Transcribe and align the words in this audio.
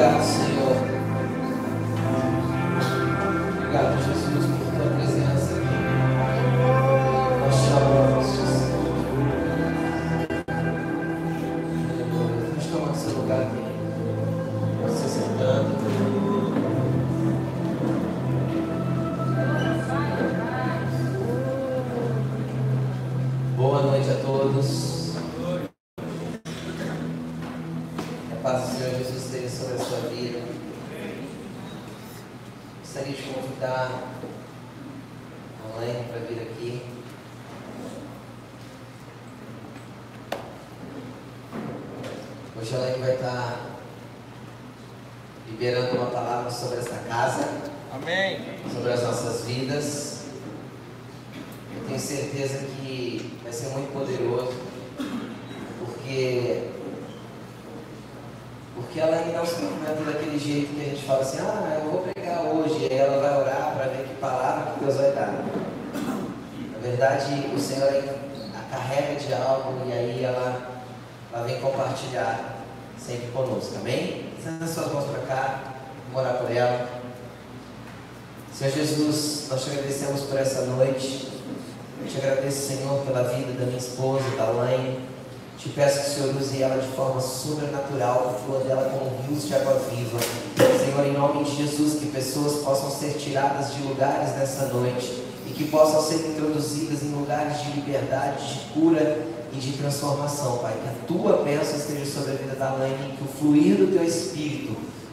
that's 0.00 0.49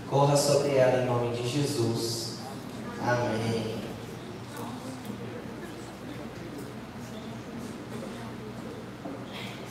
corra 0.10 0.38
sobre 0.38 0.76
ela 0.76 1.04
em 1.04 1.06
nome 1.06 1.36
de 1.36 1.48
Jesus. 1.48 2.38
Amém. 3.02 3.76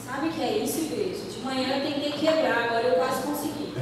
Sabe 0.04 0.28
o 0.28 0.32
que 0.32 0.42
é 0.42 0.58
isso, 0.58 0.78
igreja? 0.80 1.24
De 1.24 1.40
manhã 1.40 1.76
eu 1.76 1.82
tentei 1.82 2.12
quebrar, 2.12 2.64
agora 2.64 2.86
eu 2.86 2.94
quase 2.94 3.22
consegui. 3.22 3.74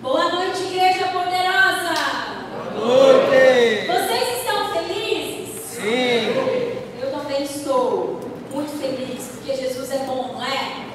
Boa 0.00 0.30
noite, 0.30 0.62
igreja 0.62 1.08
poderosa! 1.08 1.94
Noite. 2.74 3.86
Vocês 3.86 4.38
estão 4.38 4.72
felizes? 4.72 5.60
Sim. 5.62 6.34
Eu 7.00 7.10
também 7.10 7.42
estou 7.42 8.20
muito 8.52 8.78
feliz, 8.78 9.28
porque 9.34 9.56
Jesus 9.56 9.90
é 9.90 9.98
bom, 10.04 10.34
não 10.34 10.44
é? 10.44 10.86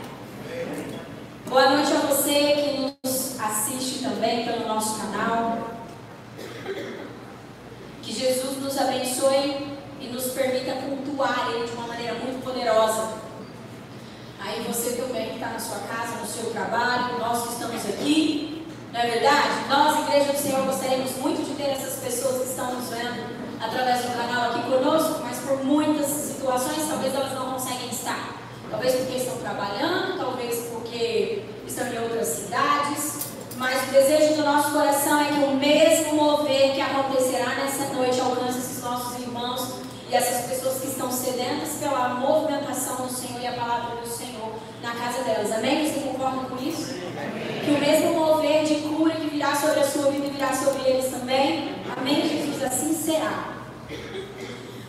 Boa 1.48 1.72
noite 1.72 1.92
a 1.92 2.00
você 2.08 2.54
que 2.54 2.78
nos 2.80 3.40
assiste 3.42 4.04
também 4.04 4.46
pelo 4.46 4.68
nosso 4.68 5.02
canal. 5.02 5.72
Que 8.02 8.14
Jesus 8.14 8.58
nos 8.62 8.78
abençoe 8.78 9.78
e 10.00 10.08
nos 10.08 10.28
permita 10.28 10.74
cultuar 10.74 11.50
Ele 11.54 11.68
de 11.68 11.74
uma 11.74 11.88
maneira 11.88 12.14
muito 12.14 12.44
poderosa. 12.44 13.16
Aí 14.40 14.64
você 14.68 14.94
também 14.94 15.30
que 15.30 15.36
está 15.36 15.50
na 15.50 15.60
sua 15.60 15.80
casa, 15.80 16.22
no 16.22 16.26
seu 16.26 16.52
trabalho, 16.52 17.20
nós 17.20 17.44
que 17.44 17.54
estamos 17.54 17.86
aqui, 17.86 18.66
não 18.92 19.00
é 19.00 19.08
verdade? 19.08 19.68
Nós, 19.70 20.08
Igreja 20.08 20.34
do 20.34 20.38
Senhor, 20.38 20.66
gostaríamos 20.66 21.16
muito 21.18 21.46
de 21.46 21.54
ter 21.56 21.70
essas 21.70 22.04
pessoas 22.04 22.44
que 22.44 22.50
estão 22.50 22.74
nos 22.74 22.90
vendo 22.90 23.42
através 23.62 24.02
do 24.02 24.12
canal 24.16 24.52
aqui 24.52 24.64
conosco, 24.70 25.20
mas 25.24 25.38
por 25.40 25.64
muitas 25.64 26.08
situações 26.08 26.88
talvez 26.88 27.14
elas 27.14 27.34
não 27.34 27.52
conseguem 27.54 27.90
estar. 27.90 28.36
Talvez 28.70 28.96
porque 28.96 29.18
estão 29.18 29.38
trabalhando, 29.38 30.18
talvez 30.18 30.68
porque 30.72 31.44
estão 31.68 31.88
em 31.88 32.00
outras 32.00 32.28
cidades. 32.28 33.28
Mas 33.58 33.90
o 33.90 33.92
desejo 33.92 34.36
do 34.36 34.44
nosso 34.44 34.72
coração 34.72 35.22
é 35.22 35.26
que 35.26 35.44
o 35.44 35.56
mesmo 35.56 36.16
mover 36.16 36.74
que 36.74 36.82
acontecerá 36.82 37.56
nessa 37.56 37.94
noite 37.94 38.20
alcance 38.20 38.58
esses 38.58 38.82
nossos 38.82 39.20
irmãos 39.20 39.76
e 40.10 40.16
essas 40.16 40.48
pessoas 40.48 40.82
que 40.82 40.88
estão 40.88 41.12
sedentas 41.12 41.78
pela 41.80 42.10
movimentação 42.16 42.96
do 43.06 43.14
Senhor 43.14 43.40
e 43.40 43.48
a 43.48 43.52
palavra 43.72 44.02
do 44.02 44.08
Senhor 44.08 44.52
na 44.82 44.92
casa 44.92 45.24
delas. 45.24 45.52
Amém? 45.54 45.88
Você 45.88 46.02
concorda 46.02 46.50
com 46.50 46.62
isso? 46.62 46.94
Que 47.64 47.72
o 47.72 47.80
mesmo 47.80 48.14
mover 48.20 48.66
de 48.66 48.76
cura 48.76 49.14
que 49.16 49.30
virá 49.30 49.56
sobre 49.56 49.80
a 49.80 49.88
sua 49.88 50.12
vida 50.12 50.28
virá 50.28 50.54
sobre 50.54 50.90
eles 50.90 51.10
também. 51.10 51.76
Amém? 51.96 52.28
Jesus, 52.28 52.62
assim 52.64 52.94
será. 52.94 53.62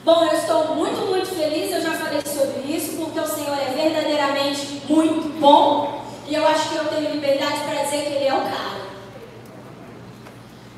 Bom, 0.04 0.25
eu 0.25 0.37
estou 0.37 0.75
muito, 0.75 1.00
muito 1.06 1.28
feliz, 1.28 1.71
eu 1.71 1.81
já 1.81 1.92
falei 1.92 2.22
sobre 2.22 2.72
isso, 2.72 2.97
porque 2.97 3.21
o 3.21 3.26
Senhor 3.26 3.56
é 3.56 3.72
verdadeiramente 3.72 4.82
muito 4.88 5.38
bom. 5.38 6.03
E 6.26 6.34
eu 6.34 6.44
acho 6.44 6.71
que 6.71 6.76
eu 6.76 6.84
tenho 6.87 7.12
liberdade 7.12 7.60
para 7.60 7.84
dizer 7.84 8.04
que 8.04 8.12
Ele 8.15 8.26
é 8.26 8.34
o 8.34 8.41
cara. 8.41 8.82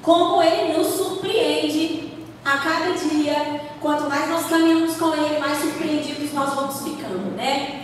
Como 0.02 0.42
Ele 0.42 0.76
nos 0.76 0.88
surpreende 0.88 2.12
a 2.44 2.58
cada 2.58 2.92
dia. 2.92 3.64
Quanto 3.80 4.08
mais 4.08 4.28
nós 4.28 4.46
caminhamos 4.46 4.96
com 4.96 5.14
Ele, 5.14 5.38
mais 5.38 5.58
surpreendidos 5.58 6.32
nós 6.32 6.54
vamos 6.54 6.82
ficando, 6.82 7.34
né? 7.36 7.83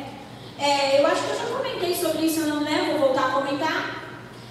É, 0.61 1.01
eu 1.01 1.07
acho 1.07 1.23
que 1.23 1.31
eu 1.31 1.39
já 1.39 1.57
comentei 1.57 1.97
sobre 1.97 2.27
isso, 2.27 2.41
eu 2.41 2.49
não 2.49 2.63
lembro, 2.63 2.99
vou 2.99 3.09
voltar 3.09 3.29
a 3.29 3.31
comentar. 3.33 4.05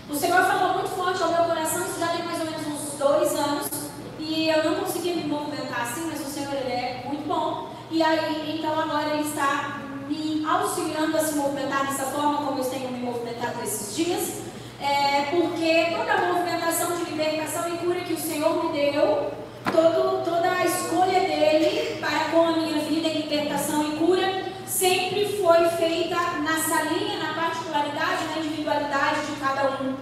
O 0.09 0.15
Senhor 0.15 0.43
falou 0.43 0.73
muito 0.73 0.89
forte 0.89 1.21
ao 1.21 1.29
meu 1.29 1.43
coração, 1.43 1.85
isso 1.85 1.99
já 1.99 2.07
tem 2.07 2.25
mais 2.25 2.39
ou 2.39 2.45
menos 2.45 2.65
uns 2.65 2.97
dois 2.97 3.35
anos. 3.35 3.69
E 4.17 4.49
eu 4.49 4.63
não 4.63 4.75
consegui 4.75 5.13
me 5.13 5.25
movimentar 5.25 5.81
assim, 5.83 6.07
mas 6.07 6.19
o 6.19 6.29
Senhor 6.29 6.51
ele 6.53 6.71
é 6.71 7.03
muito 7.05 7.27
bom. 7.27 7.69
E 7.91 8.01
aí, 8.01 8.55
então 8.57 8.79
agora 8.79 9.15
Ele 9.15 9.27
está 9.27 9.81
me 10.07 10.45
auxiliando 10.45 11.17
a 11.17 11.21
se 11.21 11.35
movimentar 11.35 11.87
dessa 11.87 12.05
forma 12.05 12.37
como 12.37 12.59
eu 12.59 12.65
tenho 12.65 12.91
me 12.91 12.99
movimentado 12.99 13.61
esses 13.63 13.95
dias. 13.95 14.41
É, 14.79 15.27
porque 15.31 15.95
toda 15.95 16.13
a 16.13 16.33
movimentação 16.33 16.95
de 16.95 17.03
libertação 17.11 17.73
e 17.73 17.77
cura 17.77 17.99
que 18.01 18.13
o 18.13 18.19
Senhor 18.19 18.63
me 18.63 18.71
deu, 18.71 19.31
todo, 19.65 20.23
toda 20.23 20.51
a 20.51 20.65
escolha 20.65 21.19
dele 21.19 21.97
para 21.99 22.31
com 22.31 22.47
a 22.47 22.51
minha 22.53 22.79
vida 22.79 23.07
em 23.09 23.21
libertação 23.21 23.83
e 23.83 23.97
cura, 23.97 24.38
sempre 24.79 25.37
foi 25.41 25.67
feita 25.71 26.15
nessa 26.39 26.83
linha, 26.83 27.17
na 27.17 27.33
particularidade, 27.33 28.23
na 28.33 28.37
individualidade 28.39 29.25
de 29.25 29.35
cada 29.35 29.71
um. 29.71 29.93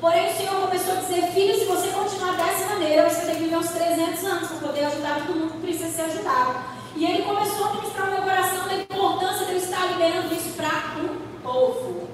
Porém, 0.00 0.32
o 0.32 0.34
Senhor 0.34 0.54
começou 0.54 0.94
a 0.94 1.00
dizer: 1.00 1.26
Filho, 1.32 1.54
se 1.54 1.66
você 1.66 1.88
continuar 1.88 2.36
dessa 2.36 2.66
maneira, 2.70 3.10
você 3.10 3.26
tem 3.26 3.34
que 3.34 3.42
viver 3.42 3.56
uns 3.56 3.68
300 3.68 4.24
anos 4.24 4.48
para 4.48 4.68
poder 4.68 4.84
ajudar 4.86 5.26
todo 5.26 5.36
mundo 5.36 5.52
que 5.52 5.66
precisa 5.66 5.90
ser 5.90 6.02
ajudado. 6.02 6.64
E 6.96 7.04
ele 7.04 7.22
começou 7.24 7.66
a 7.66 7.74
ministrar 7.74 8.06
no 8.06 8.12
meu 8.12 8.22
coração 8.22 8.68
da 8.68 8.74
importância 8.74 9.44
de 9.44 9.52
eu 9.52 9.58
estar 9.58 9.86
liberando 9.88 10.34
isso 10.34 10.54
para 10.56 10.96
um 10.98 11.42
povo. 11.42 12.08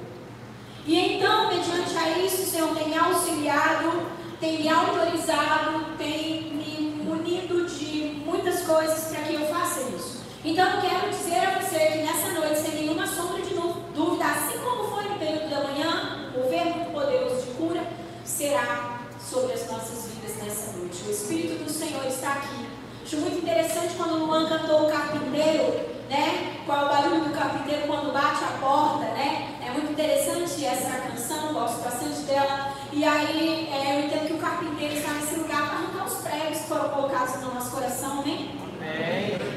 E 0.84 0.98
então, 0.98 1.48
mediante 1.48 1.96
a 1.96 2.18
isso, 2.18 2.42
o 2.42 2.46
Senhor 2.46 2.74
tem 2.74 2.88
me 2.88 2.98
auxiliado, 2.98 4.08
tem 4.40 4.62
me 4.62 4.68
autorizado, 4.68 5.84
tem 5.96 6.42
me 6.52 7.04
munido 7.04 7.64
de 7.66 8.22
muitas 8.26 8.62
coisas 8.62 9.04
para 9.04 9.22
que 9.22 9.34
eu 9.34 9.46
faça 9.46 9.82
isso. 9.82 10.17
Então, 10.44 10.70
eu 10.70 10.80
quero 10.80 11.10
dizer 11.10 11.40
a 11.40 11.58
você 11.58 11.78
que 11.78 11.98
nessa 11.98 12.28
noite, 12.28 12.60
sem 12.60 12.74
nenhuma 12.76 13.06
sombra 13.08 13.42
de 13.42 13.54
dúvida, 13.54 14.24
assim 14.24 14.58
como 14.58 14.84
foi 14.84 15.08
no 15.08 15.18
período 15.18 15.50
da 15.50 15.64
manhã, 15.64 16.30
o 16.32 16.48
muito 16.48 16.92
poderoso 16.92 17.44
de 17.44 17.50
cura 17.54 17.82
será 18.24 19.00
sobre 19.20 19.54
as 19.54 19.68
nossas 19.68 20.12
vidas 20.12 20.36
nessa 20.36 20.78
noite. 20.78 21.02
O 21.08 21.10
Espírito 21.10 21.64
do 21.64 21.70
Senhor 21.70 22.06
está 22.06 22.34
aqui. 22.34 22.68
Acho 23.02 23.16
muito 23.16 23.38
interessante 23.38 23.94
quando 23.96 24.12
o 24.12 24.26
Luan 24.26 24.48
cantou 24.48 24.86
o 24.86 24.92
carpinteiro, 24.92 25.88
né? 26.08 26.62
Qual 26.64 26.82
é 26.82 26.84
o 26.84 26.88
barulho 26.88 27.24
do 27.24 27.34
carpinteiro 27.34 27.88
quando 27.88 28.12
bate 28.12 28.44
a 28.44 28.58
porta, 28.60 29.06
né? 29.14 29.58
É 29.66 29.70
muito 29.72 29.90
interessante 29.90 30.64
essa 30.64 30.90
canção, 31.00 31.52
gosto 31.52 31.82
bastante 31.82 32.20
dela. 32.20 32.74
E 32.92 33.04
aí 33.04 33.68
é, 33.72 33.96
eu 33.96 34.06
entendo 34.06 34.28
que 34.28 34.34
o 34.34 34.38
carpinteiro 34.38 34.94
está 34.94 35.14
nesse 35.14 35.34
lugar 35.34 35.68
para 35.68 35.78
arrancar 35.78 36.06
os 36.06 36.14
pregos 36.22 36.58
que 36.58 36.68
foram 36.68 36.88
colocados 36.90 37.40
no 37.40 37.54
nosso 37.54 37.72
coração, 37.72 38.24
né? 38.24 38.67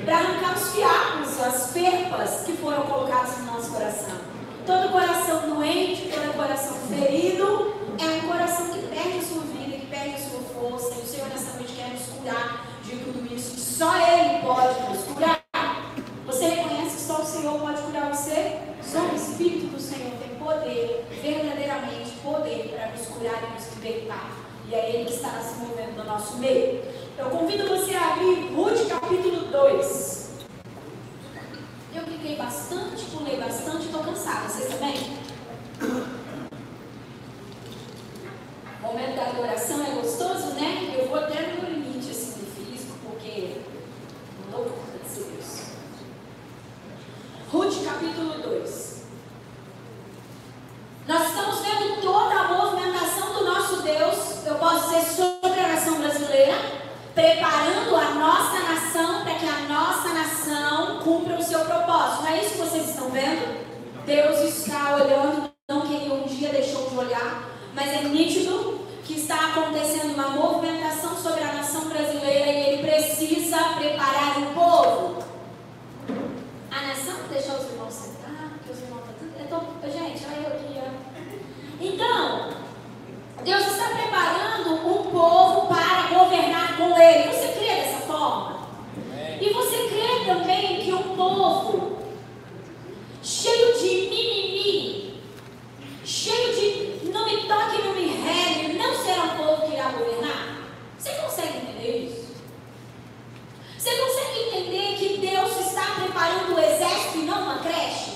Para 0.05 0.17
arrancar 0.17 0.55
os 0.55 0.73
fiapos, 0.73 1.41
as 1.41 1.71
perpas 1.71 2.43
que 2.45 2.53
foram 2.53 2.83
colocadas 2.83 3.37
no 3.39 3.45
nosso 3.45 3.71
coração. 3.71 4.17
Todo 4.65 4.91
coração 4.91 5.49
doente, 5.49 6.09
todo 6.09 6.35
coração 6.35 6.75
ferido, 6.89 7.73
é 7.99 8.05
um 8.05 8.27
coração 8.27 8.67
que 8.69 8.87
perde 8.87 9.19
a 9.19 9.21
sua 9.21 9.41
vida, 9.43 9.77
que 9.77 9.85
perde 9.87 10.15
a 10.15 10.19
sua 10.19 10.41
força. 10.41 10.95
E 10.99 11.03
o 11.03 11.05
Senhor 11.05 11.27
nessa 11.29 11.57
noite 11.57 11.73
quer 11.73 11.89
nos 11.89 12.03
curar 12.03 12.67
de 12.83 12.91
tudo 12.97 13.33
isso. 13.33 13.55
Que 13.55 13.61
só 13.61 13.95
Ele 13.95 14.39
pode 14.39 14.89
nos 14.89 15.03
curar. 15.03 15.43
Você 16.25 16.45
reconhece 16.45 16.95
que 16.95 17.01
só 17.01 17.21
o 17.21 17.25
Senhor 17.25 17.59
pode 17.59 17.81
curar 17.81 18.13
você? 18.13 18.57
Só 18.81 18.99
o 18.99 19.15
Espírito 19.15 19.67
do 19.67 19.79
Senhor 19.79 20.11
tem 20.17 20.35
poder, 20.37 21.05
verdadeiramente 21.21 22.11
poder, 22.23 22.73
para 22.75 22.87
nos 22.91 23.07
curar 23.07 23.43
e 23.43 23.53
nos 23.53 23.75
libertar. 23.75 24.31
E 24.67 24.75
é 24.75 24.95
Ele 24.95 25.05
que 25.05 25.13
está 25.13 25.39
se 25.41 25.59
movendo 25.59 25.97
no 25.97 26.05
nosso 26.05 26.37
meio. 26.37 26.81
Eu 27.21 27.29
convido 27.29 27.67
você 27.67 27.93
a 27.93 28.13
abrir 28.13 28.51
Ruth 28.51 28.87
capítulo 28.89 29.45
2. 29.51 30.29
Eu 31.93 32.03
cliquei 32.03 32.35
bastante, 32.35 33.05
pulei 33.11 33.39
bastante, 33.39 33.85
estou 33.85 34.03
cansada. 34.03 34.49
Vocês 34.49 34.73
também? 34.73 35.17
O 38.79 38.87
momento 38.87 39.15
da 39.15 39.27
adoração 39.27 39.85
é 39.85 39.91
gostoso, 39.91 40.55
né? 40.55 40.95
Eu 40.97 41.09
vou 41.09 41.19
até 41.19 41.53
no 41.53 41.69
limite 41.69 42.09
assim, 42.09 42.43
físico, 42.55 42.97
porque 43.03 43.61
conta 44.51 44.71
de 45.03 45.07
ser 45.07 45.31
isso. 45.39 45.73
Ruth 47.51 47.85
capítulo 47.85 48.41
2. 48.41 49.01
Nós 51.07 51.27
estamos 51.27 51.59
vendo 51.59 52.01
toda 52.01 52.33
a 52.33 52.47
movimentação 52.47 53.33
do 53.33 53.45
nosso 53.45 53.83
Deus, 53.83 54.43
eu 54.47 54.55
posso 54.55 54.89
dizer, 54.89 55.05
sobre 55.05 55.59
a 55.59 55.67
nação 55.67 55.99
brasileira, 55.99 56.81
preparando 57.13 57.95
a 57.95 58.11
nossa 58.15 58.59
nação 58.59 59.23
para 59.23 59.35
que 59.35 59.45
a 59.45 59.67
nossa 59.67 60.09
nação 60.09 60.99
cumpra 61.03 61.37
o 61.37 61.43
seu 61.43 61.59
propósito. 61.65 62.23
Não 62.23 62.31
é 62.31 62.41
isso 62.41 62.51
que 62.51 62.57
vocês 62.59 62.89
estão 62.89 63.09
vendo? 63.09 63.61
Deus 64.05 64.39
está 64.39 64.95
olhando, 64.95 65.51
não 65.69 65.81
que 65.81 65.93
ele 65.93 66.11
um 66.11 66.23
dia 66.23 66.49
deixou 66.49 66.89
de 66.89 66.97
olhar, 66.97 67.49
mas 67.73 67.89
é 67.89 68.01
nítido 68.03 68.81
que 69.05 69.13
está 69.13 69.47
acontecendo 69.49 70.13
uma 70.13 70.29
movimentação 70.29 71.15
sobre 71.17 71.43
a 71.43 71.53
nação 71.53 71.85
brasileira 71.85 72.51
e 72.51 72.69
ele 72.69 72.83
precisa 72.83 73.57
preparar 73.77 74.39
o 74.39 74.53
povo. 74.53 75.23
A 76.71 76.87
nação, 76.87 77.15
deixa 77.29 77.53
os 77.53 77.71
irmãos 77.71 77.93
sentar, 77.93 78.51
porque 78.53 78.71
os 78.71 78.79
irmãos 78.79 79.01
estão 79.01 79.13
tudo. 79.49 79.81
Tô, 79.81 79.87
gente, 79.87 80.25
olha 80.25 80.47
eu 80.47 80.87
ó. 80.87 81.11
Então, 81.81 82.49
Deus 83.43 83.67
está 83.67 83.89
preparando 83.89 84.87
um 84.87 85.11
povo 85.11 85.67
para 85.67 86.17
governar 86.17 86.77
com 86.77 86.99
ele. 86.99 87.33
Você 87.33 87.47
crê 87.49 87.75
dessa 87.75 88.05
forma? 88.05 88.67
E 89.41 89.53
também 90.25 90.81
que 90.81 90.93
um 90.93 91.15
povo 91.15 91.97
cheio 93.23 93.73
de 93.77 94.09
mimimi, 94.09 95.21
cheio 96.03 96.53
de 96.53 97.09
não 97.11 97.25
me 97.25 97.47
toque, 97.47 97.81
não 97.83 97.93
me 97.93 98.07
regue, 98.07 98.73
não 98.73 98.95
será 98.95 99.23
um 99.23 99.37
povo 99.37 99.67
que 99.67 99.73
irá 99.73 99.89
governar? 99.89 100.57
Você 100.97 101.11
consegue 101.13 101.57
entender 101.57 101.97
isso? 102.05 102.31
Você 103.77 103.95
consegue 103.95 104.39
entender 104.39 104.95
que 104.97 105.17
Deus 105.17 105.59
está 105.59 105.95
preparando 105.95 106.55
o 106.55 106.59
exército 106.59 107.17
e 107.17 107.21
não 107.23 107.41
uma 107.41 107.59
creche? 107.59 108.11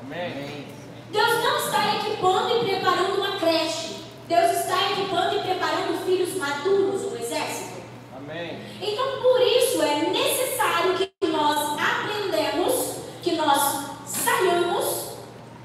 Amém. 0.00 0.66
Deus 1.10 1.44
não 1.44 1.58
está 1.58 1.96
equipando 1.96 2.56
e 2.56 2.70
preparando 2.70 3.16
uma 3.16 3.36
creche. 3.38 3.96
Deus 4.28 4.50
está 4.52 4.92
equipando 4.92 5.36
e 5.36 5.40
preparando 5.40 6.04
filhos 6.06 6.36
maduros 6.36 7.02
no 7.02 7.18
exército. 7.18 7.82
Amém. 8.16 8.60
Então, 8.80 9.20
por 9.20 9.40
isso 9.40 9.82
é 9.82 10.08
necessário 10.08 10.94
que 10.94 11.26
nós 11.26 11.76
aprendamos, 11.78 12.96
que 13.22 13.32
nós 13.32 13.92
saiamos 14.06 15.16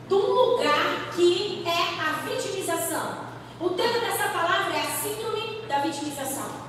de 0.07 0.13
um 0.13 0.33
lugar 0.33 1.11
que 1.15 1.63
é 1.65 2.01
a 2.01 2.13
vitimização. 2.27 3.27
O 3.59 3.69
tema 3.69 3.99
dessa 3.99 4.29
palavra 4.29 4.75
é 4.75 4.81
a 4.81 4.91
síndrome 4.91 5.61
da 5.67 5.79
vitimização. 5.79 6.67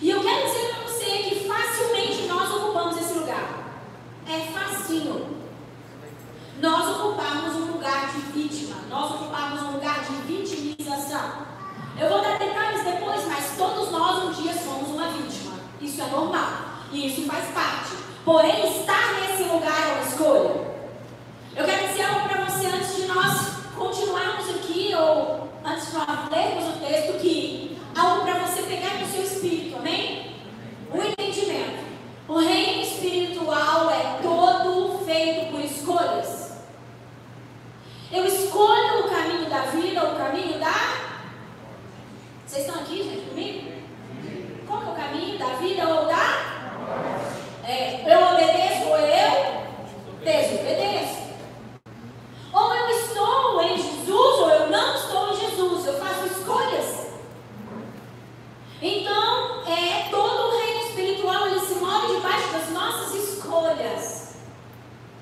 E 0.00 0.10
eu 0.10 0.20
quero 0.20 0.46
dizer 0.46 0.68
para 0.68 0.84
você 0.84 1.04
que 1.04 1.48
facilmente 1.48 2.22
nós 2.28 2.50
ocupamos 2.50 2.96
esse 2.96 3.14
lugar. 3.14 3.64
É 4.26 4.40
facinho. 4.52 5.38
Nós 6.60 6.96
ocupamos 6.96 7.54
um 7.54 7.72
lugar 7.72 8.12
de 8.12 8.20
vítima, 8.32 8.76
nós 8.88 9.12
ocupamos 9.12 9.62
um 9.62 9.72
lugar 9.72 10.00
de 10.00 10.12
vitimização. 10.22 11.46
Eu 11.98 12.08
vou 12.08 12.20
dar 12.20 12.38
detalhes 12.38 12.84
depois, 12.84 13.26
mas 13.26 13.56
todos 13.56 13.90
nós 13.90 14.24
um 14.24 14.42
dia 14.42 14.52
somos 14.54 14.88
uma 14.88 15.08
vítima. 15.08 15.54
Isso 15.80 16.00
é 16.02 16.06
normal 16.06 16.68
e 16.87 16.87
isso 17.06 17.22
faz 17.26 17.44
parte. 17.52 17.96
Porém, 18.24 18.80
estar 18.80 19.14
nesse 19.20 19.44
lugar 19.44 19.88
é 19.88 19.92
uma 19.94 20.02
escolha. 20.02 20.68
Eu 21.56 21.64
quero 21.64 21.88
dizer 21.88 22.02
algo 22.02 22.28
para 22.28 22.44
você 22.44 22.66
antes 22.66 22.96
de 22.96 23.06
nós 23.06 23.48
continuarmos 23.76 24.50
aqui, 24.50 24.94
ou 24.94 25.48
antes 25.64 25.88
de 25.88 25.94
nós 25.94 26.30
lermos 26.30 26.76
o 26.76 26.78
texto, 26.78 27.18
que 27.20 27.78
algo 27.96 28.22
para 28.24 28.46
você 28.46 28.62
pegar 28.62 28.94
no 28.94 29.06
seu 29.06 29.22
espírito, 29.22 29.76
amém? 29.78 30.36
O 30.92 30.98
entendimento. 30.98 31.88
O 32.28 32.38
reino 32.38 32.82
espiritual 32.82 33.90
é 33.90 34.18
todo 34.22 35.04
feito 35.04 35.50
por 35.50 35.60
escolhas. 35.60 36.52
Eu 38.12 38.24
escolho 38.24 39.06
o 39.06 39.08
caminho 39.08 39.50
da 39.50 39.62
vida, 39.62 40.04
o 40.04 40.16
caminho 40.16 40.58
da. 40.58 40.98
Vocês 42.46 42.66
estão 42.66 42.80
aqui, 42.82 43.02
gente, 43.02 43.28
comigo? 43.28 43.72
Que 44.22 44.72
é 44.72 44.76
o 44.76 44.94
caminho 44.94 45.38
da 45.38 45.46
vida 45.56 45.88
ou 45.88 46.06
da? 46.06 46.27
É, 47.78 48.02
eu 48.04 48.34
obedeço 48.34 48.88
ou 48.88 48.96
eu 48.98 49.68
desobedeço. 50.24 51.18
Ou 52.52 52.74
eu 52.74 52.88
estou 52.90 53.62
em 53.62 53.76
Jesus 53.76 54.10
ou 54.10 54.50
eu 54.50 54.68
não 54.68 54.96
estou 54.96 55.32
em 55.32 55.36
Jesus. 55.36 55.86
Eu 55.86 56.00
faço 56.00 56.26
escolhas. 56.26 57.06
Então, 58.82 59.62
é, 59.64 60.08
todo 60.10 60.48
o 60.48 60.58
reino 60.58 60.88
espiritual 60.88 61.46
ele 61.46 61.60
se 61.60 61.74
move 61.74 62.16
debaixo 62.16 62.48
das 62.50 62.68
nossas 62.70 63.14
escolhas. 63.14 64.38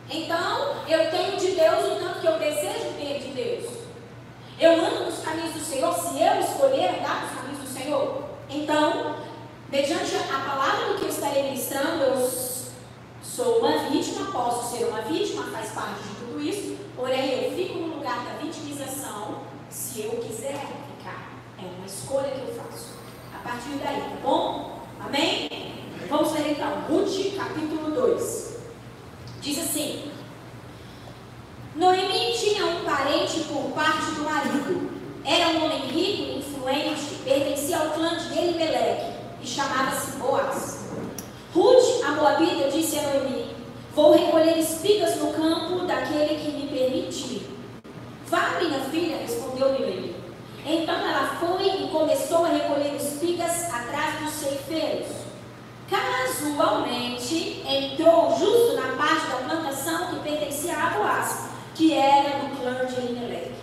Então, 0.09 0.77
eu 0.89 1.11
tenho 1.11 1.37
de 1.37 1.49
Deus 1.49 1.85
o 1.85 1.97
tanto 1.97 2.21
que 2.21 2.27
eu 2.27 2.39
desejo 2.39 2.95
ter 2.97 3.19
de 3.19 3.33
Deus. 3.33 3.71
Eu 4.59 4.73
ando 4.73 5.05
nos 5.05 5.19
caminhos 5.19 5.53
do 5.53 5.61
Senhor 5.61 5.93
se 5.93 6.23
eu 6.23 6.41
escolher 6.41 7.01
andar 7.01 7.21
nos 7.21 7.39
caminhos 7.39 7.59
do 7.59 7.69
Senhor. 7.69 8.25
Então, 8.49 9.26
mediante 9.71 10.15
a 10.17 10.39
palavra 10.41 10.89
do 10.89 10.99
que 10.99 11.05
eu 11.05 11.09
estarei 11.09 11.45
ministrando, 11.45 12.03
eu 12.05 12.31
sou 13.23 13.59
uma 13.59 13.89
vítima, 13.91 14.31
posso 14.31 14.77
ser 14.77 14.85
uma 14.85 15.03
vítima, 15.03 15.45
faz 15.45 15.71
parte 15.71 16.03
de 16.03 16.15
tudo 16.15 16.41
isso, 16.41 16.77
porém 16.95 17.45
eu 17.45 17.57
fico 17.57 17.79
no 17.79 17.97
lugar 17.97 18.25
da 18.25 18.39
vitimização 18.43 19.43
se 19.69 20.03
eu 20.03 20.13
quiser 20.13 20.55
ficar. 20.55 21.33
É 21.59 21.67
uma 21.77 21.87
escolha 21.87 22.31
que 22.31 22.49
eu 22.49 22.55
faço. 22.55 22.95
A 23.35 23.39
partir 23.39 23.71
daí, 23.83 24.01
tá 24.01 24.17
bom? 24.23 24.81
Amém? 25.01 25.51
Vamos 26.09 26.33
ler 26.33 26.53
então, 26.53 26.83
Ruth 26.89 27.37
capítulo 27.37 27.91
2. 27.91 28.57
Diz 29.41 29.59
assim: 29.59 30.13
Noemi 31.75 32.33
tinha 32.39 32.67
um 32.67 32.85
parente 32.85 33.41
por 33.41 33.73
parte 33.73 34.13
do 34.13 34.25
marido. 34.25 34.97
Era 35.25 35.49
um 35.49 35.65
homem 35.65 35.89
rico, 35.89 36.39
influente, 36.39 37.17
pertencia 37.25 37.79
ao 37.79 37.91
clã 37.91 38.17
de 38.17 38.39
Elimeleque 38.39 39.16
chamava-se 39.47 40.13
Boaz. 40.19 40.87
Ruth, 41.55 42.05
a 42.05 42.11
Moabita, 42.13 42.71
disse 42.71 42.99
a 42.99 43.03
Noemi: 43.03 43.55
Vou 43.95 44.13
recolher 44.13 44.59
espigas 44.59 45.17
no 45.17 45.33
campo 45.33 45.87
daquele 45.87 46.35
que 46.35 46.51
me 46.51 46.69
permitir. 46.69 47.49
Vá, 48.27 48.59
minha 48.61 48.81
filha, 48.81 49.19
respondeu 49.19 49.69
Noemi. 49.69 50.17
Então 50.67 50.95
ela 50.97 51.37
foi 51.39 51.85
e 51.85 51.89
começou 51.89 52.45
a 52.45 52.49
recolher 52.49 52.97
espigas 52.97 53.73
atrás 53.73 54.21
dos 54.21 54.33
ceifeiros. 54.33 55.07
Casualmente, 55.89 57.63
entrou 57.65 58.37
justo 58.37 58.75
na 58.75 58.97
parte 58.97 59.27
da 59.29 59.37
plantação 59.37 60.09
que 60.09 60.29
pertencia 60.29 60.77
a 60.77 60.91
Boaz, 60.91 61.51
que 61.77 61.95
era 61.95 62.41
do 62.41 62.61
clã 62.61 62.85
de 62.85 62.97
Elimelec. 62.97 63.55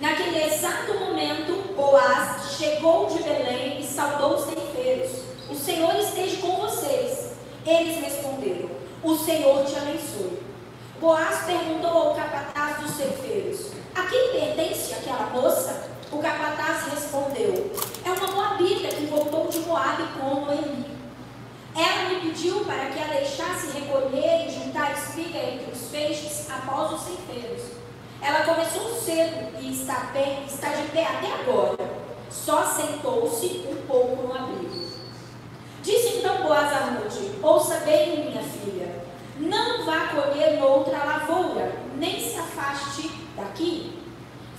Naquele 0.00 0.44
exato 0.44 0.94
momento, 0.94 1.74
Boaz 1.76 2.56
chegou 2.56 3.06
de 3.06 3.22
Belém 3.22 3.78
e 3.80 3.84
saudou 3.84 4.36
os 4.36 4.44
ceifeiros. 4.44 4.69
O 4.90 5.54
Senhor 5.54 5.94
esteja 6.00 6.38
com 6.38 6.56
vocês. 6.56 7.30
Eles 7.64 8.02
responderam: 8.02 8.68
O 9.04 9.16
Senhor 9.16 9.64
te 9.64 9.76
abençoe. 9.76 10.42
Boaz 11.00 11.44
perguntou 11.46 11.90
ao 11.90 12.14
capataz 12.16 12.78
dos 12.78 12.96
ceifeiros: 12.96 13.70
A 13.94 14.02
quem 14.02 14.32
pertence 14.32 14.92
aquela 14.94 15.30
moça? 15.30 15.88
O 16.10 16.18
capataz 16.18 16.92
respondeu: 16.92 17.70
É 18.04 18.10
uma 18.10 18.32
moabita 18.32 18.88
que 18.88 19.06
voltou 19.06 19.46
de 19.46 19.60
Moabe 19.60 20.02
com 20.18 20.40
Noemi. 20.46 20.86
Ela 21.76 22.08
me 22.08 22.20
pediu 22.22 22.64
para 22.64 22.86
que 22.86 22.98
a 22.98 23.06
deixasse 23.06 23.70
recolher 23.78 24.48
e 24.48 24.50
juntar 24.50 24.92
espiga 24.92 25.38
entre 25.38 25.70
os 25.70 25.88
feixes 25.88 26.50
após 26.50 26.94
os 26.94 27.02
ceifeiros. 27.02 27.62
Ela 28.20 28.42
começou 28.42 29.00
cedo 29.00 29.56
e 29.60 29.72
está, 29.72 30.10
bem, 30.12 30.44
está 30.46 30.70
de 30.70 30.88
pé 30.88 31.06
até 31.06 31.32
agora. 31.32 31.76
Só 32.28 32.64
sentou-se 32.66 33.66
um 33.68 33.86
pouco 33.86 34.26
no 34.26 34.34
abrigo. 34.34 34.79
Disse 35.82 36.18
então 36.18 36.42
Boaz 36.42 36.72
a 36.72 36.90
Ruth: 36.90 37.42
Ouça 37.42 37.76
bem, 37.80 38.26
minha 38.26 38.42
filha. 38.42 39.04
Não 39.38 39.86
vá 39.86 40.08
colher 40.08 40.60
noutra 40.60 41.02
lavoura, 41.02 41.72
nem 41.96 42.20
se 42.20 42.38
afaste 42.38 43.10
daqui. 43.34 43.98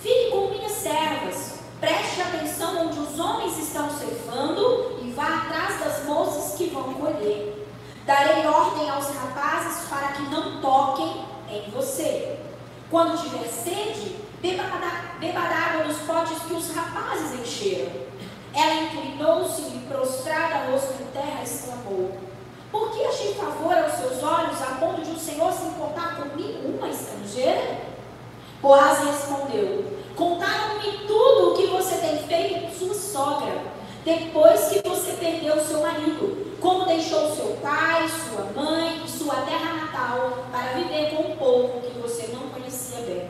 Fique 0.01 0.31
com 0.31 0.49
minhas 0.49 0.71
servas. 0.71 1.59
Preste 1.79 2.21
atenção 2.21 2.87
onde 2.87 2.99
os 2.99 3.19
homens 3.19 3.57
estão 3.57 3.89
ceifando 3.89 4.99
e 5.01 5.11
vá 5.11 5.43
atrás 5.43 5.79
das 5.79 6.05
moças 6.05 6.55
que 6.55 6.67
vão 6.69 6.93
colher. 6.93 7.67
Darei 8.05 8.45
ordem 8.47 8.89
aos 8.89 9.07
rapazes 9.09 9.87
para 9.87 10.07
que 10.09 10.23
não 10.23 10.59
toquem 10.59 11.23
em 11.49 11.69
você. 11.69 12.39
Quando 12.89 13.21
tiver 13.21 13.47
sede, 13.47 14.15
beba 14.41 14.63
beba 15.19 15.39
água 15.39 15.83
dos 15.83 15.97
potes 15.99 16.39
que 16.43 16.53
os 16.53 16.75
rapazes 16.75 17.39
encheram. 17.39 18.10
Ela 18.53 18.83
inclinou-se 18.83 19.61
e, 19.61 19.85
prostrada 19.87 20.71
rosto 20.71 20.93
em 21.01 21.05
terra, 21.13 21.43
exclamou: 21.43 22.11
Por 22.71 22.91
que 22.91 23.05
achei 23.05 23.33
favor 23.33 23.77
aos 23.77 23.93
seus 23.93 24.23
olhos 24.23 24.61
a 24.61 24.75
ponto 24.79 25.01
de 25.01 25.11
o 25.11 25.19
Senhor 25.19 25.51
se 25.53 25.67
importar 25.67 26.17
comigo, 26.17 26.77
uma 26.77 26.89
estrangeira? 26.89 27.77
Boaz 28.61 28.99
respondeu: 29.05 29.85
Contaram-me 30.15 31.05
tudo 31.07 31.51
o 31.51 31.53
que 31.55 31.67
você 31.67 31.95
tem 31.95 32.17
feito 32.19 32.61
com 32.61 32.71
sua 32.71 32.93
sogra, 32.93 33.61
depois 34.03 34.67
que 34.67 34.87
você 34.87 35.13
perdeu 35.13 35.63
seu 35.63 35.81
marido, 35.81 36.57
como 36.59 36.85
deixou 36.85 37.33
seu 37.33 37.57
pai, 37.61 38.07
sua 38.07 38.45
mãe 38.53 39.01
e 39.05 39.09
sua 39.09 39.35
terra 39.41 39.73
natal 39.73 40.45
para 40.51 40.73
viver 40.73 41.15
com 41.15 41.31
um 41.31 41.35
povo 41.37 41.81
que 41.81 41.99
você 41.99 42.27
não 42.33 42.49
conhecia 42.49 42.99
bem. 43.05 43.29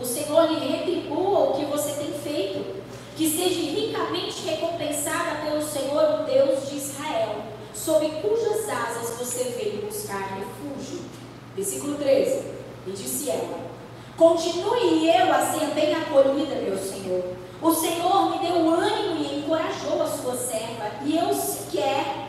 O 0.00 0.04
Senhor 0.04 0.50
lhe 0.50 0.68
retribua 0.68 1.50
o 1.50 1.52
que 1.54 1.64
você 1.64 1.92
tem 1.94 2.12
feito, 2.12 2.75
que 3.16 3.30
seja 3.30 3.60
ricamente 3.70 4.46
recompensada 4.46 5.36
pelo 5.42 5.62
Senhor, 5.62 6.20
o 6.20 6.24
Deus 6.24 6.68
de 6.68 6.76
Israel, 6.76 7.36
sob 7.74 8.06
cujas 8.20 8.68
asas 8.68 9.18
você 9.18 9.44
veio 9.58 9.86
buscar 9.86 10.38
refúgio. 10.38 11.00
Versículo 11.56 11.96
13. 11.96 12.44
E 12.86 12.90
disse 12.90 13.30
ela: 13.30 13.58
Continue 14.18 15.08
eu 15.08 15.32
a 15.32 15.46
ser 15.46 15.66
bem 15.74 15.94
acolhida, 15.94 16.56
meu 16.56 16.76
Senhor. 16.76 17.24
O 17.62 17.72
Senhor 17.72 18.30
me 18.30 18.46
deu 18.46 18.70
ânimo 18.70 19.24
e 19.24 19.38
encorajou 19.38 20.02
a 20.02 20.06
sua 20.06 20.36
serva, 20.36 20.90
e 21.02 21.16
eu 21.16 21.32
sequer 21.32 22.28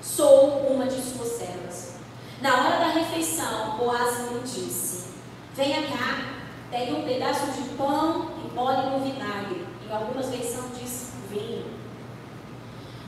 sou 0.00 0.66
uma 0.70 0.86
de 0.86 1.00
suas 1.02 1.28
servas. 1.28 1.96
Na 2.40 2.54
hora 2.54 2.78
da 2.78 2.88
refeição, 2.88 3.76
Boaz 3.76 4.30
me 4.30 4.40
disse: 4.40 5.08
Venha 5.54 5.82
cá, 5.82 6.38
pegue 6.70 6.94
um 6.94 7.02
pedaço 7.02 7.52
de 7.52 7.68
pão 7.76 8.30
e 8.42 8.54
molhe 8.54 8.90
no 8.90 9.00
vinagre. 9.00 9.65
Em 9.88 9.94
algumas 9.94 10.26
versões 10.26 10.78
diz 10.80 11.12
vinho. 11.30 11.64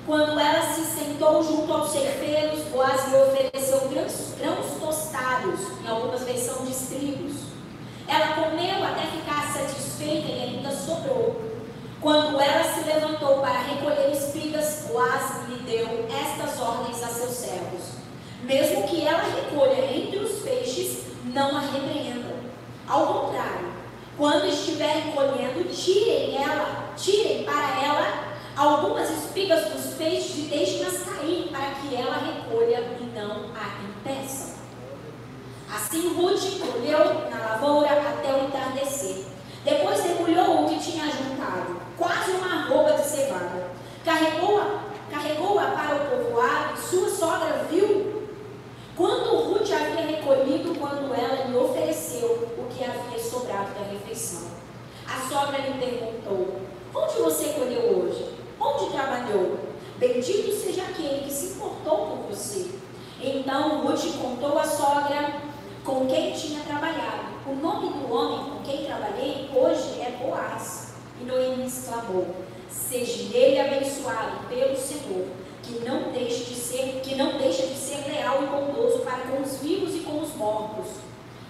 Quando 0.06 0.38
ela 0.38 0.62
se 0.62 0.84
sentou 0.84 1.42
junto 1.42 1.72
aos 1.72 1.90
ceifeiros, 1.90 2.60
Boaz 2.68 3.08
lhe 3.08 3.16
ofereceu 3.16 3.88
grãos, 3.88 4.34
grãos 4.38 4.80
tostados, 4.80 5.60
em 5.84 5.88
algumas 5.88 6.22
versões 6.22 6.68
diz 6.68 6.88
trigos. 6.88 7.48
Ela 8.06 8.28
comeu 8.36 8.84
até 8.84 9.02
ficar 9.06 9.52
satisfeita 9.52 10.28
e 10.28 10.40
ainda 10.40 10.70
sobrou. 10.70 11.42
Quando 12.00 12.40
ela 12.40 12.62
se 12.62 12.84
levantou 12.84 13.40
para 13.40 13.60
recolher 13.60 14.12
espigas, 14.12 14.86
Boaz 14.88 15.48
lhe 15.48 15.58
deu 15.64 16.06
estas 16.08 16.60
ordens 16.60 17.02
a 17.02 17.08
seus 17.08 17.32
servos: 17.32 17.82
Mesmo 18.44 18.86
que 18.86 19.04
ela 19.04 19.24
recolha 19.24 19.92
entre 19.92 20.20
os 20.20 20.42
peixes, 20.42 21.02
não 21.24 21.56
a 21.56 21.60
repreendam. 21.60 22.38
Ao 22.86 23.06
contrário, 23.06 23.77
quando 24.18 24.46
estiverem 24.46 25.12
colhendo, 25.12 25.72
tirem 25.72 26.42
ela, 26.42 26.92
tirem 26.96 27.44
para 27.44 27.80
ela 27.80 28.24
algumas 28.56 29.08
espigas 29.08 29.68
dos 29.68 29.94
peixes 29.94 30.36
e 30.36 30.40
deixem-nas 30.50 31.04
cair 31.04 31.48
para 31.52 31.70
que 31.76 31.94
ela 31.94 32.16
recolha 32.16 32.82
e 33.00 33.04
não 33.14 33.52
a 33.54 33.78
impeçam. 33.84 34.58
Assim 35.72 36.08
Ruth 36.14 36.58
colheu 36.58 37.30
na 37.30 37.50
lavoura 37.50 37.92
até 37.92 38.34
o 38.34 38.46
entardecer. 38.46 39.24
Depois 39.64 40.02
debulhou 40.02 40.64
o 40.64 40.68
que 40.68 40.80
tinha 40.80 41.04
juntado, 41.04 41.80
quase 41.96 42.32
uma 42.32 42.64
arroba 42.64 42.94
de 42.94 43.06
cevada. 43.06 43.70
Carregou-a 44.04 44.88
carregou 45.10 45.54
para 45.54 45.94
o 45.94 46.24
povoado 46.24 46.74
e 46.74 46.80
sua 46.80 47.08
sogra 47.08 47.64
viu. 47.70 48.28
Quando 48.96 49.36
Ruth 49.36 49.70
havia 49.72 50.06
recolhido, 50.06 50.74
quando 50.78 51.14
ela 51.14 51.46
lhe 51.46 51.56
ofereceu 51.56 52.28
o 52.58 52.66
que 52.68 52.84
havia 52.84 53.07
sobrado 53.48 53.74
da 53.74 53.90
refeição. 53.90 54.50
A 55.06 55.28
sogra 55.28 55.58
lhe 55.58 55.78
perguntou: 55.78 56.60
Onde 56.94 57.14
você 57.14 57.54
colheu 57.54 57.98
hoje? 57.98 58.34
Onde 58.60 58.90
trabalhou? 58.90 59.58
Bendito 59.96 60.54
seja 60.54 60.82
aquele 60.82 61.24
que 61.24 61.32
se 61.32 61.54
importou 61.54 61.96
com 61.96 62.16
você. 62.28 62.70
Então 63.20 63.86
Ruth 63.86 64.04
contou 64.20 64.58
à 64.58 64.64
sogra 64.64 65.40
com 65.84 66.06
quem 66.06 66.32
tinha 66.32 66.62
trabalhado. 66.62 67.38
O 67.46 67.54
nome 67.54 67.88
do 67.88 68.12
homem 68.12 68.50
com 68.50 68.62
quem 68.62 68.84
trabalhei 68.84 69.50
hoje 69.54 70.00
é 70.00 70.18
Boaz. 70.22 70.94
E 71.20 71.24
Noemi 71.24 71.66
exclamou: 71.66 72.26
Seja 72.70 73.34
ele 73.36 73.58
abençoado 73.58 74.46
pelo 74.48 74.76
Senhor, 74.76 75.26
que 75.62 75.84
não 75.84 76.12
deixe 76.12 76.44
de 76.44 76.54
ser, 76.54 77.00
que 77.02 77.14
não 77.14 77.38
deixa 77.38 77.66
de 77.66 77.74
ser 77.74 78.06
leal 78.08 78.42
e 78.42 78.46
bondoso 78.46 78.98
para 79.00 79.26
com 79.26 79.42
os 79.42 79.56
vivos 79.56 79.94
e 79.94 80.00
com 80.00 80.20
os 80.20 80.34
mortos. 80.34 80.88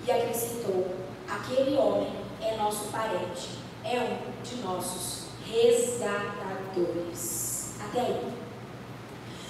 E 0.07 0.11
acrescentou: 0.11 1.08
Aquele 1.29 1.77
homem 1.77 2.13
é 2.41 2.57
nosso 2.57 2.87
parente, 2.87 3.59
é 3.85 3.99
um 3.99 4.17
de 4.43 4.57
nossos 4.63 5.27
resgatadores. 5.45 7.75
Até 7.85 8.01
aí. 8.01 8.33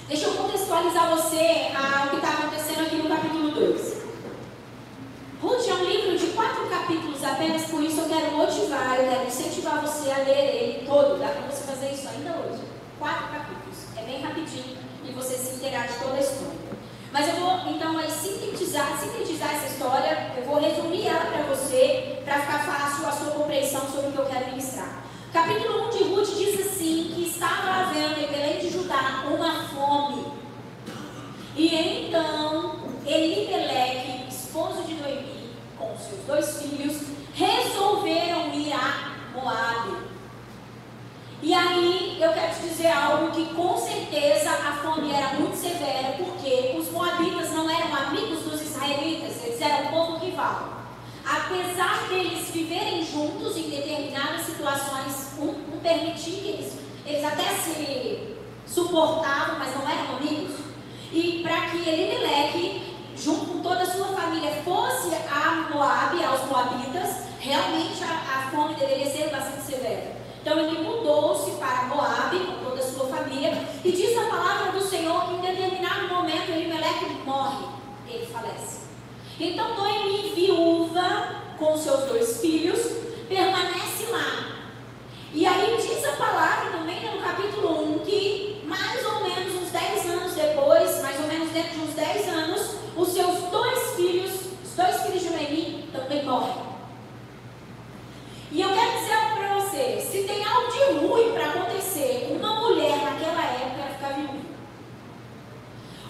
Deixa 0.09 0.27
eu 0.27 0.35
contextualizar 0.35 1.09
você 1.11 1.71
ao 1.75 2.09
que 2.09 2.17
está 2.17 2.31
acontecendo 2.31 2.81
aqui 2.81 2.97
no 2.97 3.09
capítulo 3.09 3.53
2. 3.53 3.99
Ruth 5.41 5.69
é 5.69 5.75
um 5.75 5.85
livro 5.85 6.19
de 6.19 6.27
quatro 6.33 6.69
capítulos 6.69 7.23
apenas, 7.23 7.67
por 7.67 7.81
isso 7.83 8.01
eu 8.01 8.09
quero 8.09 8.33
motivar, 8.33 8.99
eu 8.99 9.09
quero 9.09 9.27
incentivar 9.27 9.81
você 9.81 10.11
a 10.11 10.19
ler 10.19 10.55
ele 10.55 10.85
todo. 10.87 11.17
Dá 11.19 11.29
para 11.29 11.43
você 11.43 11.63
fazer 11.63 11.93
isso 11.93 12.09
ainda 12.09 12.33
hoje. 12.33 12.63
Quatro 12.99 13.29
capítulos. 13.29 13.79
É 13.97 14.03
bem 14.03 14.21
rapidinho 14.21 14.77
e 15.05 15.13
você 15.13 15.37
se 15.37 15.55
inteirar 15.57 15.87
de 15.87 15.95
toda 15.99 16.17
a 16.17 16.21
história. 16.21 16.68
Mas 17.13 17.29
eu 17.29 17.37
vou 17.37 17.59
então 17.69 17.97
aí 17.99 18.11
sintetizar, 18.11 18.99
sintetizar 18.99 19.55
essa 19.55 19.67
história, 19.67 20.33
eu 20.37 20.45
vou 20.45 20.61
resumir 20.61 21.07
ela 21.07 21.25
para 21.27 21.43
você, 21.45 22.21
para 22.25 22.41
ficar 22.41 22.59
fácil 22.59 23.07
a 23.07 23.13
sua 23.13 23.31
compreensão 23.33 23.81
sobre 23.91 24.09
o 24.09 24.13
que 24.13 24.19
eu 24.19 24.27
quero 24.27 24.51
ministrar. 24.51 25.05
Capítulo 25.33 25.89
1 25.89 25.91
de 25.91 26.05
Ruth 26.05 26.37
diz 26.37 26.61
assim: 26.61 27.13
que 27.15 27.29
estava 27.29 27.89
havendo 27.89 28.21
em 28.21 28.27
Belém 28.27 28.59
de 28.59 28.71
Judá 28.71 29.25
uma 29.31 29.69
fome. 29.69 30.27
E 31.57 31.75
então 31.75 32.79
Elimeleque 33.07 34.29
esposo 34.29 34.83
de 34.83 34.95
Noemi, 34.95 35.51
com 35.79 35.97
seus 35.97 36.21
dois 36.27 36.63
filhos, 36.63 37.03
resolveram 37.35 38.53
ir 38.55 38.73
a 38.73 39.17
Moabe. 39.35 40.18
E 41.41 41.55
aí 41.55 42.19
eu 42.21 42.33
quero 42.33 42.55
te 42.55 42.63
dizer 42.63 42.89
algo 42.89 43.31
que 43.31 43.55
com 43.55 43.77
certeza 43.77 44.51
a 44.51 44.73
fome 44.83 45.13
era 45.13 45.35
muito 45.35 45.57
severa, 45.57 46.17
porque 46.19 46.77
os 46.79 46.91
moabitas 46.91 47.51
não 47.53 47.71
eram 47.71 47.95
amigos 47.95 48.43
dos 48.43 48.61
israelitas, 48.61 49.45
eles 49.45 49.61
eram 49.61 49.87
um 49.87 49.91
povo 49.91 50.19
rival. 50.19 50.79
Apesar 51.25 52.09
deles 52.09 52.51
viverem 52.51 53.05
juntos 53.05 53.57
em 53.57 53.71
determinadas 53.71 54.47
situações, 54.47 55.39
um, 55.39 55.77
um 55.77 55.81
permitir 55.81 56.41
que 56.41 56.49
eles, 56.49 56.73
eles 57.07 57.25
até 57.25 57.45
se 57.55 58.37
suportavam, 58.67 59.59
mas 59.59 59.75
não 59.77 59.89
eram 59.89 60.17
amigos. 60.17 60.57
E 61.13 61.41
para 61.43 61.69
que 61.69 61.89
Elimeleque 61.89 62.89
junto 63.17 63.47
com 63.47 63.61
toda 63.61 63.83
a 63.83 63.87
sua 63.87 64.07
família, 64.07 64.63
fosse 64.65 65.15
a 65.31 65.69
Moab, 65.71 66.25
aos 66.25 66.45
Moabitas, 66.49 67.25
realmente 67.41 68.03
a, 68.05 68.47
a 68.47 68.51
fome 68.51 68.75
deveria 68.75 69.11
ser 69.11 69.29
bastante 69.31 69.63
severa. 69.63 70.17
Então 70.41 70.59
ele 70.59 70.83
mudou-se 70.83 71.51
para 71.53 71.85
Moab 71.85 72.39
com 72.39 72.65
toda 72.65 72.81
a 72.81 72.85
sua 72.85 73.07
família 73.07 73.53
e 73.85 73.93
diz 73.93 74.17
a 74.17 74.29
palavra 74.29 74.73
do 74.73 74.81
Senhor 74.81 75.27
que 75.27 75.35
em 75.35 75.41
determinado 75.41 76.09
momento 76.09 76.51
Elimelec 76.51 77.05
morre, 77.25 77.67
ele 78.09 78.27
falece. 78.27 78.89
Então 79.39 79.77
Noemi, 79.77 80.33
viúva, 80.35 81.37
com 81.59 81.77
seus 81.77 82.05
dois 82.05 82.41
filhos, 82.41 82.81
permanece 83.29 84.07
lá. 84.11 84.59
E 85.33 85.47
aí 85.47 85.77
diz 85.77 86.05
a 86.05 86.13
palavra 86.13 86.71
também 86.71 87.15
no 87.15 87.21
capítulo 87.21 87.97
1 87.97 87.99
que 88.01 88.63
mais 88.65 89.05
ou 89.07 89.21
menos 89.23 89.55
uns 89.63 89.71
10 89.71 90.07
anos 90.11 90.35
depois, 90.35 91.03
mais 91.03 91.21
ou 91.21 91.27
menos 91.27 91.51
dentro 91.51 91.71
de 91.71 91.81
uns 91.81 91.95
10 91.95 92.29
anos, 92.29 92.77
os 92.97 93.09
seus 93.09 93.43
dois 93.51 93.97
filhos, 93.97 94.33
os 94.65 94.75
dois 94.75 95.03
filhos 95.03 95.23
de 95.23 95.31
Noemi, 95.31 95.89
também 95.93 96.25
morrem. 96.25 96.78
E 98.51 98.63
eu 98.63 98.73
quero 98.73 98.93
dizer 98.99 99.13
algo 99.13 99.37
para 99.37 99.55
você: 99.55 100.01
se 100.01 100.23
tem 100.25 100.43
algo 100.45 100.73
de 100.73 100.79
ruim 100.99 101.33
para 101.33 101.51
acontecer, 101.51 102.29
uma 102.31 102.61
mulher 102.61 102.97
naquela 103.05 103.45
época 103.45 103.83
era 103.83 103.95
ficar 103.95 104.15
viúva. 104.15 104.49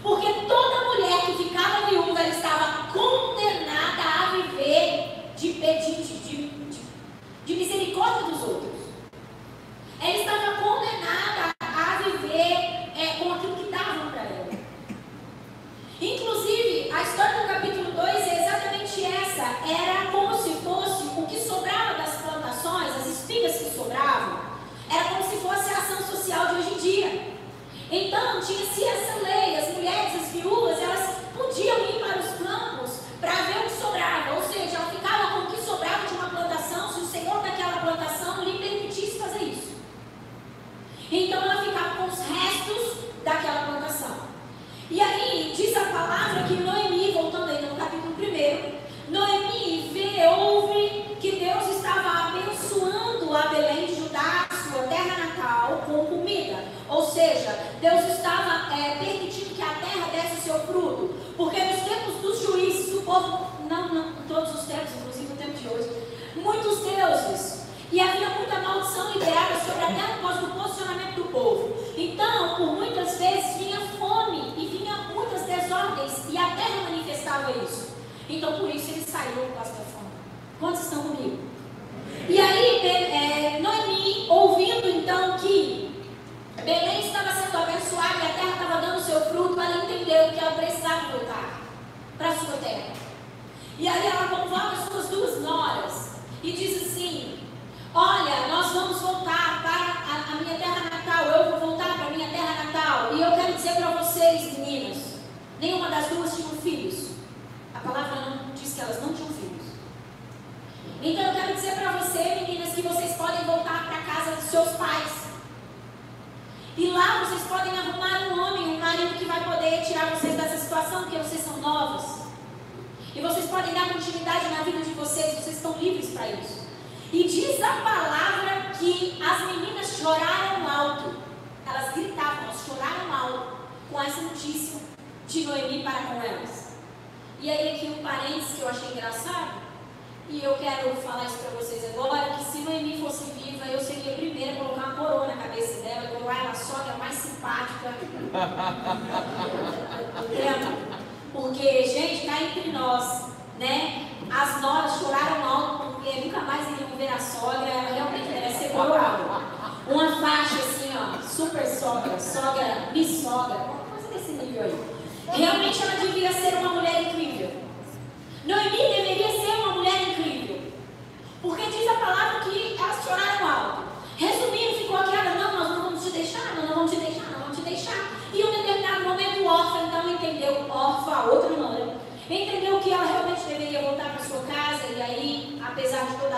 Porque 0.03 0.33
toda 0.47 0.85
mulher 0.85 1.27
que 1.27 1.45
ficava 1.45 1.87
viúva 1.87 2.23
estava 2.23 2.93
condenada 2.93 4.03
a 4.03 4.31
viver 4.37 5.33
de, 5.37 5.53
de, 5.55 6.03
de, 6.03 6.19
de, 6.19 6.81
de 7.45 7.55
misericórdia 7.55 8.29
dos 8.29 8.43
outros. 8.43 8.58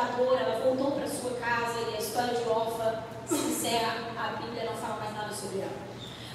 Ela 0.09 0.61
voltou 0.65 0.93
para 0.93 1.07
sua 1.07 1.33
casa, 1.33 1.79
e 1.91 1.97
a 1.97 1.99
história 1.99 2.35
de 2.35 2.49
órfã 2.49 3.03
se 3.27 3.35
encerra, 3.35 3.97
a 4.17 4.43
Bíblia 4.43 4.65
não 4.65 4.75
fala 4.75 4.97
mais 4.97 5.15
nada 5.15 5.35
sobre 5.35 5.61
ela. 5.61 5.91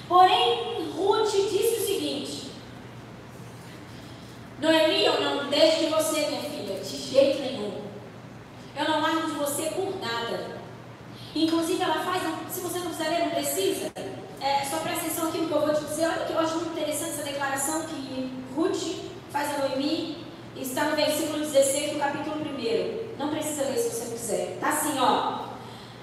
Porém, 0.08 0.90
Ruth 0.96 1.30
disse 1.30 1.80
o 1.80 1.86
seguinte: 1.86 2.50
Noemi, 4.60 5.04
eu 5.04 5.20
não 5.20 5.48
deixo 5.48 5.80
de 5.80 5.86
você, 5.86 6.26
minha 6.26 6.42
filha, 6.42 6.80
de 6.80 6.96
jeito 6.96 7.40
nenhum. 7.40 7.82
Eu 8.76 8.84
não 8.84 9.00
largo 9.00 9.26
de 9.26 9.32
você 9.32 9.70
por 9.70 9.98
nada. 10.00 10.56
Inclusive, 11.34 11.82
ela 11.82 12.04
faz, 12.04 12.22
se 12.50 12.60
você 12.60 12.78
não 12.78 12.90
quiser 12.90 13.08
ler, 13.08 13.20
não 13.20 13.30
precisa. 13.30 13.92
É, 14.40 14.64
só 14.64 14.78
presta 14.78 15.06
atenção 15.06 15.28
aqui 15.28 15.38
no 15.38 15.48
que 15.48 15.54
eu 15.54 15.60
vou 15.60 15.74
te 15.74 15.84
dizer. 15.84 16.06
Olha 16.06 16.24
que 16.24 16.32
eu 16.32 16.38
acho 16.38 16.54
muito 16.56 16.72
interessante 16.72 17.10
essa 17.10 17.22
declaração 17.22 17.82
que 17.86 18.30
Ruth 18.54 19.02
faz 19.30 19.54
a 19.54 19.58
Noemi. 19.58 20.25
Está 20.60 20.84
no 20.84 20.96
versículo 20.96 21.38
16 21.38 21.92
do 21.92 21.98
capítulo 21.98 22.36
1. 22.36 23.18
Não 23.18 23.28
precisa 23.28 23.64
ler 23.64 23.76
se 23.76 23.90
você 23.90 24.12
quiser. 24.12 24.52
Está 24.54 24.70
assim, 24.70 24.98
ó. 24.98 25.46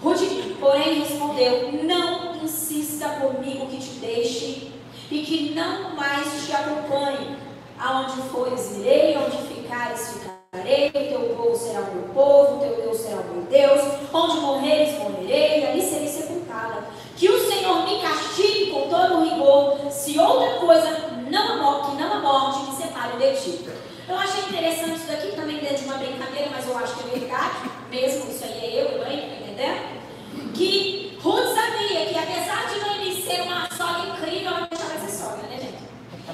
Ruth, 0.02 0.20
porém, 0.60 1.00
respondeu: 1.00 1.72
Não 1.84 2.36
insista 2.44 3.10
comigo 3.10 3.68
que 3.68 3.78
te 3.78 4.00
deixe 4.00 4.72
e 5.10 5.22
que 5.22 5.54
não 5.56 5.96
mais 5.96 6.46
te 6.46 6.54
acompanhe. 6.54 7.38
Aonde 7.80 8.22
fores, 8.30 8.78
irei, 8.78 9.18
onde 9.18 9.38
ficares, 9.48 10.14
ficarei. 10.14 10.92
Teu 10.92 11.36
povo 11.36 11.56
será 11.56 11.82
o 11.82 11.96
meu 11.96 12.14
povo, 12.14 12.60
teu 12.60 12.76
Deus 12.76 12.98
será 12.98 13.22
o 13.22 13.34
meu 13.34 13.44
Deus. 13.44 13.82
Onde 14.14 14.38
morreres, 14.38 15.00
morrerei, 15.00 15.68
ali 15.68 15.82
serei 15.82 16.08
sepultada. 16.08 16.84
Que 17.18 17.28
o 17.28 17.48
Senhor 17.48 17.86
me 17.86 18.02
castigue 18.02 18.72
com 18.72 18.88
todo 18.88 19.16
o 19.16 19.24
rigor, 19.24 19.92
se 19.92 20.20
outra 20.20 20.60
coisa 20.60 21.14
não 21.30 21.82
que 21.82 22.02
não 22.02 22.14
a 22.14 22.20
morte 22.20 22.70
me 22.70 22.76
separe 22.76 23.18
de 23.18 23.42
ti. 23.42 23.73
Eu 24.08 24.18
achei 24.18 24.44
interessante 24.44 24.98
isso 24.98 25.08
daqui 25.08 25.32
também 25.34 25.60
dentro 25.60 25.78
de 25.78 25.86
uma 25.86 25.98
brincadeira, 25.98 26.50
mas 26.52 26.68
eu 26.68 26.78
acho 26.78 26.96
que 26.96 27.08
é 27.08 27.20
verdade, 27.20 27.72
mesmo 27.90 28.30
isso 28.30 28.44
aí 28.44 28.60
é 28.60 28.82
eu, 28.82 29.00
mãe, 29.00 29.30
tá 29.30 29.36
entendendo? 29.46 30.54
Que 30.54 31.18
Ruth 31.22 31.56
sabia 31.56 32.06
que 32.08 32.18
apesar 32.18 32.68
de 32.68 32.80
Noemi 32.82 33.22
ser 33.22 33.42
uma 33.42 33.70
sogra 33.72 34.10
incrível, 34.10 34.50
ela 34.50 34.60
não 34.60 34.68
deixava 34.68 35.00
de 35.00 35.10
ser 35.10 35.18
sogra, 35.18 35.48
né, 35.48 35.58
gente? 35.58 35.84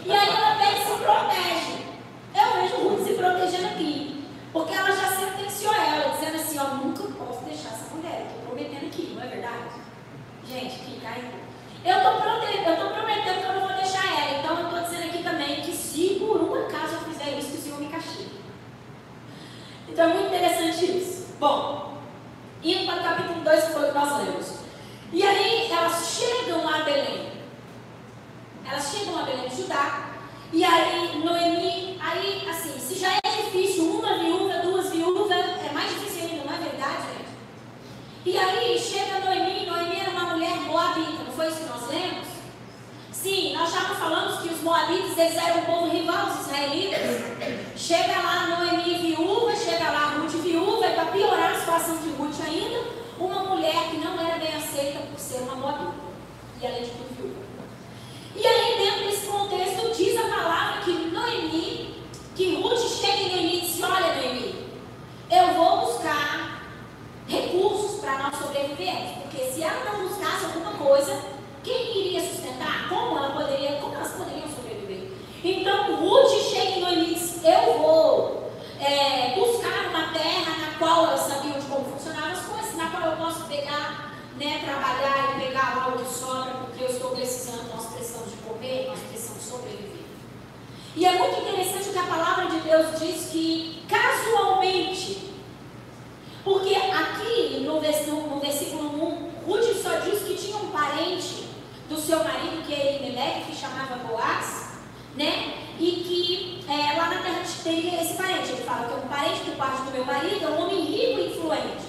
E 0.03 0.11
aí 0.11 0.29
ela 0.29 0.55
pega 0.55 0.77
e 0.77 0.83
se 0.83 1.03
protege. 1.03 1.85
Eu 2.33 2.61
vejo 2.61 2.89
Ruth 2.89 3.07
se 3.07 3.13
protegendo 3.13 3.67
aqui, 3.67 4.25
porque 4.51 4.73
ela 4.73 4.91
já 4.91 5.09
sentenciou 5.11 5.73
ela, 5.75 6.09
dizendo 6.17 6.35
assim, 6.37 6.57
ó, 6.57 6.63
nunca 6.75 7.03
posso 7.03 7.45
deixar 7.45 7.69
essa 7.69 7.93
mulher, 7.93 8.25
estou 8.25 8.47
prometendo 8.47 8.87
aqui, 8.87 9.13
não 9.15 9.23
é 9.23 9.27
verdade? 9.27 9.69
Gente, 10.47 10.79
que 10.79 10.99
cai. 11.01 11.23
Eu 11.85 11.97
estou 11.97 12.13
prometendo 12.17 13.41
que 13.41 13.45
eu 13.45 13.53
não 13.53 13.67
vou 13.67 13.77
deixar 13.77 14.05
ela, 14.05 14.39
então 14.39 14.57
eu 14.57 14.65
estou 14.65 14.81
dizendo 14.81 15.08
também 15.49 15.61
que 15.61 15.75
se 15.75 16.15
por 16.19 16.41
um 16.41 16.53
acaso 16.53 16.95
eu 16.95 17.11
fizer 17.11 17.37
isso, 17.37 17.55
o 17.55 17.61
Senhor 17.61 17.79
me 17.79 17.87
castigue. 17.87 18.39
Então 19.87 20.09
é 20.09 20.13
muito 20.13 20.27
interessante 20.27 20.85
isso. 20.85 21.35
Bom, 21.39 21.97
indo 22.63 22.85
para 22.85 22.99
o 22.99 23.03
capítulo 23.03 23.41
2, 23.43 23.63
que 23.63 23.71
foi 23.71 23.83
o 23.83 23.87
que 23.87 23.97
nós 23.97 24.17
lemos. 24.17 24.53
E 25.11 25.23
aí 25.23 25.71
elas 25.71 26.17
chegam 26.17 26.67
a 26.67 26.83
Belém. 26.83 27.31
Elas 28.65 28.91
chegam 28.91 29.17
a 29.17 29.23
Belém 29.23 29.49
de 29.49 29.55
Judá. 29.55 30.11
E 30.53 30.63
aí 30.63 31.19
Noemi, 31.23 31.97
aí 31.99 32.47
assim, 32.47 32.77
se 32.79 32.99
já 32.99 33.13
é 33.13 33.43
difícil 33.43 33.85
uma 33.85 34.17
viúva, 34.19 34.59
duas 34.59 34.91
viúvas, 34.91 35.31
é 35.31 35.71
mais 35.73 35.89
difícil 35.89 36.29
ainda, 36.29 36.43
não 36.43 36.53
é 36.53 36.57
verdade, 36.57 37.03
gente? 37.07 37.29
E 38.25 38.37
aí 38.37 38.79
chega 38.79 39.19
Noemi, 39.19 39.65
Noemi 39.65 39.99
era 39.99 40.11
uma 40.11 40.33
mulher 40.33 40.55
moabita, 40.61 41.23
não 41.23 41.31
foi 41.31 41.47
isso 41.47 41.57
que 41.57 41.69
nós 41.69 41.87
lemos? 41.87 42.38
Sim, 43.21 43.53
nós 43.53 43.69
já 43.69 43.81
falamos 43.81 44.39
que 44.39 44.47
os 44.47 44.61
moabitas 44.61 45.17
eles 45.17 45.35
eram 45.35 45.59
um 45.59 45.65
povo 45.65 45.89
rival 45.89 46.27
dos 46.27 46.39
israelitas. 46.39 47.01
Chega 47.75 48.17
lá 48.17 48.47
Noemi 48.47 48.97
viúva, 48.97 49.53
chega 49.53 49.91
lá 49.91 50.15
Ruth 50.15 50.41
viúva, 50.41 50.87
e 50.87 50.93
para 50.93 51.05
piorar 51.07 51.51
a 51.51 51.59
situação 51.59 51.97
de 51.97 52.11
Ruth 52.11 52.39
ainda, 52.45 52.81
uma 53.19 53.43
mulher 53.43 53.89
que 53.89 53.97
não 53.97 54.17
era 54.25 54.37
bem 54.37 54.55
aceita 54.55 54.99
por 54.99 55.19
ser 55.19 55.39
uma 55.39 55.55
moabita. 55.55 55.95
E 56.61 56.65
além 56.65 56.83
de 56.83 56.91
tudo 56.91 57.17
viúva. 57.17 57.39
E 58.37 58.47
aí, 58.47 58.77
dentro 58.77 59.03
desse 59.03 59.27
contexto, 59.27 59.97
diz 59.97 60.17
a 60.17 60.29
palavra 60.29 60.81
que 60.83 60.91
Noemi, 60.91 61.95
que 62.37 62.55
Ruth 62.55 62.79
chega 62.79 63.17
em 63.17 63.29
Noemi 63.31 63.57
e 63.57 63.61
diz: 63.61 63.83
Olha, 63.83 64.15
Noemi, 64.15 64.65
eu 65.29 65.53
vou 65.55 65.87
buscar 65.87 66.61
recursos 67.27 67.99
para 67.99 68.17
nós 68.19 68.35
sobrevivermos. 68.37 69.23
Porque 69.23 69.43
se 69.51 69.61
ela 69.61 69.91
não 69.91 70.07
buscasse 70.07 70.45
alguma 70.45 70.71
coisa, 70.71 71.38
quem 71.63 72.07
iria 72.07 72.21
sustentar? 72.21 72.87
Como 72.89 73.17
ela 73.17 73.31
poderia, 73.31 73.73
como 73.79 73.95
elas 73.95 74.11
poderiam 74.11 74.47
sobreviver? 74.47 75.11
Então 75.43 75.95
Ruth 75.95 76.31
chega 76.51 76.91
em 76.91 77.03
e 77.03 77.13
diz: 77.13 77.43
Eu 77.43 77.79
vou 77.79 78.51
é, 78.79 79.35
buscar 79.35 79.89
uma 79.89 80.13
terra 80.13 80.57
na 80.57 80.77
qual 80.77 81.05
elas 81.05 81.21
sabiam 81.21 81.59
de 81.59 81.65
como 81.65 81.85
funcionavam 81.85 82.31
as 82.31 82.45
coisas, 82.45 82.75
na 82.75 82.89
qual 82.89 83.11
eu 83.11 83.17
posso 83.17 83.45
pegar, 83.45 84.13
né, 84.37 84.61
trabalhar 84.63 85.35
e 85.35 85.47
pegar 85.47 85.83
algo 85.83 86.03
que 86.03 86.11
sobra, 86.11 86.53
porque 86.65 86.83
eu 86.83 86.89
estou 86.89 87.11
precisando, 87.11 87.75
nós 87.75 87.87
precisamos 87.87 88.31
de 88.31 88.37
comer, 88.37 88.87
nós 88.87 88.99
precisamos 88.99 89.43
sobreviver. 89.43 90.05
E 90.95 91.05
é 91.05 91.17
muito 91.17 91.41
interessante 91.41 91.89
que 91.89 91.97
a 91.97 92.03
palavra 92.03 92.45
de 92.47 92.59
Deus 92.61 92.99
diz 92.99 93.29
que 93.31 93.83
casualmente, 93.87 95.33
porque 96.43 96.73
aqui 96.75 97.65
no, 97.65 97.75
no 97.75 98.39
versículo 98.39 99.29
1, 99.45 99.45
Ruth 99.45 99.83
só 99.83 99.99
diz 99.99 100.23
que 100.23 100.35
tinha 100.35 100.57
um 100.57 100.69
parente 100.69 101.48
do 101.89 101.99
seu 101.99 102.23
marido, 102.23 102.63
que 102.65 102.73
é 102.73 102.95
Elimelech, 102.95 103.45
que 103.45 103.55
chamava 103.55 103.95
Boaz, 104.07 104.77
né? 105.15 105.65
E 105.79 105.91
que 105.91 106.65
é, 106.71 106.95
lá 106.95 107.09
na 107.09 107.21
terra 107.21 107.41
tem 107.63 107.99
esse 107.99 108.13
parente. 108.13 108.51
Ele 108.51 108.63
fala 108.63 108.87
que 108.87 108.93
é 108.93 108.97
um 108.97 109.07
parente 109.07 109.41
por 109.41 109.55
parte 109.55 109.81
do 109.81 109.91
meu 109.91 110.05
marido, 110.05 110.45
é 110.45 110.47
um 110.49 110.61
homem 110.61 110.85
rico 110.85 111.19
e 111.19 111.29
influente, 111.29 111.87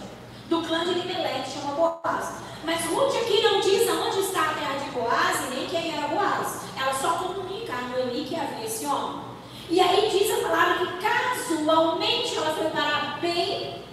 do 0.49 0.63
clã 0.63 0.85
de 0.85 0.91
Elimelech, 0.93 1.51
chama 1.51 1.75
Boaz. 1.75 2.37
Mas 2.65 2.85
Ruth 2.87 3.15
aqui 3.15 3.43
não 3.43 3.61
diz 3.61 3.89
aonde 3.89 4.21
está 4.21 4.51
a 4.51 4.55
terra 4.55 4.79
de 4.79 4.91
Boaz 4.91 5.47
e 5.47 5.55
nem 5.55 5.67
quem 5.67 5.93
era 5.95 6.09
Boaz. 6.09 6.63
Ela 6.81 6.95
só 6.95 7.11
comunica 7.19 7.75
a 7.75 7.83
Noemi 7.83 8.25
que 8.25 8.37
havia 8.37 8.65
esse 8.65 8.87
homem. 8.87 9.21
E 9.69 9.81
aí 9.81 10.11
diz 10.11 10.31
a 10.31 10.49
palavra 10.49 10.87
que 10.87 10.99
casualmente 10.99 12.37
ela 12.37 12.55
foi 12.55 12.71
parar 12.71 13.21
bem 13.21 13.85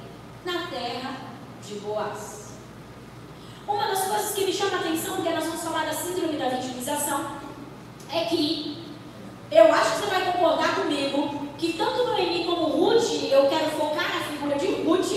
na 0.46 0.68
terra 0.68 1.18
de 1.62 1.76
Boaz. 1.76 2.47
Uma 3.68 3.88
das 3.88 4.06
coisas 4.06 4.34
que 4.34 4.46
me 4.46 4.54
chama 4.54 4.78
a 4.78 4.80
atenção, 4.80 5.16
porque 5.16 5.30
nós 5.30 5.44
vamos 5.44 5.62
falar 5.62 5.86
da 5.86 5.92
síndrome 5.92 6.38
da 6.38 6.48
vitimização, 6.48 7.32
é 8.10 8.24
que 8.24 8.82
eu 9.52 9.74
acho 9.74 9.92
que 9.92 9.98
você 9.98 10.06
vai 10.06 10.32
concordar 10.32 10.76
comigo 10.76 11.50
que 11.58 11.74
tanto 11.74 12.06
Noemi 12.06 12.46
como 12.46 12.68
Ruth, 12.68 13.30
eu 13.30 13.48
quero 13.50 13.72
focar 13.72 14.16
na 14.16 14.22
figura 14.22 14.58
de 14.58 14.68
Ruth, 14.84 15.12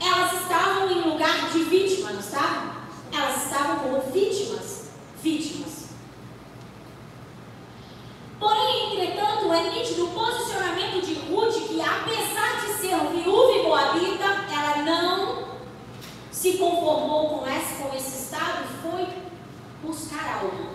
elas 0.00 0.32
estavam 0.32 0.90
em 0.90 1.02
lugar 1.02 1.50
de 1.52 1.58
vítima, 1.64 2.10
não 2.10 2.20
estavam? 2.20 2.72
Elas 3.12 3.44
estavam 3.44 3.78
como 3.78 4.00
vítimas. 4.12 4.88
Vítimas. 5.22 5.90
Porém, 8.40 8.92
entretanto, 8.92 9.52
é 9.52 9.70
nítido 9.70 10.06
o 10.06 10.08
posicionamento 10.08 11.04
de 11.04 11.14
Ruth 11.14 11.54
que, 11.68 11.80
apesar 11.80 12.60
de 12.60 12.72
ser 12.72 12.96
viúva 13.12 13.52
e 13.52 13.62
moabita, 13.62 14.24
ela 14.52 14.78
não 14.84 15.47
se 16.40 16.52
conformou 16.52 17.40
com 17.40 17.46
esse, 17.48 17.82
com 17.82 17.96
esse 17.96 18.22
estado 18.22 18.64
foi 18.80 19.08
buscar 19.82 20.40
algo. 20.40 20.68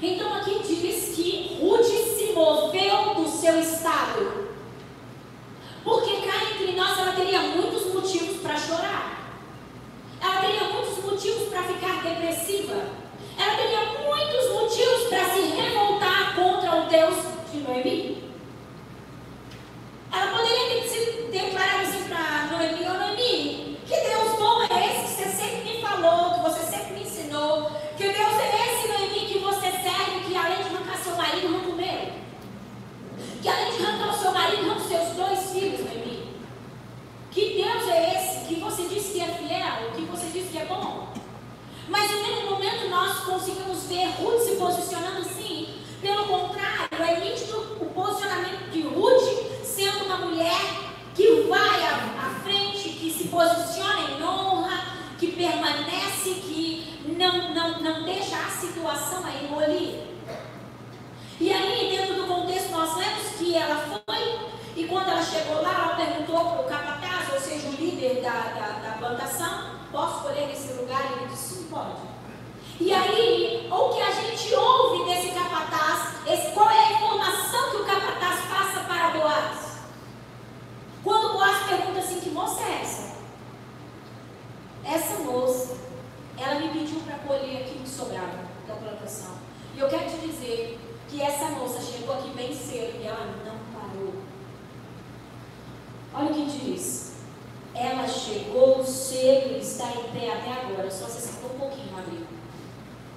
Então 0.00 0.32
aqui 0.34 0.60
diz 0.62 1.16
que 1.16 1.58
Ruth 1.60 1.84
se 1.84 2.32
moveu 2.32 3.14
do 3.16 3.28
seu 3.28 3.58
estado. 3.58 4.54
Porque 5.82 6.18
cá 6.18 6.44
entre 6.44 6.76
nós 6.76 6.96
ela 6.96 7.12
teria 7.12 7.40
muitos 7.40 7.92
motivos 7.92 8.40
para 8.40 8.56
chorar. 8.56 9.34
Ela 10.20 10.40
teria 10.40 10.64
muitos 10.68 11.04
motivos 11.04 11.48
para 11.48 11.64
ficar 11.64 12.00
depressiva. 12.04 12.74
Ela 13.36 13.56
teria 13.56 13.80
muitos 14.06 14.52
motivos 14.52 15.08
para 15.08 15.24
se 15.24 15.40
revoltar 15.40 16.36
contra 16.36 16.76
o 16.76 16.86
Deus 16.88 17.16
de 17.52 17.58
Noemi. 17.58 18.22
Ela 20.12 20.38
poderia 20.38 20.68
ter 20.68 20.88
se 20.88 21.22
declarado 21.32 21.82
assim 21.82 22.04
para 22.08 22.46
Noemi, 22.52 22.86
ô 22.86 22.94
Noemi, 22.94 23.78
que 23.86 24.00
Deus 24.00 24.38
bom 24.38 24.53
falou, 26.00 26.34
que 26.34 26.40
você 26.40 26.60
sempre 26.64 26.94
me 26.94 27.02
ensinou, 27.02 27.70
que 27.96 28.04
Deus 28.04 28.38
é 28.40 28.66
esse, 28.66 28.88
Noemi, 28.88 29.26
que 29.26 29.38
você 29.38 29.70
serve, 29.70 30.24
que 30.26 30.36
além 30.36 30.62
de 30.62 30.74
arrancar 30.74 30.98
seu 30.98 31.16
marido, 31.16 31.46
arranca 31.46 31.68
o 31.68 31.76
meu. 31.76 32.12
Que 33.42 33.48
além 33.48 33.76
de 33.76 33.84
arrancar 33.84 34.14
o 34.14 34.18
seu 34.18 34.32
marido, 34.32 34.70
arranca 34.70 34.80
os 34.80 34.88
seus 34.88 35.08
dois 35.10 35.52
filhos, 35.52 35.80
Noemi. 35.80 36.34
Que 37.30 37.54
Deus 37.54 37.88
é 37.88 38.14
esse 38.14 38.46
que 38.46 38.60
você 38.60 38.82
diz 38.84 39.06
que 39.06 39.20
é 39.20 39.26
fiel, 39.26 39.92
que 39.94 40.02
você 40.02 40.26
diz 40.26 40.50
que 40.50 40.58
é 40.58 40.64
bom? 40.64 41.08
Mas 41.88 42.10
em 42.10 42.22
nenhum 42.22 42.50
momento 42.50 42.88
nós 42.88 43.20
conseguimos 43.20 43.84
ver 43.84 44.06
Ruth 44.20 44.40
se 44.40 44.56
posicionando 44.56 45.18
assim. 45.18 45.68
Pelo 46.00 46.24
contrário, 46.24 46.88
é 47.00 47.20
nítido 47.20 47.78
o 47.80 47.86
posicionamento 47.86 48.70
de 48.70 48.82
Ruth 48.82 49.64
sendo 49.64 50.04
uma 50.04 50.18
mulher 50.18 50.60
que 51.14 51.42
vai 51.48 51.84
à, 51.86 52.40
frente, 52.42 52.90
que 52.90 53.10
se 53.10 53.28
posiciona 53.28 54.10
em 54.10 54.22
honra, 54.22 55.03
que 55.24 55.32
permanece, 55.32 56.30
que 56.34 57.00
não, 57.16 57.54
não, 57.54 57.80
não 57.80 58.04
deixa 58.04 58.36
a 58.36 58.50
situação 58.50 59.24
aí 59.24 59.46
engolir. 59.46 60.00
E 61.40 61.52
aí, 61.52 61.96
dentro 61.96 62.14
do 62.14 62.26
contexto, 62.26 62.70
nós 62.70 62.96
lemos 62.96 63.22
que 63.38 63.56
ela 63.56 64.02
foi, 64.06 64.38
e 64.76 64.84
quando 64.86 65.08
ela 65.08 65.22
chegou 65.22 65.62
lá, 65.62 65.72
ela 65.72 65.96
perguntou 65.96 66.44
para 66.44 66.60
o 66.60 66.64
capataz, 66.64 67.32
ou 67.32 67.40
seja, 67.40 67.68
o 67.68 67.72
líder 67.72 68.20
da, 68.22 68.30
da, 68.30 68.88
da 68.88 68.96
plantação, 68.98 69.70
posso 69.90 70.16
escolher 70.16 70.52
esse 70.52 70.74
lugar? 70.74 71.00
Ele 71.12 71.26
disse, 71.28 71.54
sim, 71.54 71.66
pode. 71.70 71.96
E 72.80 72.92
aí, 72.92 73.68
o 73.70 73.88
que 73.90 74.02
a 74.02 74.10
gente 74.10 74.54
ouve 74.54 75.04
desse 75.04 75.28
capataz, 75.30 76.16
esse, 76.26 76.52
qual 76.52 76.68
é 76.70 76.78
a 76.78 76.92
informação 76.92 77.70
que 77.70 77.76
o 77.78 77.84
capataz 77.84 78.40
passa 78.46 78.80
para 78.80 79.10
Boaz? 79.10 79.78
Quando 81.02 81.32
Boaz 81.32 81.66
pergunta 81.66 81.98
assim, 81.98 82.20
que 82.20 82.30
moça 82.30 82.62
é 82.62 82.82
essa? 82.82 83.14
Essa 84.84 85.18
moça, 85.20 85.76
ela 86.36 86.60
me 86.60 86.68
pediu 86.68 87.00
para 87.00 87.16
colher 87.18 87.62
aqui 87.62 87.78
no 87.78 87.86
sobrado 87.86 88.38
da 88.68 88.74
plantação. 88.74 89.32
E 89.74 89.80
eu 89.80 89.88
quero 89.88 90.10
te 90.10 90.18
dizer 90.18 90.78
que 91.08 91.22
essa 91.22 91.46
moça 91.46 91.80
chegou 91.80 92.14
aqui 92.14 92.28
bem 92.30 92.54
cedo 92.54 93.00
e 93.00 93.06
ela 93.06 93.34
não 93.44 93.58
parou. 93.72 94.14
Olha 96.12 96.30
o 96.30 96.34
que 96.34 96.58
diz. 96.58 97.14
Ela 97.74 98.06
chegou 98.06 98.84
cedo 98.84 99.54
e 99.54 99.60
está 99.60 99.86
em 99.90 100.12
pé 100.12 100.32
até 100.32 100.52
agora. 100.52 100.90
Só 100.90 101.06
se 101.06 101.22
sentou 101.22 101.50
um 101.54 101.58
pouquinho 101.58 101.96
ali. 101.96 102.26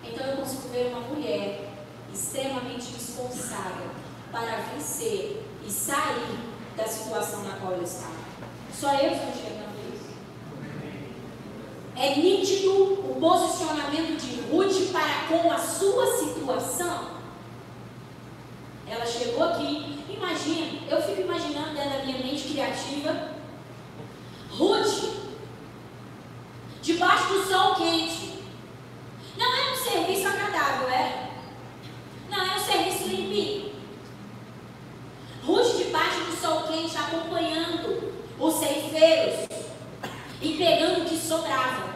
Então 0.03 0.25
eu 0.25 0.37
consigo 0.37 0.69
ver 0.69 0.87
uma 0.87 1.01
mulher 1.01 1.69
extremamente 2.13 2.93
responsável 2.93 3.89
para 4.31 4.61
vencer 4.73 5.43
e 5.65 5.69
sair 5.69 6.39
da 6.77 6.87
situação 6.87 7.43
na 7.43 7.57
qual 7.57 7.73
ela 7.73 7.83
estava. 7.83 8.15
Só 8.73 8.93
eu 8.93 9.11
estou 9.11 9.29
isso. 9.29 9.66
É 11.99 12.15
nítido 12.15 12.93
o 13.09 13.17
posicionamento 13.19 14.21
de 14.21 14.41
Ruth 14.51 14.91
para 14.91 15.27
com 15.27 15.51
a 15.51 15.57
sua 15.57 16.05
situação. 16.17 17.17
Ela 18.87 19.05
chegou 19.05 19.43
aqui, 19.43 20.05
imagina, 20.07 20.79
eu 20.89 21.01
fico 21.01 21.21
imaginando 21.21 21.73
dentro 21.73 21.89
da 21.89 22.05
minha 22.05 22.19
mente 22.19 22.49
criativa, 22.49 23.31
Ruth, 24.51 25.11
debaixo 26.83 27.33
do 27.33 27.43
sol 27.43 27.75
quente. 27.75 28.43
Não 29.35 29.53
é 29.55 29.73
um 29.73 29.75
serviço 29.75 30.27
agradável, 30.27 30.89
é? 30.89 31.31
Não 32.29 32.39
é 32.39 32.55
um 32.55 32.59
serviço 32.59 33.07
limpinho. 33.07 33.71
Ruth 35.43 35.77
debaixo 35.77 36.19
do 36.25 36.35
sol 36.39 36.63
quente, 36.63 36.95
acompanhando 36.95 38.13
os 38.39 38.53
ceifeiros 38.53 39.47
e 40.41 40.53
pegando 40.53 41.01
o 41.01 41.05
que 41.05 41.17
sobrava. 41.17 41.87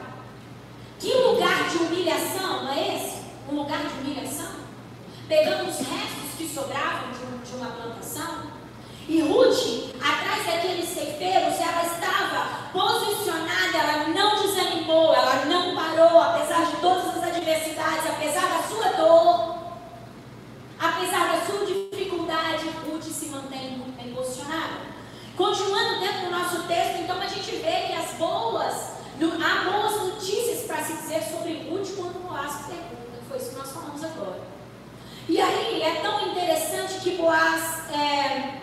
Que 0.99 1.13
lugar 1.13 1.69
de 1.69 1.77
humilhação, 1.77 2.63
não 2.63 2.73
é 2.73 2.95
esse? 2.95 3.21
Um 3.49 3.55
lugar 3.55 3.79
de 3.79 3.93
humilhação? 3.99 4.51
Pegando 5.31 5.69
os 5.69 5.77
restos 5.77 6.35
que 6.37 6.45
sobravam 6.45 7.09
de, 7.13 7.23
um, 7.23 7.37
de 7.37 7.55
uma 7.55 7.71
plantação. 7.71 8.51
E 9.07 9.21
Ruth, 9.21 9.95
atrás 9.95 10.45
daqueles 10.45 10.89
ceifeiros, 10.89 11.57
ela 11.57 11.83
estava 11.85 12.69
posicionada, 12.73 13.77
ela 13.77 14.07
não 14.09 14.41
desanimou, 14.41 15.13
ela 15.13 15.45
não 15.45 15.73
parou, 15.73 16.19
apesar 16.19 16.65
de 16.65 16.75
todas 16.81 17.15
as 17.15 17.23
adversidades, 17.23 18.07
apesar 18.07 18.41
da 18.41 18.63
sua 18.63 18.89
dor, 18.97 19.55
apesar 20.77 21.31
da 21.31 21.45
sua 21.45 21.65
dificuldade, 21.65 22.67
Ruth 22.85 23.03
se 23.03 23.27
mantém 23.27 23.81
bem 23.95 24.13
posicionada. 24.13 24.81
Continuando 25.37 26.01
dentro 26.01 26.25
do 26.25 26.31
nosso 26.31 26.63
texto, 26.63 27.03
então 27.03 27.21
a 27.21 27.27
gente 27.27 27.51
vê 27.55 27.87
que 27.87 27.93
as 27.93 28.11
boas, 28.15 28.75
há 29.17 29.69
boas 29.69 30.13
notícias 30.13 30.65
para 30.65 30.83
se 30.83 30.91
dizer 30.91 31.23
sobre 31.23 31.69
Ruth 31.69 31.95
quando 31.95 32.21
Boaz 32.27 32.65
pergunta, 32.65 33.21
foi 33.29 33.37
isso 33.37 33.51
que 33.51 33.55
nós 33.55 33.71
falamos 33.71 34.03
agora. 34.03 34.50
E 35.29 35.39
aí 35.39 35.81
é 35.81 35.95
tão 36.01 36.29
interessante 36.29 36.99
que 36.99 37.11
Boaz 37.11 37.89
é, 37.91 38.59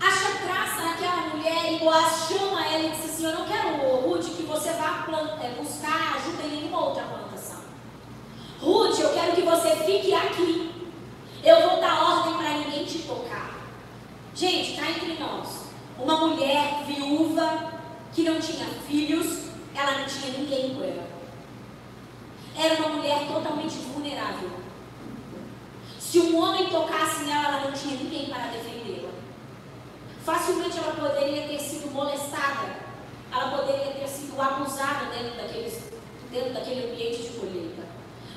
acha 0.00 0.46
graça 0.46 0.82
naquela 0.82 1.28
mulher 1.34 1.72
e 1.72 1.78
Boaz 1.78 2.28
chama 2.28 2.66
ela 2.66 2.84
e 2.84 2.90
diz 2.90 3.04
assim, 3.04 3.24
eu 3.24 3.32
não 3.32 3.46
quero, 3.46 3.76
Ruth, 4.02 4.36
que 4.36 4.42
você 4.42 4.70
vá 4.72 5.06
é, 5.42 5.48
buscar 5.60 6.16
ajuda 6.16 6.42
em 6.44 6.56
nenhuma 6.56 6.86
outra 6.86 7.04
plantação. 7.04 7.60
Ruth, 8.60 8.98
eu 8.98 9.12
quero 9.12 9.32
que 9.32 9.42
você 9.42 9.76
fique 9.76 10.14
aqui. 10.14 10.72
Eu 11.42 11.68
vou 11.68 11.80
dar 11.80 12.02
ordem 12.02 12.34
para 12.34 12.52
ninguém 12.54 12.84
te 12.84 12.98
tocar. 13.00 13.54
Gente, 14.34 14.78
cá 14.78 14.90
entre 14.90 15.14
nós, 15.14 15.66
uma 15.98 16.26
mulher 16.26 16.82
viúva 16.86 17.72
que 18.12 18.22
não 18.22 18.40
tinha 18.40 18.66
filhos, 18.86 19.46
ela 19.74 19.98
não 19.98 20.06
tinha 20.06 20.38
ninguém 20.38 20.74
com 20.74 20.82
ela. 20.82 21.06
Era 22.58 22.74
uma 22.74 22.96
mulher 22.96 23.26
totalmente 23.28 23.76
vulnerável. 23.76 24.65
Se 26.08 26.20
um 26.20 26.40
homem 26.40 26.68
tocasse 26.68 27.24
nela, 27.24 27.48
ela 27.48 27.60
não 27.62 27.72
tinha 27.72 27.96
ninguém 27.96 28.26
para 28.26 28.46
defendê-la. 28.46 29.10
Facilmente 30.24 30.78
ela 30.78 30.92
poderia 30.92 31.48
ter 31.48 31.58
sido 31.58 31.92
molestada, 31.92 32.76
ela 33.32 33.58
poderia 33.58 33.92
ter 33.92 34.06
sido 34.06 34.40
abusada 34.40 35.06
dentro, 35.06 35.36
daqueles, 35.36 35.82
dentro 36.30 36.54
daquele 36.54 36.92
ambiente 36.92 37.22
de 37.24 37.28
colheita. 37.30 37.82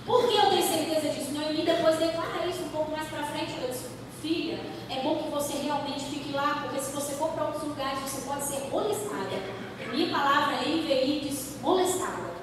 Por 0.04 0.28
que 0.28 0.36
eu 0.36 0.50
tenho 0.50 0.68
certeza 0.68 1.10
disso? 1.10 1.32
Noemi 1.32 1.62
depois 1.62 2.00
declara 2.00 2.48
isso 2.48 2.64
um 2.64 2.70
pouco 2.70 2.92
mais 2.92 3.08
para 3.08 3.28
frente. 3.28 3.54
Ela 3.60 3.68
disse, 3.68 3.86
filha, 4.20 4.60
é 4.90 5.04
bom 5.04 5.22
que 5.22 5.30
você 5.30 5.54
realmente 5.60 6.06
fique 6.06 6.34
lá, 6.34 6.62
porque 6.64 6.82
se 6.82 6.92
você 6.92 7.14
for 7.14 7.30
para 7.30 7.46
outros 7.46 7.66
lugares, 7.66 8.00
você 8.00 8.22
pode 8.22 8.46
ser 8.46 8.68
molestada. 8.72 9.44
Minha 9.92 10.10
palavra 10.10 10.58
veio 10.58 11.22
diz 11.22 11.60
molestada. 11.62 12.39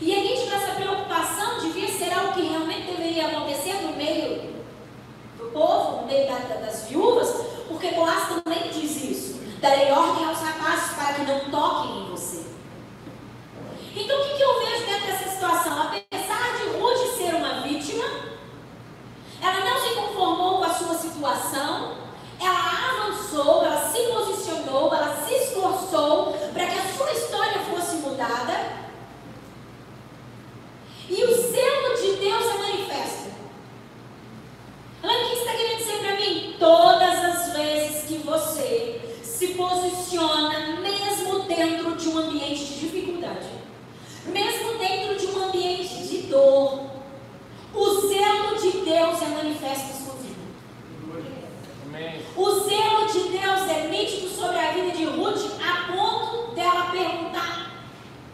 E 0.00 0.12
a 0.12 0.20
gente 0.20 0.44
essa 0.54 0.74
preocupação 0.74 1.58
devia 1.60 1.88
ser 1.88 2.12
algo 2.12 2.32
que 2.32 2.42
realmente 2.42 2.86
deveria 2.86 3.26
acontecer 3.28 3.74
no 3.82 3.96
meio 3.96 4.54
do 5.36 5.44
povo, 5.52 6.02
no 6.02 6.06
meio 6.06 6.26
da, 6.26 6.38
das 6.56 6.88
viúvas, 6.88 7.28
porque 7.68 7.90
Boaz 7.92 8.28
também 8.28 8.70
diz 8.70 9.02
isso. 9.02 9.40
Darei 9.60 9.90
ordem 9.90 10.26
aos 10.26 10.38
rapazes 10.38 10.94
para 10.94 11.14
que 11.14 11.22
não 11.22 11.50
toquem 11.50 12.02
em 12.02 12.10
você. 12.10 12.44
Então 13.96 14.20
o 14.20 14.24
que, 14.24 14.36
que 14.36 14.42
eu 14.42 14.58
vejo 14.60 14.86
dentro 14.86 15.06
dessa 15.06 15.30
situação? 15.30 15.82
Apesar 15.82 16.56
de 16.56 16.78
Ruth 16.78 17.16
ser 17.16 17.34
uma 17.34 17.60
vítima, 17.62 18.04
ela 19.40 19.60
não 19.60 19.80
se 19.80 19.94
conformou 19.94 20.58
com 20.58 20.64
a 20.64 20.74
sua 20.74 20.94
situação, 20.94 21.94
ela 22.40 22.90
avançou, 22.90 23.64
ela 23.64 23.90
se 23.90 24.02
posicionou, 24.02 24.94
ela 24.94 25.16
se 25.24 25.34
esforçou 25.34 26.32
para 26.52 26.66
que 26.66 26.78
a 26.78 26.92
sua 26.96 27.12
história 27.12 27.60
fosse 27.60 27.96
mudada 27.96 28.83
e 31.08 31.24
o 31.24 31.34
selo 31.34 31.94
de 31.96 32.16
Deus 32.20 32.46
é 32.46 32.58
manifesto. 32.58 33.30
Olha 35.02 35.24
o 35.24 35.28
que 35.28 35.36
está 35.36 35.52
querendo 35.52 35.78
dizer 35.78 35.98
para 35.98 36.16
mim? 36.16 36.56
Todas 36.58 37.24
as 37.24 37.52
vezes 37.56 38.04
que 38.04 38.18
você 38.18 39.00
se 39.22 39.48
posiciona, 39.48 40.80
mesmo 40.80 41.40
dentro 41.40 41.94
de 41.96 42.08
um 42.08 42.18
ambiente 42.18 42.64
de 42.64 42.80
dificuldade, 42.80 43.48
mesmo 44.26 44.78
dentro 44.78 45.16
de 45.16 45.26
um 45.26 45.44
ambiente 45.44 46.08
de 46.08 46.22
dor, 46.28 46.86
o 47.74 48.00
selo 48.00 48.56
de 48.58 48.70
Deus 48.78 49.20
é 49.20 49.26
manifesto 49.26 49.88
na 49.88 49.94
sua 49.94 50.14
vida. 50.14 50.34
O 52.36 52.50
selo 52.60 53.06
de 53.06 53.38
Deus 53.38 53.68
é 53.68 53.88
nítido 53.88 54.28
sobre 54.30 54.58
a 54.58 54.72
vida 54.72 54.90
de 54.92 55.04
Ruth 55.04 55.60
a 55.60 55.92
ponto 55.92 56.54
dela 56.54 56.90
perguntar: 56.90 57.70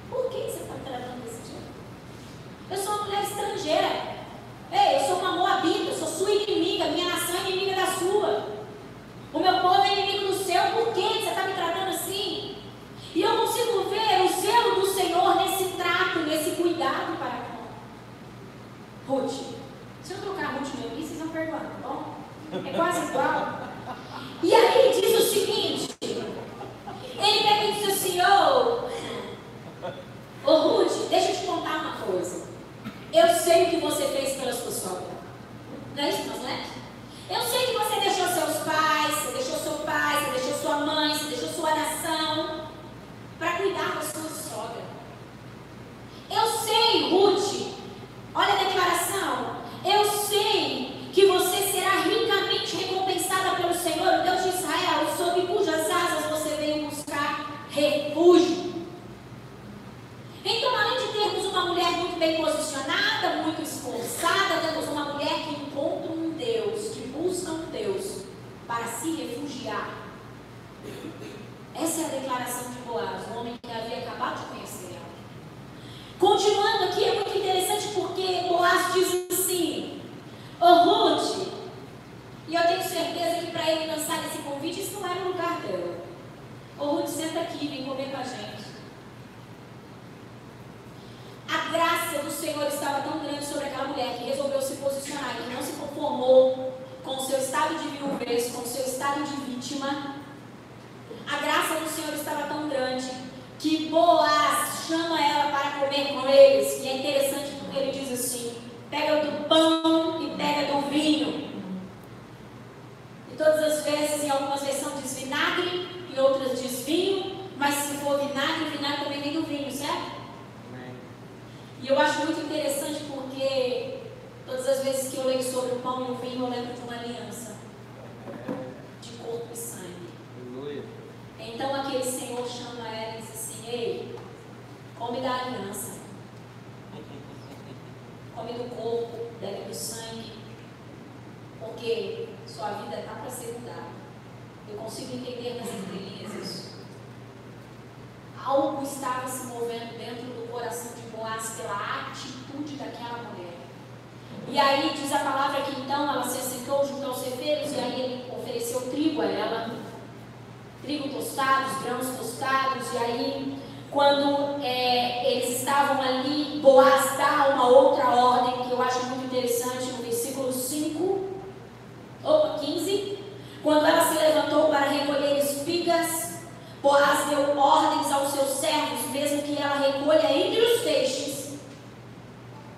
por 0.08 0.30
que 0.30 0.38
você 0.42 0.62
está 0.62 0.74
travando? 0.84 1.19
Eu 2.70 2.76
sou 2.76 2.94
uma 2.94 3.04
mulher 3.04 3.24
estrangeira. 3.24 3.88
Ei, 4.70 4.96
eu 4.96 5.00
sou 5.00 5.19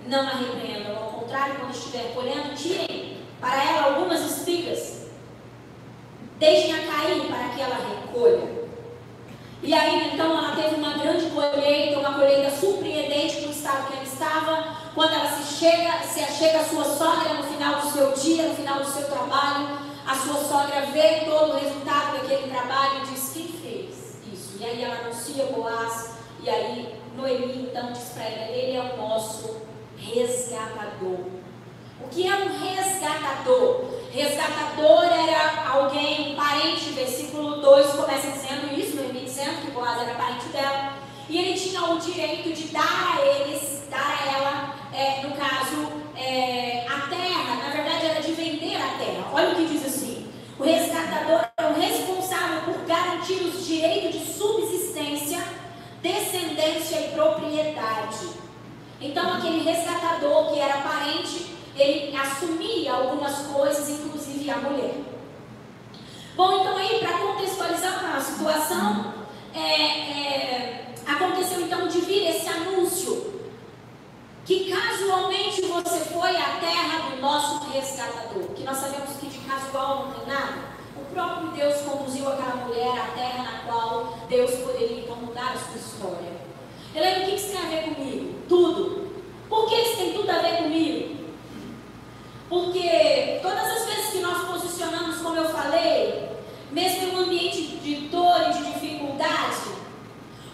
Não 0.06 0.26
a 0.26 0.32
repreendam, 0.32 0.96
ao 0.96 1.10
contrário, 1.10 1.56
quando 1.56 1.74
estiver 1.74 2.12
colhendo, 2.14 2.54
tirem 2.54 3.18
para 3.40 3.62
ela 3.64 3.94
algumas 3.94 4.20
espigas. 4.20 5.02
Deixem-a 6.38 6.78
cair 6.78 7.26
para 7.28 7.48
que 7.50 7.60
ela 7.60 7.76
recolha. 7.76 8.62
E 9.62 9.72
aí, 9.72 10.12
então, 10.12 10.36
ela 10.36 10.56
teve 10.56 10.74
uma 10.74 10.94
grande 10.94 11.26
colheita, 11.26 12.00
uma 12.00 12.14
colheita 12.14 12.50
surpreendente 12.50 13.42
no 13.42 13.52
estado 13.52 13.86
que 13.86 13.92
ela 13.94 14.02
estava. 14.02 14.76
Quando 14.92 15.12
ela 15.12 15.28
se 15.28 15.54
chega, 15.54 16.02
se 16.02 16.20
achega 16.20 16.60
a 16.60 16.64
sua 16.64 16.84
sogra 16.84 17.34
no 17.34 17.44
final 17.44 17.80
do 17.80 17.90
seu 17.92 18.12
dia, 18.12 18.48
no 18.48 18.56
final 18.56 18.80
do 18.80 18.90
seu 18.90 19.04
trabalho, 19.04 19.78
a 20.04 20.14
sua 20.16 20.34
sogra 20.34 20.80
vê 20.92 21.24
todo 21.24 21.52
o 21.52 21.58
resultado 21.58 22.18
daquele 22.18 22.50
trabalho 22.50 23.02
e 23.02 23.12
diz: 23.12 23.32
Quem 23.32 23.46
fez 23.46 24.18
isso? 24.32 24.56
E 24.58 24.64
aí 24.64 24.82
ela 24.82 24.96
anuncia 24.96 25.46
Boaz, 25.46 26.16
e 26.42 26.50
aí 26.50 26.94
Noemi 27.16 27.68
então 27.70 27.92
diz 27.92 28.10
para 28.10 28.24
ela: 28.24 28.50
Ele 28.50 28.76
é 28.76 28.80
o 28.80 28.96
nosso 28.96 29.62
resgatador. 30.02 31.26
O 32.00 32.08
que 32.10 32.26
é 32.26 32.34
um 32.34 32.58
resgatador? 32.58 33.84
Resgatador 34.10 35.04
era 35.04 35.68
alguém, 35.68 36.32
um 36.32 36.36
parente, 36.36 36.90
versículo 36.90 37.60
2 37.60 37.92
começa 37.92 38.30
dizendo 38.30 38.78
isso, 38.78 38.96
Noemi 38.96 39.20
dizendo 39.20 39.64
que 39.64 39.70
Boaz 39.70 40.02
era 40.02 40.14
parente 40.14 40.46
dela. 40.48 40.94
E 41.28 41.38
ele 41.38 41.58
tinha 41.58 41.82
o 41.84 41.98
direito 41.98 42.52
de 42.52 42.68
dar 42.68 43.16
a 43.16 43.24
eles, 43.24 43.84
dar 43.88 44.18
a 44.20 44.36
ela, 44.36 44.74
é, 44.92 45.22
no 45.22 45.34
caso, 45.34 45.92
é, 46.16 46.84
a 46.86 47.08
terra. 47.08 47.56
Na 47.64 47.70
verdade, 47.70 48.06
era 48.06 48.20
de 48.20 48.32
vender 48.32 48.76
a 48.76 48.98
terra. 48.98 49.30
Olha 49.32 49.52
o 49.52 49.56
que 49.56 49.66
diz 49.66 49.86
assim: 49.86 50.30
o 50.58 50.64
resgatador 50.64 51.46
é 51.56 51.66
o 51.66 51.74
responsável 51.74 52.62
por 52.62 52.84
garantir 52.86 53.42
os 53.44 53.66
direitos 53.66 54.12
de 54.12 54.32
subsistência, 54.32 55.42
descendência 56.02 56.96
e 57.00 57.08
propriedade. 57.14 58.28
Então, 59.02 59.34
aquele 59.34 59.62
resgatador 59.62 60.52
que 60.52 60.60
era 60.60 60.80
parente, 60.80 61.56
ele 61.76 62.16
assumia 62.16 62.92
algumas 62.92 63.36
coisas, 63.48 63.90
inclusive 63.90 64.48
a 64.48 64.56
mulher. 64.58 64.94
Bom, 66.36 66.60
então 66.60 66.76
aí, 66.76 67.00
para 67.00 67.18
contextualizar 67.18 68.16
a 68.16 68.20
situação, 68.20 69.14
é, 69.52 69.60
é, 69.60 70.94
aconteceu 71.06 71.60
então 71.60 71.88
de 71.88 72.00
vir 72.00 72.28
esse 72.28 72.48
anúncio 72.48 73.32
que 74.44 74.72
casualmente 74.72 75.62
você 75.62 75.98
foi 76.06 76.36
à 76.36 76.58
terra 76.60 77.10
do 77.10 77.20
nosso 77.20 77.70
resgatador, 77.70 78.44
que 78.54 78.64
nós 78.64 78.76
sabemos 78.76 79.16
que 79.16 79.26
de 79.26 79.38
casual 79.38 80.06
não 80.06 80.12
tem 80.12 80.26
nada. 80.26 80.72
O 80.96 81.04
próprio 81.12 81.50
Deus 81.50 81.82
conduziu 81.82 82.28
aquela 82.28 82.56
mulher 82.66 82.98
à 82.98 83.06
terra 83.14 83.42
na 83.42 83.58
qual 83.66 84.18
Deus 84.28 84.50
poderia 84.52 85.00
então 85.00 85.16
mudar 85.16 85.52
a 85.52 85.58
sua 85.58 85.76
história. 85.76 86.51
Helena, 86.94 87.24
o 87.24 87.28
que 87.28 87.36
isso 87.36 87.48
tem 87.48 87.58
a 87.58 87.70
ver 87.70 87.94
comigo? 87.94 88.34
Tudo. 88.48 89.10
Por 89.48 89.68
que 89.68 89.74
isso 89.76 89.96
tem 89.96 90.12
tudo 90.12 90.30
a 90.30 90.38
ver 90.38 90.56
comigo? 90.58 91.16
Porque 92.48 93.38
todas 93.40 93.66
as 93.66 93.86
vezes 93.86 94.10
que 94.12 94.18
nós 94.18 94.46
posicionamos, 94.46 95.16
como 95.22 95.36
eu 95.36 95.48
falei, 95.48 96.28
mesmo 96.70 97.02
em 97.02 97.14
um 97.14 97.20
ambiente 97.20 97.62
de 97.78 97.94
dor 98.08 98.36
e 98.48 98.52
de 98.52 98.72
dificuldade, 98.72 99.72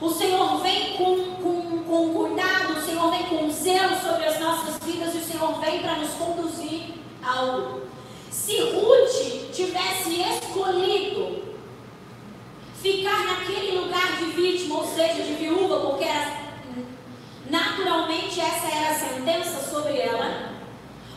o 0.01 0.11
Senhor 0.11 0.59
vem 0.59 0.97
com, 0.97 1.35
com, 1.43 1.83
com 1.83 2.15
cuidado, 2.15 2.79
o 2.79 2.83
Senhor 2.83 3.11
vem 3.11 3.25
com 3.25 3.51
zelo 3.51 3.97
sobre 4.01 4.27
as 4.27 4.39
nossas 4.39 4.79
vidas 4.79 5.13
e 5.15 5.19
o 5.19 5.25
Senhor 5.25 5.61
vem 5.61 5.81
para 5.81 5.97
nos 5.97 6.11
conduzir 6.11 6.95
a 7.21 7.37
algo. 7.37 7.83
Se 8.31 8.61
Ruth 8.61 9.51
tivesse 9.53 10.21
escolhido 10.21 11.43
ficar 12.83 13.25
naquele 13.27 13.81
lugar 13.81 14.17
de 14.17 14.27
vítima, 14.27 14.79
ou 14.79 14.87
seja, 14.87 15.23
de 15.23 15.35
viúva, 15.35 15.81
porque 15.81 16.05
era, 16.05 16.49
naturalmente 17.51 18.41
essa 18.41 18.67
era 18.69 18.91
a 18.91 18.95
sentença 18.95 19.71
sobre 19.71 19.99
ela, 19.99 20.53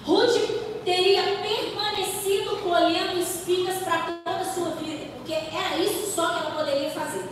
Ruth 0.04 0.36
teria 0.84 1.24
permanecido 1.24 2.58
colhendo 2.58 3.20
espigas 3.20 3.84
para 3.84 4.00
toda 4.24 4.40
a 4.40 4.54
sua 4.54 4.72
vida, 4.72 5.06
porque 5.18 5.34
era 5.34 5.78
isso 5.78 6.16
só 6.16 6.28
que 6.30 6.40
ela 6.40 6.52
poderia 6.52 6.90
fazer. 6.90 7.30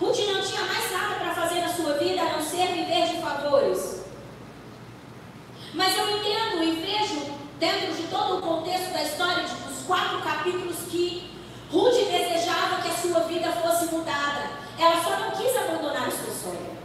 Ruth 0.00 0.18
não 0.32 0.40
tinha 0.40 0.62
mais 0.62 0.92
nada 0.92 1.14
para 1.16 1.34
fazer 1.34 1.60
na 1.60 1.68
sua 1.68 1.94
vida 1.94 2.22
a 2.22 2.36
não 2.36 2.42
ser 2.42 2.68
viver 2.68 3.08
de 3.08 3.20
favores. 3.20 4.04
Mas 5.74 5.98
eu 5.98 6.08
entendo 6.08 6.62
e 6.62 6.70
vejo, 6.80 7.32
dentro 7.58 7.94
de 7.94 8.04
todo 8.04 8.38
o 8.38 8.42
contexto 8.42 8.92
da 8.92 9.02
história, 9.02 9.42
dos 9.42 9.82
quatro 9.86 10.20
capítulos, 10.22 10.76
que 10.88 11.37
Ruth 11.70 11.94
desejava 11.94 12.80
que 12.80 12.88
a 12.88 12.94
sua 12.94 13.20
vida 13.20 13.52
fosse 13.52 13.94
mudada. 13.94 14.50
Ela 14.78 15.02
só 15.02 15.10
não 15.18 15.30
quis 15.32 15.54
abandonar 15.54 16.08
a 16.08 16.10
sua 16.10 16.32
sogra. 16.32 16.78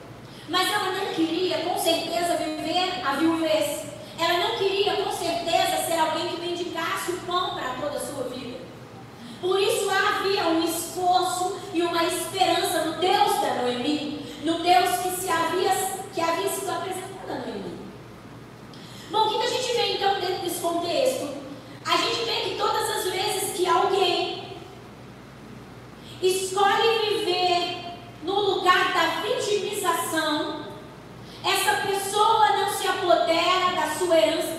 Mas 0.50 0.68
ela 0.70 0.92
não 0.92 1.14
queria, 1.14 1.60
com 1.60 1.78
certeza, 1.78 2.36
viver 2.36 3.02
a 3.06 3.16
viuvez. 3.16 3.84
Ela 4.20 4.40
não 4.40 4.58
queria, 4.58 4.98
com 4.98 5.12
certeza, 5.12 5.86
ser 5.88 5.98
alguém 6.00 6.28
que 6.28 6.42
mendigasse 6.42 7.12
o 7.12 7.18
pão 7.22 7.56
para 7.56 7.76
toda 7.80 7.98
a 7.98 8.00
sua 8.00 8.24
vida. 8.26 8.58
Por 9.40 9.60
isso 9.60 9.90
havia 9.90 10.48
um 10.50 10.64
esforço 10.64 11.60
e 11.74 11.82
uma 11.82 12.04
esperança 12.04 12.84
no 12.84 13.00
Deus 13.00 13.42
da 13.42 13.56
Noemi, 13.62 14.26
no 14.44 14.60
Deus 14.60 14.90
que, 14.98 15.22
se 15.22 15.30
havia, 15.30 15.72
que 16.14 16.22
havia 16.22 16.50
sido 16.50 16.70
apresentado 16.70 17.30
a 17.30 17.36
Noemi. 17.36 17.80
Bom, 19.10 19.28
o 19.28 19.30
que 19.30 19.46
a 19.46 19.50
gente 19.50 19.74
vê 19.76 19.94
então 19.94 20.20
dentro 20.20 20.44
desse 20.44 20.60
contexto? 20.60 21.30
A 21.86 21.98
gente 21.98 22.26
vê 22.26 22.50
que 22.50 22.56
todas 22.58 22.90
as 22.98 23.04
vezes 23.12 23.58
que 23.58 23.68
alguém 23.68 24.43
escolhe 26.28 27.00
viver 27.00 27.78
no 28.24 28.40
lugar 28.40 28.94
da 28.94 29.22
vitimização, 29.22 30.64
essa 31.44 31.88
pessoa 31.88 32.50
não 32.58 32.70
se 32.70 32.88
apodera 32.88 33.76
da 33.76 33.96
sua 33.96 34.18
herança 34.18 34.53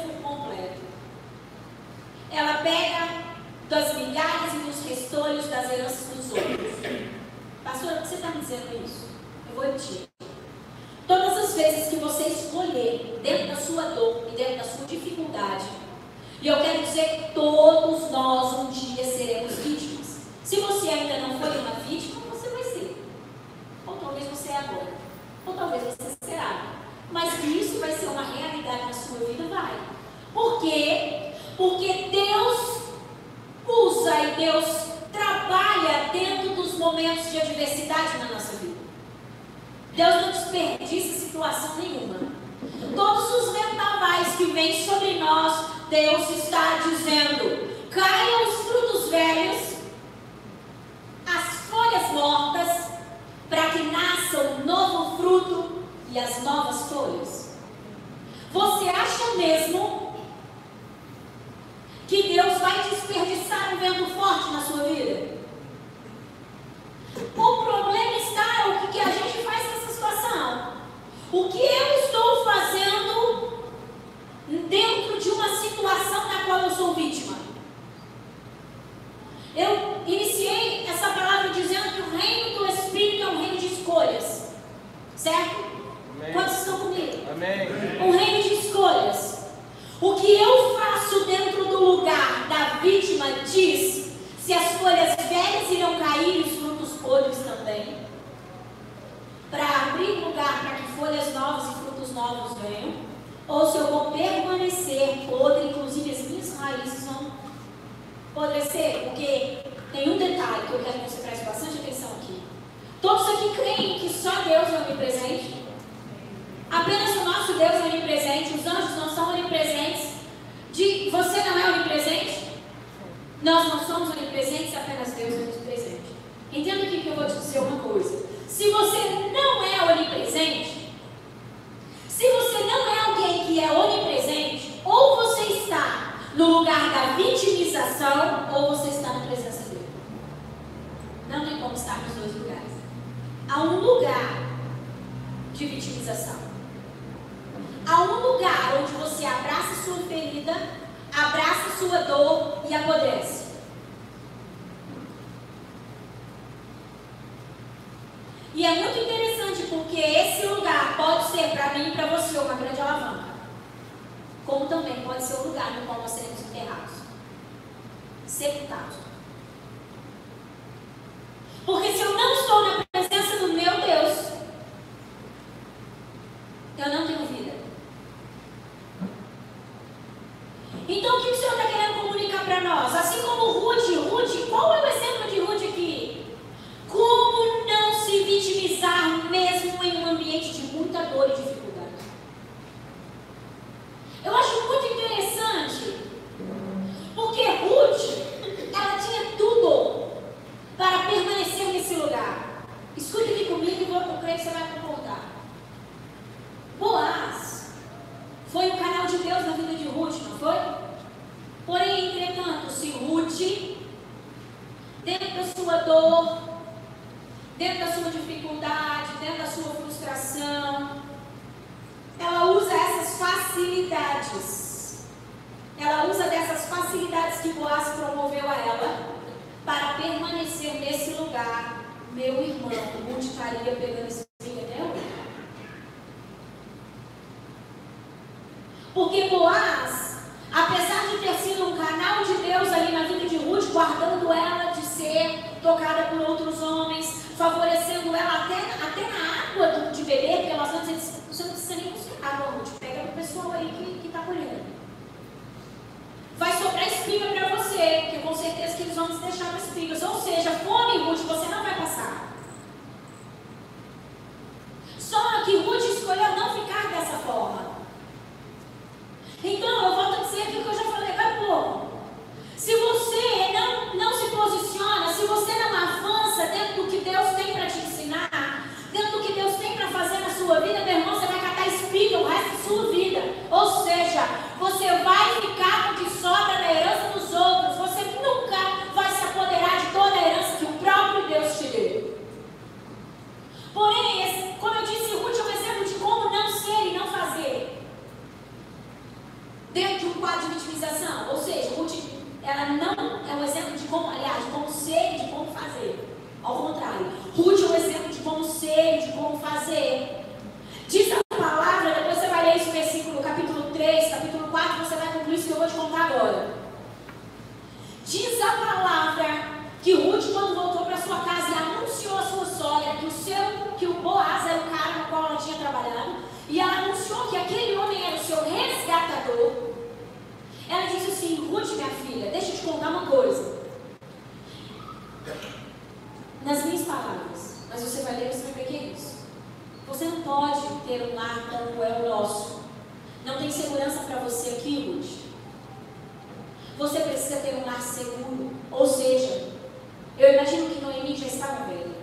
imagino 350.55 350.71
que 350.71 350.81
Noemi 350.81 351.17
já 351.17 351.27
estava 351.27 351.65
velha. 351.65 351.95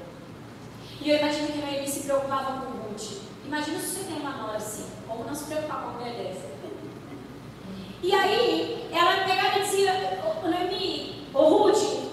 E 1.01 1.09
eu 1.09 1.17
imagino 1.17 1.47
que 1.47 1.57
Noemi 1.59 1.87
se 1.87 2.01
preocupava 2.01 2.61
com 2.61 2.89
Ruth. 2.89 3.21
Imagina 3.45 3.79
se 3.79 3.87
você 3.87 4.03
tem 4.05 4.17
uma 4.17 4.31
nora 4.31 4.57
assim. 4.57 4.85
Como 5.07 5.23
não 5.23 5.33
se 5.33 5.45
preocupar 5.45 5.95
com 5.97 6.03
dessa? 6.03 6.51
E 8.03 8.13
aí, 8.13 8.89
ela 8.91 9.23
pegava 9.23 9.59
e 9.59 9.61
dizia, 9.61 10.21
ô 10.25 10.47
Noemi, 10.47 11.27
ô 11.33 11.43
Ruth, 11.43 12.09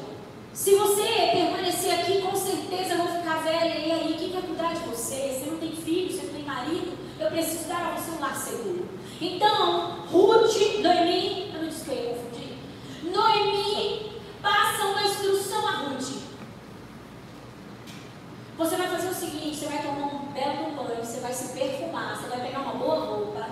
se 0.52 0.74
você 0.74 1.02
permanecer 1.32 1.94
aqui, 1.94 2.20
com 2.20 2.36
certeza 2.36 2.94
eu 2.94 2.98
vou 2.98 3.18
ficar 3.18 3.42
velha. 3.42 3.78
E 3.78 3.90
aí, 3.90 4.16
quem 4.18 4.30
vai 4.30 4.42
cuidar 4.42 4.74
de 4.74 4.80
você? 4.80 5.38
Você 5.38 5.50
não 5.50 5.58
tem 5.58 5.72
filho, 5.72 6.12
você 6.12 6.26
não 6.26 6.34
tem 6.34 6.44
marido. 6.44 6.96
Eu 7.18 7.30
preciso 7.30 7.68
dar 7.68 7.92
a 7.92 7.96
você 7.96 8.10
um 8.10 8.20
lar 8.20 8.36
seguro. 8.36 8.88
Então, 9.20 10.06
Ruth, 10.12 10.80
Noemi, 10.80 11.50
eu 11.52 11.62
não 11.62 11.68
disse 11.68 11.84
que 11.84 11.90
eu 11.90 11.96
ia 11.96 12.14
confundir. 12.14 12.58
Noemi 13.02 14.12
passa 14.42 14.86
uma 14.86 15.02
instrução 15.02 15.66
a 15.66 15.70
Ruth. 15.72 16.28
Você 18.58 18.74
vai 18.74 18.88
fazer 18.88 19.08
o 19.08 19.14
seguinte: 19.14 19.56
você 19.56 19.66
vai 19.66 19.80
tomar 19.80 20.06
um 20.06 20.32
belo 20.32 20.72
banho, 20.72 21.04
você 21.04 21.20
vai 21.20 21.32
se 21.32 21.56
perfumar, 21.56 22.16
você 22.16 22.28
vai 22.28 22.40
pegar 22.40 22.58
uma 22.58 22.72
boa 22.72 23.06
roupa. 23.06 23.48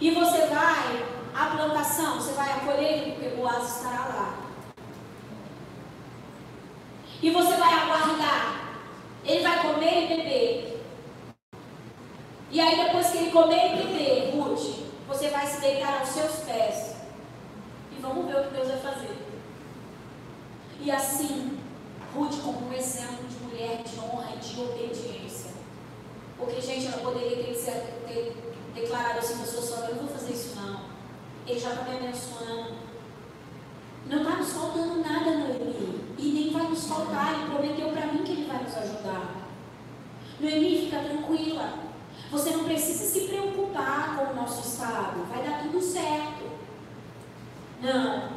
E 0.00 0.10
você 0.10 0.46
vai 0.46 1.06
à 1.32 1.56
plantação, 1.56 2.16
você 2.16 2.32
vai 2.32 2.50
acolher 2.50 3.12
porque 3.12 3.36
Boaz 3.36 3.76
estará 3.76 4.06
lá. 4.06 4.38
E 7.22 7.30
você 7.30 7.56
vai 7.56 7.72
aguardar. 7.74 8.66
Ele 9.24 9.42
vai 9.42 9.62
comer 9.62 10.02
e 10.02 10.16
beber. 10.16 10.84
E 12.50 12.60
aí, 12.60 12.84
depois 12.84 13.10
que 13.10 13.18
ele 13.18 13.30
comer 13.30 13.72
e 13.72 13.76
beber, 13.76 14.36
Ruth, 14.36 14.84
você 15.06 15.28
vai 15.28 15.46
se 15.46 15.60
deitar 15.60 16.00
aos 16.00 16.08
seus 16.08 16.40
pés. 16.40 16.96
E 17.92 18.00
vamos 18.00 18.26
ver 18.26 18.40
o 18.40 18.44
que 18.44 18.54
Deus 18.54 18.68
vai 18.68 18.78
fazer. 18.78 19.16
E 20.80 20.90
assim, 20.90 21.58
Ruth, 22.14 22.40
como 22.42 22.68
um 22.68 22.72
exemplo 22.72 23.25
mulher 23.56 23.82
de 23.82 23.98
honra 23.98 24.34
e 24.34 24.38
de 24.38 24.60
obediência. 24.60 25.50
Porque, 26.36 26.60
gente, 26.60 26.86
ela 26.86 26.98
poderia 26.98 27.42
ter, 27.42 27.54
ter 28.06 28.54
declarado 28.74 29.18
assim 29.18 29.38
para 29.38 29.46
sua 29.46 29.62
sogra: 29.62 29.90
Eu 29.90 29.96
não 29.96 30.06
vou 30.06 30.16
fazer 30.16 30.34
isso, 30.34 30.56
não. 30.56 30.80
Ele 31.46 31.58
já 31.58 31.70
está 31.70 31.82
me 31.84 31.96
abençoando. 31.96 32.76
Não 34.06 34.18
está 34.18 34.36
nos 34.36 34.52
faltando 34.52 35.00
nada, 35.00 35.30
Noemi. 35.38 36.14
E 36.18 36.28
nem 36.28 36.52
vai 36.52 36.68
nos 36.68 36.86
faltar. 36.86 37.34
Ele 37.34 37.50
prometeu 37.50 37.88
para 37.88 38.06
mim 38.06 38.22
que 38.22 38.32
ele 38.32 38.46
vai 38.46 38.62
nos 38.62 38.76
ajudar. 38.76 39.48
Noemi, 40.38 40.78
fica 40.82 41.00
tranquila. 41.00 41.86
Você 42.30 42.50
não 42.50 42.64
precisa 42.64 43.04
se 43.04 43.28
preocupar 43.28 44.16
com 44.16 44.32
o 44.32 44.34
nosso 44.34 44.68
estado. 44.68 45.26
Vai 45.30 45.42
dar 45.42 45.62
tudo 45.62 45.80
certo. 45.80 46.44
Não. 47.80 48.36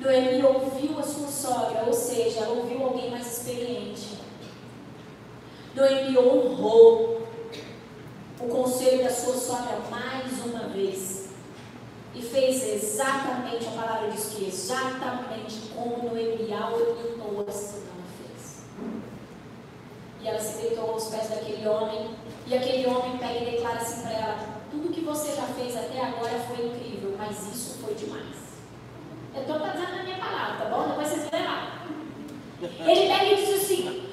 Noemi 0.00 0.42
ouviu 0.42 0.98
a 0.98 1.02
sua 1.02 1.28
sogra, 1.28 1.84
ou 1.86 1.92
seja, 1.92 2.40
ela 2.40 2.54
ouviu 2.54 2.84
alguém 2.84 3.10
mais 3.10 3.26
experiente. 3.26 4.15
Noemi 5.76 6.16
honrou 6.16 7.28
o 8.40 8.48
conselho 8.48 9.04
da 9.04 9.10
sua 9.10 9.34
sogra 9.34 9.78
mais 9.90 10.32
uma 10.46 10.68
vez 10.68 11.28
e 12.14 12.22
fez 12.22 12.66
exatamente, 12.66 13.66
a 13.66 13.72
palavra 13.72 14.10
diz 14.10 14.24
que 14.30 14.46
exatamente 14.46 15.68
como 15.74 16.08
Noemi 16.08 16.50
a 16.50 16.70
orientou 16.70 17.44
assim 17.46 17.82
ela 17.82 18.06
fez. 18.16 18.64
E 20.22 20.26
ela 20.26 20.40
se 20.40 20.62
deitou 20.62 20.92
aos 20.92 21.08
pés 21.08 21.28
daquele 21.28 21.68
homem, 21.68 22.10
e 22.46 22.56
aquele 22.56 22.86
homem 22.86 23.18
pega 23.18 23.38
e 23.40 23.50
declara 23.50 23.76
assim 23.76 24.00
para 24.00 24.12
ela: 24.12 24.38
Tudo 24.70 24.94
que 24.94 25.02
você 25.02 25.36
já 25.36 25.42
fez 25.42 25.76
até 25.76 26.00
agora 26.00 26.40
foi 26.48 26.68
incrível, 26.68 27.14
mas 27.18 27.36
isso 27.54 27.76
foi 27.84 27.92
demais. 27.92 28.34
Eu 29.34 29.42
estou 29.42 29.60
fazendo 29.60 30.00
a 30.00 30.02
minha 30.04 30.16
palavra, 30.16 30.56
tá 30.56 30.70
bom? 30.70 30.88
Depois 30.88 31.08
vocês 31.08 31.28
verão 31.28 31.44
lá. 31.44 31.86
Ele 32.62 33.08
pega 33.08 33.24
e 33.26 33.36
diz 33.36 33.62
assim: 33.62 34.05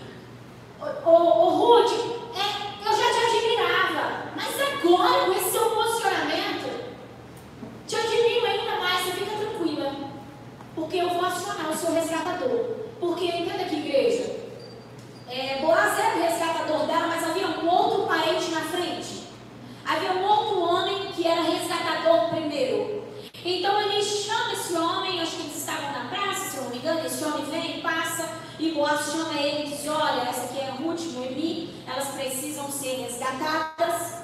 Ô 1.06 1.50
Ruth, 1.50 1.92
é, 2.36 2.88
eu 2.88 2.92
já 2.92 3.14
te 3.14 3.38
admirava, 3.38 4.32
mas 4.36 4.62
agora 4.62 5.26
com 5.26 5.32
esse 5.32 5.52
seu 5.52 5.70
posicionamento, 5.70 6.94
te 7.88 7.96
admiro 7.96 8.46
ainda 8.46 8.76
mais, 8.82 9.06
você 9.06 9.12
fica 9.12 9.38
tranquila. 9.38 9.96
Porque 10.76 10.98
eu 10.98 11.10
vou 11.10 11.26
acionar 11.26 11.70
o 11.72 11.76
seu 11.76 11.94
resgatador. 11.94 12.66
Porque, 13.00 13.26
entenda 13.26 13.64
aqui, 13.64 13.76
igreja, 13.76 14.36
é, 15.30 15.60
Boaz 15.62 15.98
era 16.00 16.16
o 16.16 16.22
resgatador 16.22 16.88
dela, 16.88 17.08
mas 17.08 17.24
havia 17.24 17.48
um 17.48 17.70
outro 17.70 18.08
parente 18.08 18.52
na 18.52 18.62
frente. 18.62 19.24
Havia 19.86 20.12
um 20.14 20.26
outro 20.26 20.62
homem 20.62 21.08
que 21.14 21.28
era 21.28 21.42
resgatador 21.42 22.30
primeiro. 22.30 23.03
Então 23.46 23.82
ele 23.82 24.02
chama 24.02 24.54
esse 24.54 24.74
homem, 24.74 25.22
acho 25.22 25.36
que 25.36 25.42
eles 25.42 25.58
estavam 25.58 25.92
na 25.92 26.10
praça, 26.10 26.52
se 26.52 26.58
não 26.58 26.70
me 26.70 26.78
engano, 26.78 27.06
esse 27.06 27.24
homem 27.26 27.46
vem, 27.46 27.82
passa, 27.82 28.30
e 28.58 28.72
Boaz 28.72 29.12
chama 29.12 29.34
ele 29.40 29.68
e 29.68 29.76
diz, 29.76 29.88
olha, 29.88 30.22
essa 30.30 30.46
aqui 30.46 30.60
é 30.60 30.70
Ruth, 30.70 31.02
Noemi, 31.14 31.84
elas 31.86 32.08
precisam 32.10 32.72
ser 32.72 33.02
resgatadas, 33.02 34.22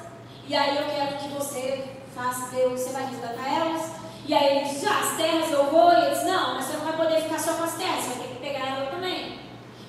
e 0.48 0.56
aí 0.56 0.78
eu 0.78 0.86
quero 0.86 1.18
que 1.18 1.28
você 1.30 1.96
faça, 2.16 2.56
você 2.56 2.90
vai 2.92 3.06
resgatar 3.08 3.54
elas? 3.54 3.92
E 4.26 4.34
aí 4.34 4.58
ele 4.58 4.70
diz, 4.70 4.86
ah, 4.86 5.00
as 5.00 5.18
terras 5.18 5.52
eu 5.52 5.66
vou, 5.66 5.92
e 5.92 5.96
ele 5.96 6.16
diz, 6.16 6.24
não, 6.24 6.56
mas 6.56 6.66
você 6.66 6.78
não 6.78 6.86
vai 6.86 6.98
poder 6.98 7.22
ficar 7.22 7.40
só 7.40 7.54
com 7.54 7.64
as 7.64 7.74
terras, 7.76 8.06
você 8.06 8.10
vai 8.10 8.28
ter 8.28 8.34
que 8.36 8.42
pegar 8.42 8.68
ela 8.68 8.92
também. 8.92 9.40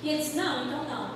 E 0.03 0.09
ele 0.09 0.17
diz, 0.17 0.35
não, 0.35 0.65
então 0.65 0.83
não. 0.83 1.11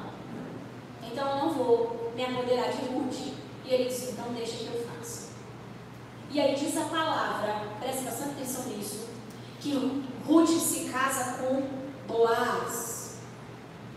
Então 1.04 1.30
eu 1.30 1.38
não 1.38 1.50
vou 1.52 2.12
me 2.16 2.24
apoderar 2.24 2.70
de 2.72 2.86
Ruth. 2.86 3.34
E 3.66 3.74
ele 3.74 3.86
diz, 3.86 4.10
então 4.10 4.32
deixa 4.34 4.58
que 4.58 4.68
eu 4.68 4.88
faça. 4.88 5.25
E 6.36 6.42
aí 6.42 6.54
diz 6.54 6.76
a 6.76 6.82
palavra, 6.82 7.62
preste 7.80 8.04
bastante 8.04 8.32
atenção 8.32 8.66
nisso, 8.66 9.08
que 9.62 10.04
Ruth 10.28 10.50
se 10.50 10.90
casa 10.90 11.42
com 11.42 11.64
Boaz. 12.06 13.20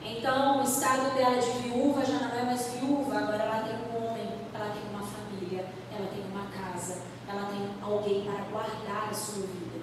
Então 0.01 0.61
o 0.61 0.63
estado 0.63 1.17
dela 1.17 1.39
de 1.39 1.51
viúva 1.63 2.05
já 2.05 2.21
não 2.21 2.39
é 2.39 2.45
mais 2.45 2.75
viúva, 2.75 3.19
agora 3.19 3.43
ela 3.43 3.63
tem 3.63 3.75
um 3.75 4.07
homem, 4.07 4.29
ela 4.55 4.71
tem 4.73 4.83
uma 4.89 5.03
família, 5.03 5.67
ela 5.93 6.07
tem 6.07 6.25
uma 6.31 6.47
casa, 6.51 6.99
ela 7.29 7.47
tem 7.47 7.71
alguém 7.83 8.23
para 8.23 8.45
guardar 8.53 9.09
a 9.11 9.13
sua 9.13 9.43
vida. 9.43 9.81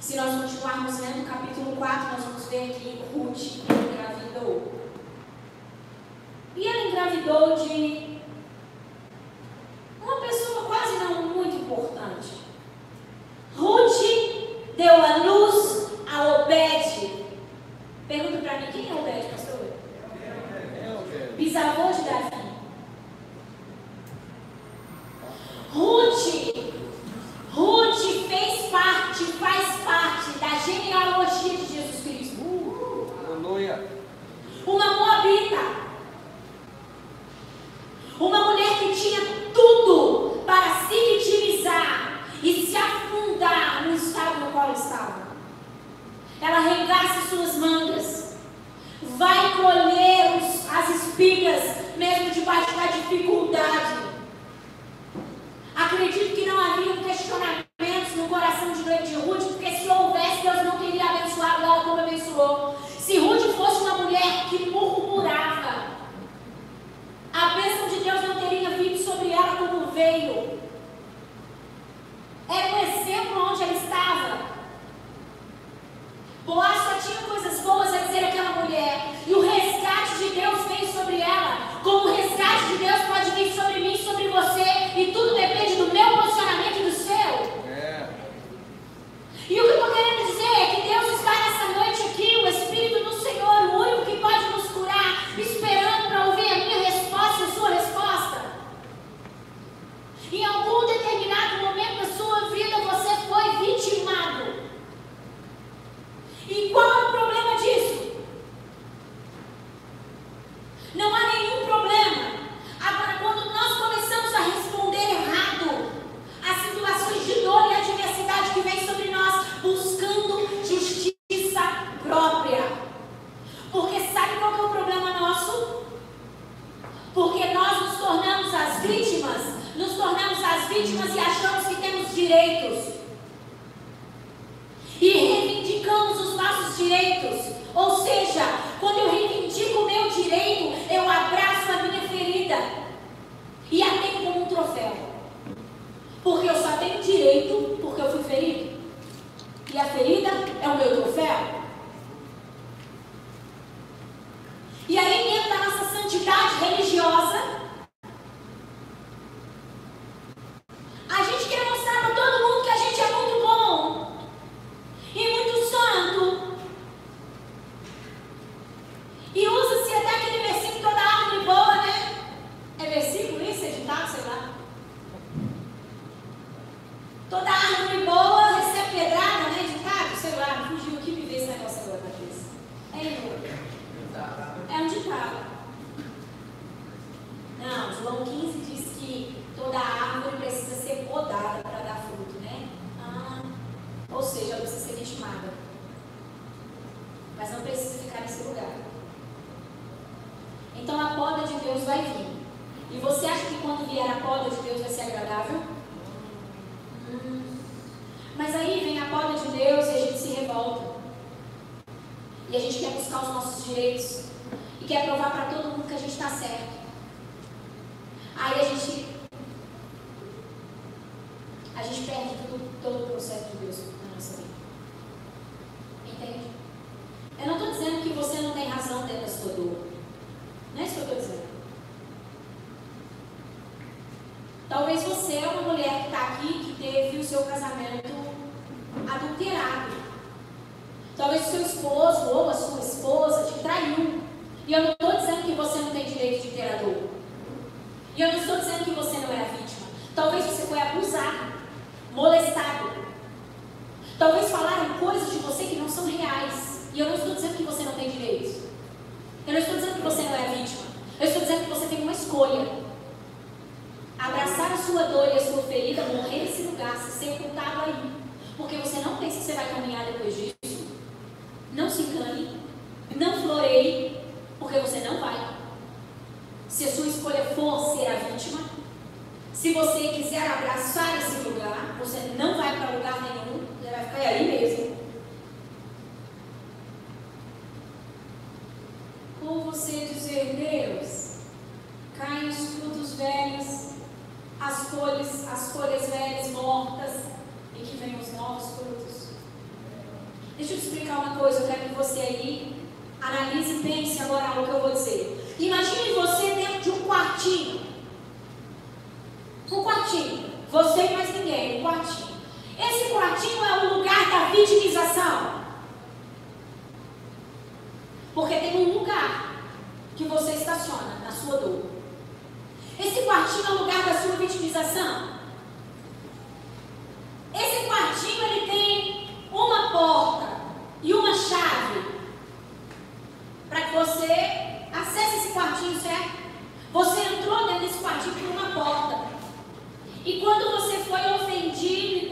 Se 0.00 0.16
nós 0.16 0.34
continuarmos 0.42 0.98
lendo 0.98 1.22
o 1.22 1.26
capítulo 1.26 1.76
4, 1.76 2.12
nós 2.12 2.24
vamos 2.24 2.46
ver 2.46 2.72
que 2.72 3.04
Ruth 3.14 3.62
engravidou. 3.70 4.72
E 6.56 6.66
ela 6.66 6.88
engravidou 6.88 7.54
de 7.54 8.05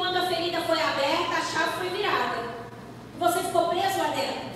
quando 0.05 0.18
a 0.18 0.26
ferida 0.26 0.61
foi 0.61 0.78
aberta, 0.78 1.34
a 1.34 1.40
chave 1.40 1.78
foi 1.78 1.88
virada. 1.88 2.36
Você 3.18 3.38
ficou 3.38 3.68
preso 3.68 3.96
lá 3.96 4.09
dentro. 4.09 4.50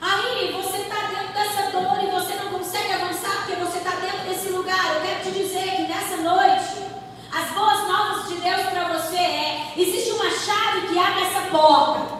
Aí 0.00 0.52
você 0.60 0.78
está 0.78 0.96
dentro 1.06 1.32
dessa 1.32 1.70
dor 1.70 2.02
e 2.02 2.10
você 2.10 2.34
não 2.42 2.58
consegue 2.58 2.92
avançar 2.92 3.36
porque 3.36 3.54
você 3.54 3.78
está 3.78 3.90
dentro 3.90 4.28
desse 4.28 4.48
lugar. 4.48 4.96
Eu 4.96 5.00
quero 5.00 5.22
te 5.22 5.30
dizer 5.30 5.76
que 5.76 5.82
nessa 5.82 6.16
noite, 6.16 6.86
as 7.32 7.50
boas 7.52 7.86
novas 7.86 8.28
de 8.28 8.34
Deus 8.40 8.62
para 8.62 8.98
você 8.98 9.16
é: 9.16 9.72
existe 9.76 10.10
uma 10.10 10.30
chave 10.30 10.88
que 10.88 10.98
abre 10.98 11.22
essa 11.22 11.42
porta. 11.52 12.19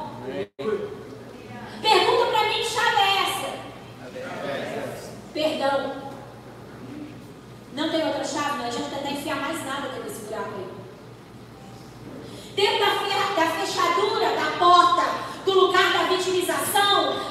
abrir. 10.40 10.68
Dentro 12.54 12.78
da 12.80 13.46
fechadura 13.46 14.34
da 14.34 14.58
porta 14.58 15.04
do 15.44 15.52
lugar 15.52 15.92
da 15.92 16.04
vitimização, 16.04 17.29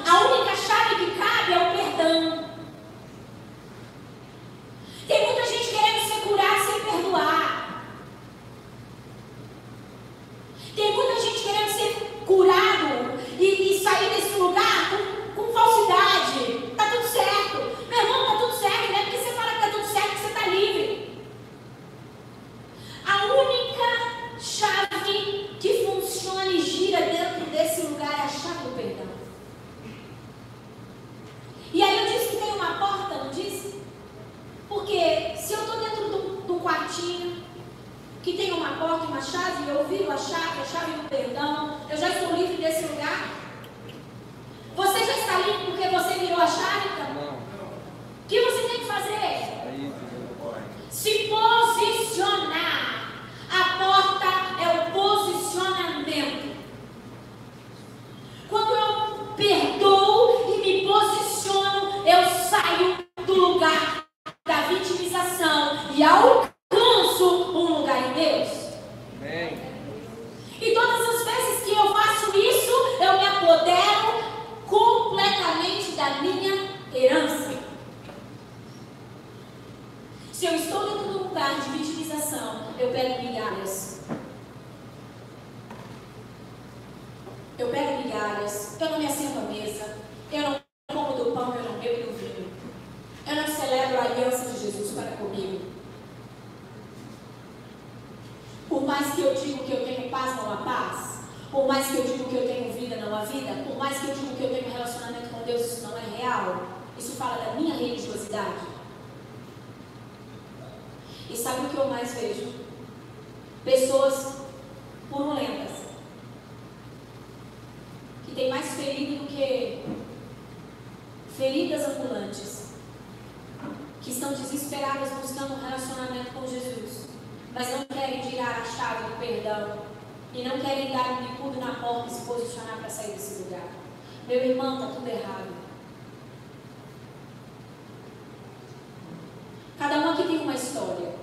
história. 140.60 141.16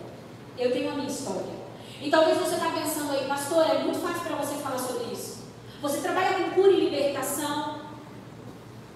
Eu 0.59 0.73
tenho 0.73 0.91
a 0.91 0.95
minha 0.95 1.09
história. 1.09 1.55
E 2.01 2.11
talvez 2.11 2.39
você 2.39 2.55
está 2.55 2.71
pensando 2.71 3.13
aí, 3.13 3.27
pastor, 3.27 3.65
é 3.71 3.79
muito 3.79 3.99
fácil 3.99 4.23
para 4.23 4.37
você 4.37 4.55
falar 4.57 4.79
sobre 4.79 5.13
isso. 5.13 5.45
Você 5.81 6.01
trabalha 6.01 6.35
com 6.35 6.51
cura 6.51 6.71
e 6.71 6.85
libertação. 6.89 7.81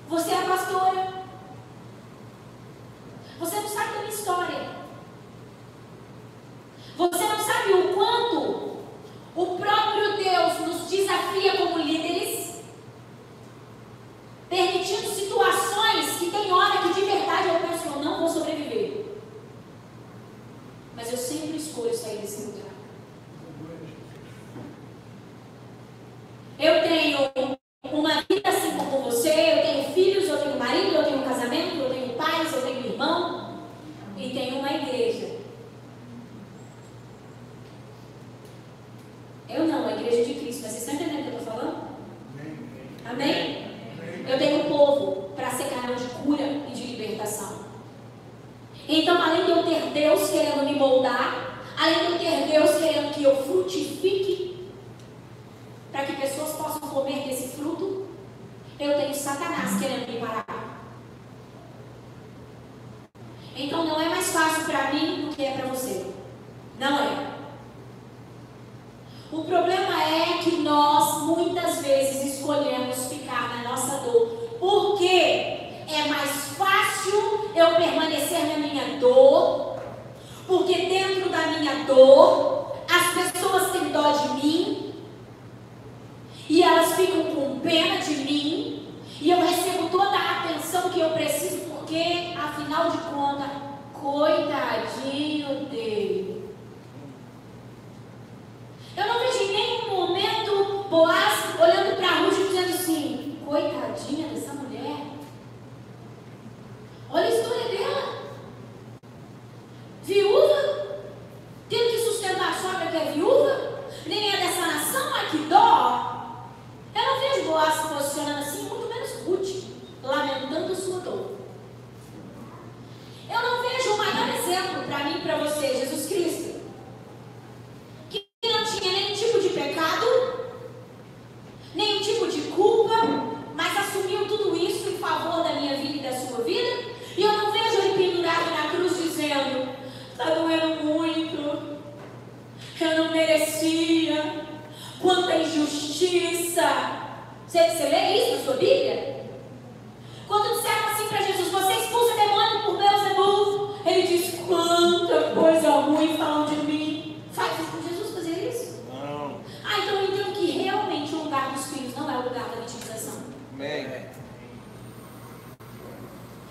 Você 0.08 0.32
é 0.32 0.42
pastora. 0.42 1.20
Você 3.38 3.56
não 3.56 3.68
sabe 3.68 3.92
da 3.92 3.98
minha 4.00 4.08
história. 4.08 4.70
Você 6.96 7.24
não 7.24 7.38
sabe 7.38 7.72
o 7.72 7.94
quanto 7.94 8.76
o 9.34 9.58
próprio 9.58 10.16
Deus 10.16 10.60
nos 10.60 10.90
desafia 10.90 11.56
como 11.56 11.78
líderes 11.78 12.29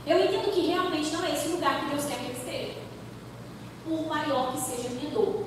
Eu 0.05 0.23
entendo 0.23 0.51
que 0.51 0.67
realmente 0.67 1.11
não 1.11 1.25
é 1.25 1.33
esse 1.33 1.49
lugar 1.49 1.81
que 1.81 1.89
Deus 1.89 2.05
quer 2.05 2.17
que 2.17 2.25
eu 2.25 2.31
esteja. 2.31 2.79
Por 3.85 4.07
maior 4.07 4.51
que 4.53 4.61
seja 4.61 4.87
a 4.87 4.91
minha 4.91 5.11
dor. 5.11 5.43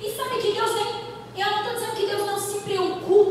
E 0.00 0.10
sabe 0.10 0.40
que 0.40 0.52
Deus 0.52 0.70
tem? 0.72 1.08
Eu 1.36 1.50
não 1.50 1.58
estou 1.58 1.74
dizendo 1.74 1.96
que 1.96 2.06
Deus 2.06 2.26
não 2.26 2.38
se 2.38 2.60
preocupa 2.60 3.27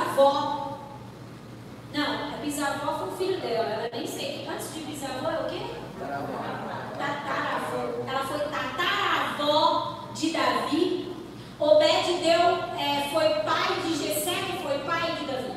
bisavó. 0.00 0.78
Não, 1.92 2.34
a 2.34 2.36
bisavó 2.42 2.98
foi 2.98 3.08
o 3.08 3.12
filho 3.12 3.40
dela, 3.40 3.68
ela 3.68 3.90
nem 3.92 4.06
sei. 4.06 4.48
Antes 4.48 4.72
de 4.74 4.80
bisavó 4.80 5.30
é 5.30 5.40
o 5.40 5.50
quê? 5.50 5.60
Tataravó. 6.98 8.04
Ela 8.08 8.20
foi 8.20 8.38
tataravó 8.38 10.08
de 10.14 10.30
Davi. 10.30 11.16
Obed-deu, 11.58 12.40
é, 12.78 13.10
foi 13.12 13.28
pai 13.40 13.80
de 13.84 13.94
Jessé, 13.94 14.34
que 14.46 14.62
foi 14.62 14.78
pai 14.78 15.12
de 15.16 15.26
Davi. 15.26 15.52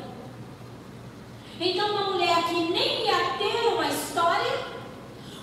Então, 1.60 1.92
uma 1.92 2.10
mulher 2.10 2.44
que 2.44 2.54
nem 2.54 3.06
ia 3.06 3.38
ter 3.38 3.68
uma 3.68 3.86
história, 3.86 4.52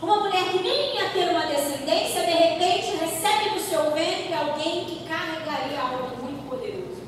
uma 0.02 0.18
mulher 0.18 0.43
que 0.52 0.60
nem 0.62 0.95
ia 0.95 1.10
ter 1.10 1.30
uma 1.32 1.47
descendência, 1.47 2.26
de 2.26 2.32
repente 2.32 2.97
recebe 2.97 3.56
no 3.56 3.60
seu 3.60 3.91
ventre 3.91 4.34
alguém 4.34 4.86
que 4.86 5.08
carregaria 5.08 5.82
algo 5.82 6.22
muito 6.22 6.47
poderoso. 6.47 7.02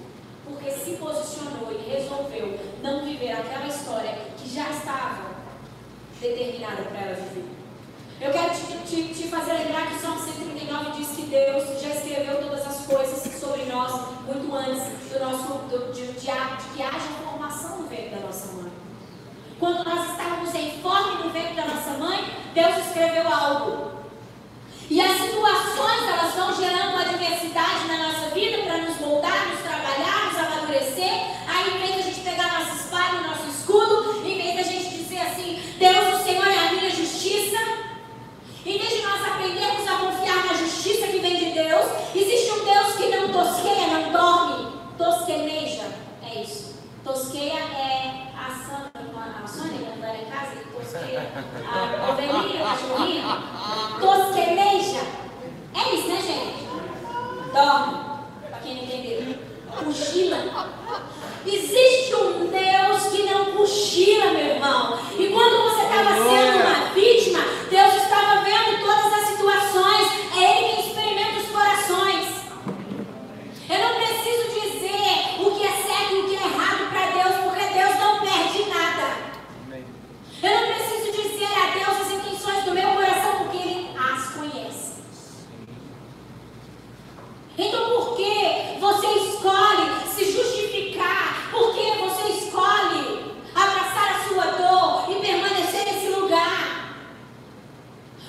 Porque 0.46 0.72
se 0.72 0.92
posicionou 0.94 1.72
e 1.72 1.90
resolveu 2.24 2.60
não 2.82 3.04
viver 3.04 3.32
aquela 3.32 3.68
história 3.68 4.12
que 4.38 4.50
já 4.50 4.70
estava 4.70 5.34
determinada 6.20 6.84
para 6.84 7.02
ela 7.02 7.16
viver. 7.16 7.46
Eu 8.22 8.32
quero 8.32 8.54
te, 8.54 8.78
te, 8.88 9.14
te, 9.14 9.28
fazer 9.28 9.54
lembrar 9.54 9.88
que 9.88 9.96
o 9.96 10.00
Salmo 10.00 10.20
139 10.20 10.92
diz 10.92 11.10
que 11.10 11.24
Deus 11.24 11.82
já 11.82 11.90
escreveu 11.90 12.42
todas 12.42 12.66
as 12.66 12.86
coisas 12.86 13.40
sobre 13.40 13.64
nós 13.66 13.92
muito 14.26 14.56
antes 14.56 15.12
do 15.12 15.20
nosso, 15.20 15.54
do, 15.68 15.92
de, 15.92 16.08
de, 16.08 16.14
de 16.14 16.76
que 16.76 16.82
haja 16.82 17.00
formação 17.26 17.80
no 17.80 17.88
ventre 17.88 18.10
da 18.10 18.20
nossa 18.20 18.54
mãe. 18.54 18.72
Quando 19.60 19.84
nós 19.84 20.12
estávamos 20.12 20.56
em 20.56 20.82
forma 20.82 21.26
no 21.26 21.32
ventre 21.32 21.56
da 21.56 21.66
nossa 21.66 21.92
mãe, 21.98 22.24
Deus 22.54 22.78
escreveu 22.88 23.28
algo. 23.28 24.03
E 24.94 25.02
as 25.02 25.22
situações 25.22 26.04
elas 26.08 26.36
vão 26.36 26.56
gerando 26.56 26.96
adversidade 26.96 27.88
na 27.88 27.98
nossa 27.98 28.30
vida 28.30 28.60
para 28.62 28.78
nos 28.78 29.00
moldar, 29.00 29.48
nos 29.48 29.60
trabalhar, 29.62 30.32
nos 30.32 30.38
amadurecer. 30.38 31.12
Aí, 31.48 31.74
em 31.74 31.80
vez 31.80 31.94
de 31.96 32.00
a 32.00 32.04
gente 32.04 32.20
pegar 32.20 32.60
nossa 32.60 32.76
espada 32.76 33.28
nosso 33.28 33.50
escudo, 33.50 34.22
em 34.24 34.38
vez 34.38 34.54
de 34.54 34.60
a 34.60 34.64
gente 34.80 34.96
dizer 34.96 35.22
assim: 35.22 35.60
Deus, 35.80 36.22
o 36.22 36.24
Senhor 36.24 36.46
é 36.46 36.68
a 36.68 36.72
minha 36.74 36.92
justiça. 36.92 37.58
Em 38.64 38.78
vez 38.78 38.90
de 38.94 39.02
nós 39.02 39.28
aprendermos 39.30 39.88
a 39.88 39.98
confiar 39.98 40.46
na 40.46 40.54
justiça 40.54 41.08
que 41.08 41.18
vem 41.18 41.38
de 41.38 41.50
Deus, 41.54 41.88
existe 42.14 42.52
um 42.52 42.64
Deus 42.64 42.96
que 42.96 43.08
não 43.08 43.30
tosqueia, 43.30 43.88
não 43.88 44.12
dorme, 44.12 44.74
tosqueneja. 44.96 45.88
É 46.22 46.40
isso. 46.40 46.76
Tosqueia 47.04 47.58
é 47.58 48.28
a 48.38 48.52
Sandra, 48.52 49.44
a 49.44 49.48
Sônia, 49.48 49.88
quando 49.88 50.02
vai 50.02 50.22
em 50.22 50.26
casa, 50.26 50.64
e 50.94 51.00
tosqueia 51.00 51.32
a 51.72 52.12
ovelhinha, 52.12 52.64
a 52.64 52.70
cachorrinha. 52.70 53.24
Tosqueneja. 54.00 55.02
É 55.74 55.96
isso, 55.96 56.08
né, 56.08 56.22
gente? 56.22 56.68
Dorme. 57.52 57.98
Para 58.50 58.60
quem 58.60 58.76
não 58.76 58.84
entendeu. 58.84 59.36
Cochila. 59.84 60.38
Existe 61.46 62.16
um 62.16 62.48
Deus 62.48 63.08
que 63.08 63.24
não 63.24 63.46
cochila, 63.54 64.32
meu 64.32 64.56
irmão. 64.56 65.00
E 65.18 65.28
quando 65.30 65.64
você 65.64 65.84
estava 65.84 66.12
sendo 66.16 66.64
uma 66.64 66.90
vítima, 66.94 67.40
Deus 67.70 67.96
estava 67.96 68.42
vendo 68.44 68.80
todas 68.82 69.14
as 69.14 69.28
situações. 69.30 70.08
É 70.38 70.58
Ele 70.58 70.74
quem 70.76 70.88
experimenta 70.88 71.40
os 71.40 71.50
corações. 71.50 72.28
Eu 73.68 73.80
não 73.80 73.96
preciso 73.96 74.62
dizer 74.62 75.40
o 75.40 75.52
que 75.52 75.66
é 75.66 75.72
certo 75.72 76.14
e 76.14 76.20
o 76.20 76.30
que 76.30 76.36
é 76.36 76.46
errado 76.46 76.90
para 76.92 77.24
Deus, 77.24 77.36
porque 77.44 77.74
Deus 77.74 78.00
não 78.00 78.20
perde 78.20 78.70
nada. 78.70 79.34
Eu 80.44 80.52
não 80.52 80.74
preciso 80.76 81.12
dizer 81.12 81.54
a 81.58 81.72
Deus 81.72 82.02
as 82.02 82.12
intenções 82.12 82.64
do 82.66 82.72
meu 82.72 82.90
coração, 82.92 83.38
porque 83.40 83.58
Ele 83.58 83.90
as 83.98 84.30
conhece. 84.34 84.94
Então, 87.58 87.88
por 87.90 88.16
que 88.18 88.80
você 88.80 89.08
escolhe 89.08 90.08
se 90.08 90.32
justificar? 90.32 91.50
Por 91.52 91.72
que 91.74 91.92
você 92.00 92.30
escolhe 92.30 93.32
abraçar 93.54 94.16
a 94.16 94.28
sua 94.28 94.46
dor 94.46 95.12
e 95.12 95.22
permanecer 95.22 95.86
nesse 95.86 96.10
lugar? 96.10 96.96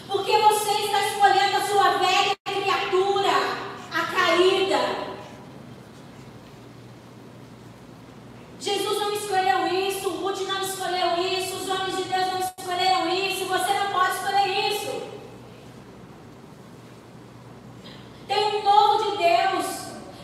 Porque 0.06 0.38
você 0.38 0.72
está 0.72 1.06
escolhendo 1.06 1.56
a 1.56 1.66
sua 1.66 1.90
velha 1.92 2.34
criatura, 2.44 3.32
a 3.90 4.02
caída. 4.14 5.04
Jesus 8.60 8.98
não 8.98 9.12
escolheu 9.12 9.88
isso, 9.88 10.10
Ruth 10.10 10.40
não 10.42 10.62
escolheu 10.62 11.16
isso, 11.18 11.56
os 11.56 11.68
homens 11.70 11.96
de 11.96 12.04
Deus 12.04 12.26
não 12.26 12.40
escolheram 12.40 13.08
isso, 13.08 13.46
você 13.46 13.72
não 13.72 13.90
pode 13.90 14.16
escolher 14.16 14.68
isso. 14.68 15.14
Tem 18.34 18.56
um 18.56 18.64
novo 18.64 19.12
de 19.12 19.18
Deus, 19.18 19.66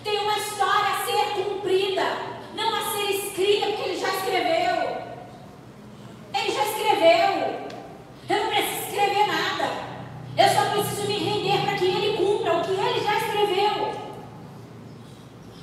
tem 0.02 0.18
uma 0.18 0.36
história 0.36 0.96
a 0.96 1.04
ser 1.06 1.44
cumprida, 1.44 2.02
não 2.56 2.74
a 2.74 2.90
ser 2.90 3.08
escrita, 3.08 3.68
porque 3.68 3.82
ele 3.88 4.00
já 4.00 4.08
escreveu. 4.08 4.96
Ele 6.34 6.50
já 6.50 6.64
escreveu. 6.64 7.68
Eu 8.28 8.36
não 8.36 8.46
preciso 8.48 8.88
escrever 8.88 9.26
nada. 9.28 9.70
Eu 10.36 10.48
só 10.48 10.70
preciso 10.70 11.06
me 11.06 11.18
render 11.18 11.64
para 11.64 11.76
que 11.76 11.84
ele 11.84 12.16
cumpra 12.16 12.56
o 12.56 12.64
que 12.64 12.72
ele 12.72 13.00
já 13.00 13.16
escreveu. 13.16 13.92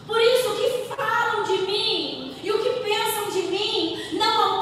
Por 0.07 0.21
isso, 0.21 0.49
o 0.49 0.55
que 0.55 0.95
falam 0.95 1.43
de 1.43 1.57
mim 1.63 2.33
e 2.41 2.49
o 2.49 2.63
que 2.63 2.69
pensam 2.79 3.29
de 3.29 3.41
mim 3.49 3.99
não 4.13 4.56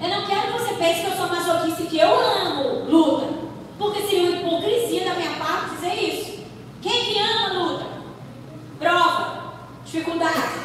Eu 0.00 0.08
não 0.08 0.26
quero 0.26 0.40
que 0.46 0.52
você 0.52 0.74
pense 0.74 1.00
que 1.02 1.06
eu 1.08 1.16
sou 1.16 1.28
masoquista 1.28 1.82
e 1.82 1.86
que 1.86 1.98
eu 1.98 2.08
amo 2.08 2.90
luta. 2.90 3.26
Porque 3.78 4.00
seria 4.00 4.30
uma 4.30 4.40
hipocrisia 4.40 5.04
da 5.04 5.14
minha 5.14 5.36
parte 5.36 5.74
dizer 5.74 5.94
isso. 5.94 6.44
Quem 6.80 7.04
que 7.04 7.18
ama 7.18 7.52
luta? 7.52 7.86
Prova, 8.78 9.54
dificuldade. 9.84 10.60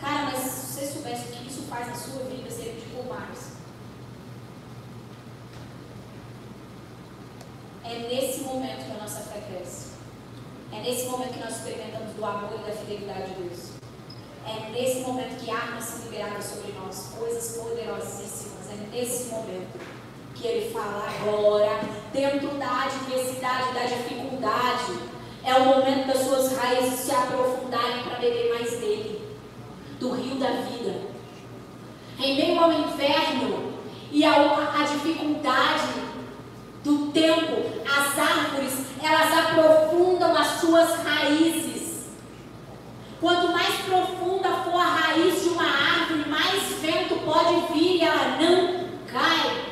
Cara, 0.00 0.30
mas 0.32 0.38
se 0.38 0.66
você 0.72 0.86
soubesse 0.86 1.28
o 1.28 1.32
que 1.32 1.48
isso 1.48 1.62
faz 1.68 1.88
na 1.88 1.94
sua 1.94 2.24
vida, 2.24 2.50
seria 2.50 2.72
tipo 2.72 3.06
mais. 3.06 3.52
É 7.84 7.98
nesse 8.08 8.40
momento 8.40 8.86
que 8.86 8.92
a 8.92 9.02
nossa 9.02 9.20
fé 9.20 9.42
cresce. 9.46 9.90
É 10.72 10.80
nesse 10.80 11.06
momento 11.06 11.34
que 11.34 11.40
nós 11.40 11.56
experimentamos 11.56 12.14
do 12.14 12.24
amor 12.24 12.60
e 12.62 12.70
da 12.70 12.76
fidelidade 12.76 13.34
de 13.34 13.42
Deus. 13.42 13.69
É 14.50 14.70
nesse 14.72 15.00
momento 15.02 15.38
que 15.38 15.48
armas 15.48 15.84
são 15.84 16.10
liberadas 16.10 16.44
sobre 16.44 16.72
nós, 16.72 17.14
coisas 17.16 17.56
poderosíssimas. 17.56 18.68
É 18.68 18.96
nesse 18.96 19.30
momento 19.30 19.78
que 20.34 20.46
ele 20.46 20.70
fala 20.70 21.06
agora, 21.08 21.80
dentro 22.12 22.48
da 22.58 22.84
adversidade, 22.84 23.72
da 23.74 23.84
dificuldade, 23.84 24.98
é 25.44 25.54
o 25.54 25.64
momento 25.66 26.08
das 26.08 26.18
suas 26.18 26.56
raízes 26.56 26.98
se 26.98 27.12
aprofundarem 27.12 28.02
para 28.02 28.18
beber 28.18 28.54
mais 28.54 28.70
dele, 28.72 29.38
do 30.00 30.10
rio 30.12 30.34
da 30.36 30.50
vida. 30.62 31.00
Em 32.18 32.36
meio 32.36 32.58
ao 32.60 32.72
inverno 32.72 33.72
e 34.10 34.24
à 34.24 34.84
dificuldade 34.90 36.10
do 36.82 37.12
tempo, 37.12 37.62
as 37.86 38.18
árvores, 38.18 38.72
elas 39.02 39.32
aprofundam 39.32 40.36
as 40.36 40.60
suas 40.60 40.96
raízes. 41.04 41.69
Quanto 43.20 43.52
mais 43.52 43.74
profunda 43.82 44.48
for 44.64 44.80
a 44.80 44.84
raiz 44.84 45.42
de 45.42 45.48
uma 45.50 45.64
árvore, 45.64 46.28
mais 46.28 46.62
vento 46.80 47.16
pode 47.24 47.72
vir 47.72 47.96
e 47.96 48.02
ela 48.02 48.38
não 48.38 48.88
cai. 49.06 49.70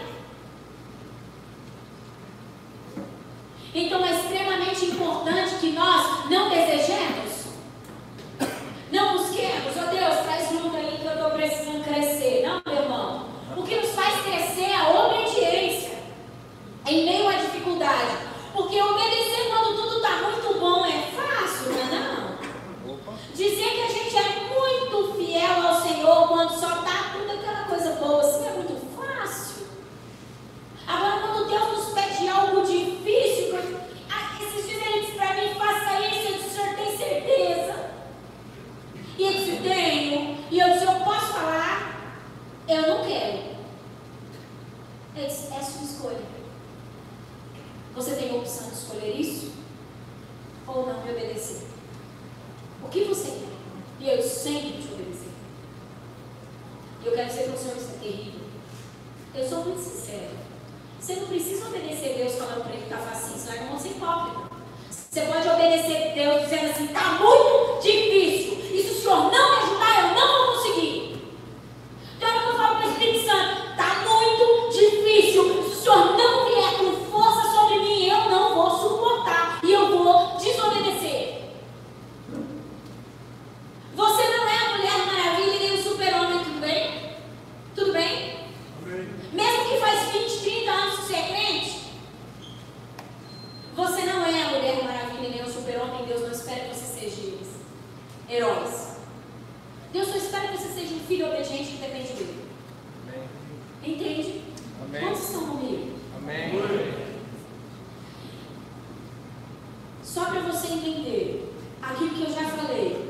Então 3.75 4.05
é 4.05 4.13
extremamente 4.13 4.85
importante 4.87 5.55
que 5.61 5.73
nós 5.73 6.29
não 6.29 6.49
desejemos, 6.49 7.47
não 8.91 9.19
busquemos, 9.19 9.77
ó 9.77 9.83
oh 9.83 9.95
Deus, 9.95 10.17
traz 10.25 10.51
luta 10.53 10.79
aí 10.79 10.99
que 11.01 11.07
eu 11.07 11.13
estou 11.13 11.31
precisando 11.31 11.85
crescer. 11.85 12.47
Não, 12.47 12.63
meu 12.67 12.83
irmão. 12.83 13.27
O 13.57 13.63
que 13.63 13.77
nos 13.77 13.91
faz 13.91 14.21
crescer 14.23 14.71
é 14.71 14.77
a 14.77 14.89
obediência 14.91 15.99
em 16.87 17.05
meio 17.05 17.29
à 17.29 17.35
dificuldade. 17.35 18.17
Porque 18.53 18.81
obedecer 18.81 19.49
quando 19.49 19.77
tudo 19.77 19.97
está 19.97 20.17
muito 20.23 20.59
bom 20.59 20.85
é 20.87 21.03
fácil, 21.15 21.73
não 21.73 21.81
é 21.81 21.85
não? 21.85 22.39
Dizer 23.35 23.71
que 23.71 23.83
a 23.83 23.89
gente 23.89 24.17
é 24.17 24.49
fiel 25.49 25.67
ao 25.67 25.83
Senhor 25.83 26.29
quando 26.29 26.51
só 26.51 26.81
está 26.81 27.13
tudo 27.13 27.31
aquela 27.31 27.65
coisa 27.65 27.93
boa 27.93 28.21
assim 28.21 28.47
é 28.47 28.51
muito 28.53 28.97
fácil. 28.97 29.67
Agora, 30.87 31.21
quando 31.21 31.49
Deus 31.49 31.79
nos 31.79 31.95
pede 31.95 32.29
algo 32.29 32.63
difícil, 32.63 33.59
esses 34.41 34.69
dias 34.69 34.87
ele 34.87 35.13
para 35.13 35.35
mim, 35.35 35.55
faça 35.55 36.01
isso, 36.01 36.29
eu 36.29 36.39
disse, 36.39 36.51
senhor 36.51 36.77
tem 36.77 36.97
certeza? 36.97 37.91
E 39.19 39.23
eu 39.23 39.33
disse, 39.33 39.63
tenho. 39.63 40.39
E 40.51 40.59
eu 40.59 40.73
disse, 40.73 40.85
eu 40.85 41.01
posso 41.01 41.33
falar? 41.33 42.23
Eu 42.69 42.83
não 42.83 43.05
quero. 43.05 43.39
Ele 45.17 45.27
disse, 45.27 45.53
é 45.53 45.63
sua 45.63 45.83
escolha. 45.83 46.39
Você 47.95 48.15
tem 48.15 48.31
a 48.31 48.35
opção 48.35 48.69
de 48.69 48.75
escolher 48.75 49.21
isso 49.21 49.53
ou 50.67 50.87
não 50.87 51.03
me 51.03 51.11
obedecer. 51.11 51.67
O 52.85 52.89
que 52.89 53.05
você 53.05 53.31
quer? 53.31 53.49
E 54.01 54.09
eu 54.09 54.23
sempre 54.23 54.81
te 54.81 54.93
obedecer. 54.93 55.18
E 57.03 57.07
eu 57.07 57.13
quero 57.13 57.29
dizer 57.29 57.45
para 57.45 57.55
o 57.55 57.59
Senhor 57.59 57.77
isso 57.77 57.91
é 57.95 58.05
terrível. 58.05 58.41
Eu 59.35 59.49
sou 59.49 59.65
muito 59.65 59.81
sincera. 59.81 60.31
Você 61.01 61.15
não 61.15 61.27
precisa 61.29 61.69
obedecer 61.69 62.15
Deus 62.17 62.35
falando 62.35 62.63
para 62.63 62.73
ele 62.73 62.87
que 62.87 62.93
está 62.93 62.99
facinho, 62.99 63.39
senão 63.39 63.77
é 63.77 63.79
ser 63.79 63.89
hipócrita. 63.89 64.49
Você 65.19 65.23
pode 65.23 65.49
obedecer 65.49 66.13
Deus 66.15 66.43
dizendo 66.43 66.71
assim, 66.71 66.85
está 66.85 67.13
muito 67.15 67.81
difícil. 67.83 68.59
E 68.73 68.83
se 68.83 68.91
o 68.91 68.95
Senhor 69.01 69.33
não 69.33 69.51
me 69.51 69.57
ajudar, 69.65 70.01
eu 70.01 70.15
não 70.15 70.47
vou 70.47 70.57
conseguir. 70.57 71.23
Então 72.17 72.29
eu 72.29 72.57
falo 72.57 72.77
para 72.77 72.87
o 72.87 72.91
Espírito 72.91 73.27
Santo, 73.27 73.71
está 73.71 74.05
muito 74.07 74.69
difícil. 74.71 75.63
Se 75.65 75.71
o 75.71 75.75
Senhor 75.75 76.17
não 76.17 76.45
vier 76.45 76.77
com 76.77 77.11
força 77.11 77.51
sobre 77.51 77.79
mim, 77.79 78.07
eu 78.07 78.31
não 78.31 78.55
vou 78.55 78.71
suportar. 78.71 79.61
E 79.65 79.73
eu 79.73 79.97
vou 79.97 80.37
desobedecer. 80.37 81.53
Você 83.97 84.23
não 84.29 84.49
é 84.49 84.59
a 84.59 84.77
Mulher 84.77 85.07
Maravilha 85.07 85.59
nem 85.59 85.75
o 85.75 85.83
super-homem, 85.83 86.45
tudo 86.45 86.61
bem? 86.61 87.17
Tudo 87.75 87.93
bem? 87.93 88.39
Mesmo 89.33 89.65
que 89.69 89.81
faz 89.81 90.13
20, 90.13 90.39
30 90.43 90.71
anos 90.71 90.95
que 90.97 91.03
você 91.03 91.15
é 91.15 91.23
crente, 91.23 91.79
você 93.75 94.03
não 94.03 94.25
é 94.25 94.43
a 94.43 94.49
Mulher 94.51 94.85
Maravilha 94.85 94.99
super-homem. 95.89 96.07
Deus 96.07 96.21
não 96.23 96.31
espera 96.31 96.69
que 96.69 96.75
você 96.75 97.01
seja 97.01 97.21
eles. 97.21 97.49
Heróis. 98.29 98.89
Deus 99.93 100.09
só 100.09 100.17
espera 100.17 100.49
que 100.49 100.59
você 100.59 100.69
seja 100.69 100.95
um 100.95 101.01
filho 101.01 101.27
obediente 101.27 101.73
que 101.73 101.79
depende 101.79 102.13
dele. 102.13 102.49
Entende? 103.83 104.43
Amém. 104.85 105.01
Quantos 105.01 105.23
estão 105.23 105.47
comigo? 105.47 105.99
Amém. 106.17 107.09
Só 110.03 110.25
para 110.27 110.41
você 110.41 110.69
entender 110.69 111.55
aquilo 111.81 112.11
que 112.11 112.23
eu 112.23 112.31
já 112.31 112.49
falei. 112.51 113.09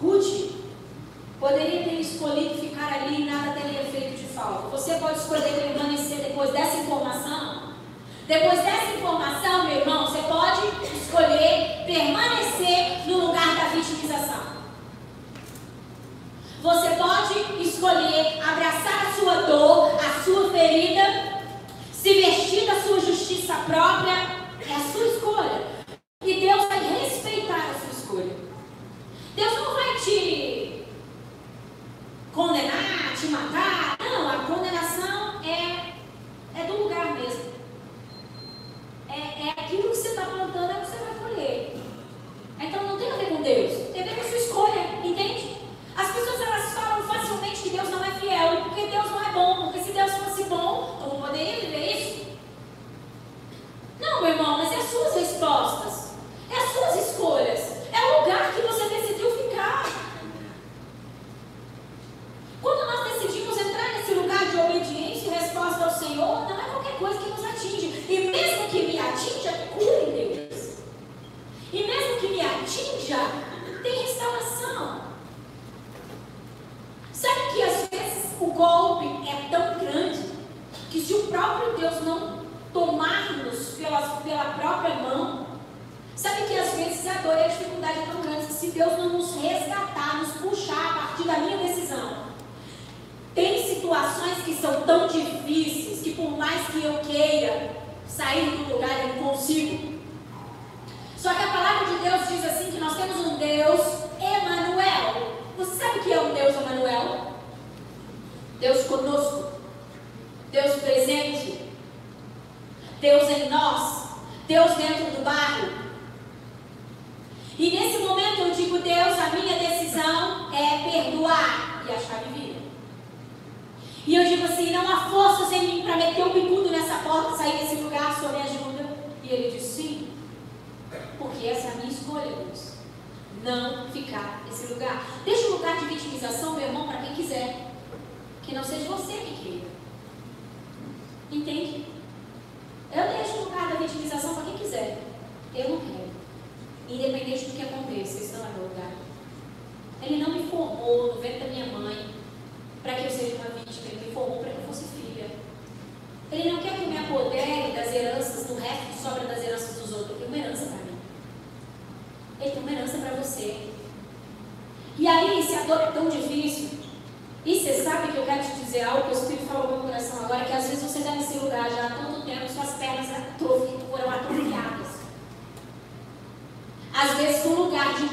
Ruth 0.00 0.52
poderia 1.38 1.84
ter 1.84 2.00
escolhido 2.00 2.54
ficar 2.54 2.92
ali 2.92 3.22
e 3.22 3.24
nada 3.24 3.60
teria 3.60 3.84
feito 3.84 4.18
de 4.18 4.24
falta. 4.24 4.68
Você 4.68 4.94
pode 4.94 5.18
escolher 5.18 5.52
permanecer 5.54 6.18
depois 6.18 6.52
dessa 6.52 6.78
informação? 6.78 7.49
Depois 8.30 8.62
dessa 8.62 8.92
informação, 8.96 9.64
meu 9.64 9.78
irmão, 9.78 10.06
você 10.06 10.22
pode 10.22 10.62
escolher 10.96 11.82
permanecer 11.84 13.04
no 13.08 13.26
lugar 13.26 13.56
da 13.56 13.64
vitimização. 13.70 14.40
Você 16.62 16.90
pode 16.90 17.60
escolher 17.60 18.40
abraçar 18.40 19.08
a 19.08 19.12
sua 19.18 19.34
dor, 19.42 19.96
a 19.96 20.22
sua 20.22 20.48
ferida, 20.52 21.42
se 21.92 22.14
vestir 22.22 22.66
da 22.66 22.80
sua 22.80 23.00
justiça 23.00 23.54
própria. 23.66 24.29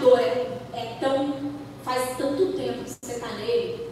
Dor 0.07 0.19
é, 0.19 0.47
é 0.73 0.97
tão. 0.99 1.51
faz 1.83 2.17
tanto 2.17 2.53
tempo 2.53 2.83
que 2.83 2.89
você 2.89 3.13
está 3.13 3.27
nele, 3.33 3.89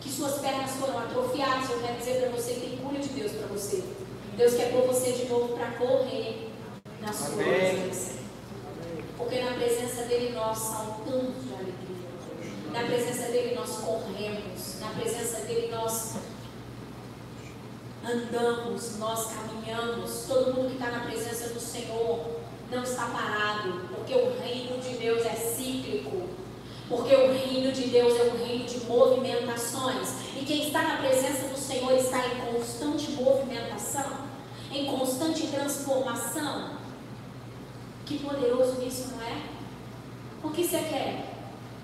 que 0.00 0.08
suas 0.08 0.40
pernas 0.40 0.70
foram 0.72 0.98
atrofiadas. 0.98 1.70
Eu 1.70 1.80
quero 1.80 1.98
dizer 1.98 2.20
para 2.20 2.30
você 2.30 2.54
que 2.54 2.60
tem 2.60 2.76
cura 2.78 2.98
de 2.98 3.08
Deus 3.08 3.32
para 3.32 3.46
você. 3.48 3.82
Deus 4.36 4.54
quer 4.54 4.70
pôr 4.70 4.86
você 4.86 5.12
de 5.12 5.26
novo 5.26 5.56
para 5.56 5.70
correr 5.72 6.50
na 7.00 7.12
sua 7.12 7.36
presença. 7.36 8.16
Porque 9.16 9.40
na 9.40 9.52
presença 9.52 10.02
dele 10.02 10.34
nós 10.34 10.58
saltamos 10.58 11.44
de 11.44 11.54
alegria. 11.54 12.06
Na 12.72 12.82
presença 12.84 13.32
dele 13.32 13.54
nós 13.54 13.78
corremos. 13.78 14.80
Na 14.80 14.88
presença 14.90 15.40
dele 15.46 15.68
nós 15.72 16.16
andamos, 18.04 18.98
nós 18.98 19.32
caminhamos. 19.32 20.24
Todo 20.28 20.54
mundo 20.54 20.68
que 20.68 20.74
está 20.74 20.90
na 20.90 21.04
presença 21.06 21.48
do 21.48 21.60
Senhor 21.60 22.35
não 22.70 22.82
está 22.82 23.06
parado. 23.06 23.80
Porque 23.94 24.14
o 24.14 24.38
reino 24.40 24.78
de 24.80 24.96
Deus 24.96 25.24
é 25.24 25.34
cíclico. 25.34 26.28
Porque 26.88 27.14
o 27.14 27.32
reino 27.32 27.72
de 27.72 27.88
Deus 27.88 28.18
é 28.18 28.24
um 28.24 28.44
reino 28.44 28.64
de 28.64 28.84
movimentações. 28.86 30.08
E 30.36 30.44
quem 30.44 30.66
está 30.66 30.82
na 30.82 30.96
presença 30.98 31.48
do 31.48 31.58
Senhor 31.58 31.92
está 31.92 32.18
em 32.26 32.52
constante 32.52 33.10
movimentação, 33.12 34.18
em 34.72 34.86
constante 34.86 35.48
transformação. 35.48 36.76
Que 38.04 38.20
poderoso 38.20 38.80
isso, 38.86 39.14
não 39.16 39.22
é? 39.22 39.42
O 40.44 40.50
que 40.50 40.62
você 40.62 40.78
quer? 40.78 41.34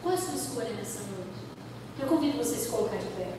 Qual 0.02 0.14
é 0.14 0.16
a 0.16 0.20
sua 0.20 0.34
escolha 0.34 0.70
nessa 0.70 1.00
noite? 1.00 1.42
Eu 2.00 2.06
convido 2.06 2.38
você 2.38 2.66
a 2.66 2.70
colocar 2.70 2.96
de 2.96 3.06
pé. 3.06 3.34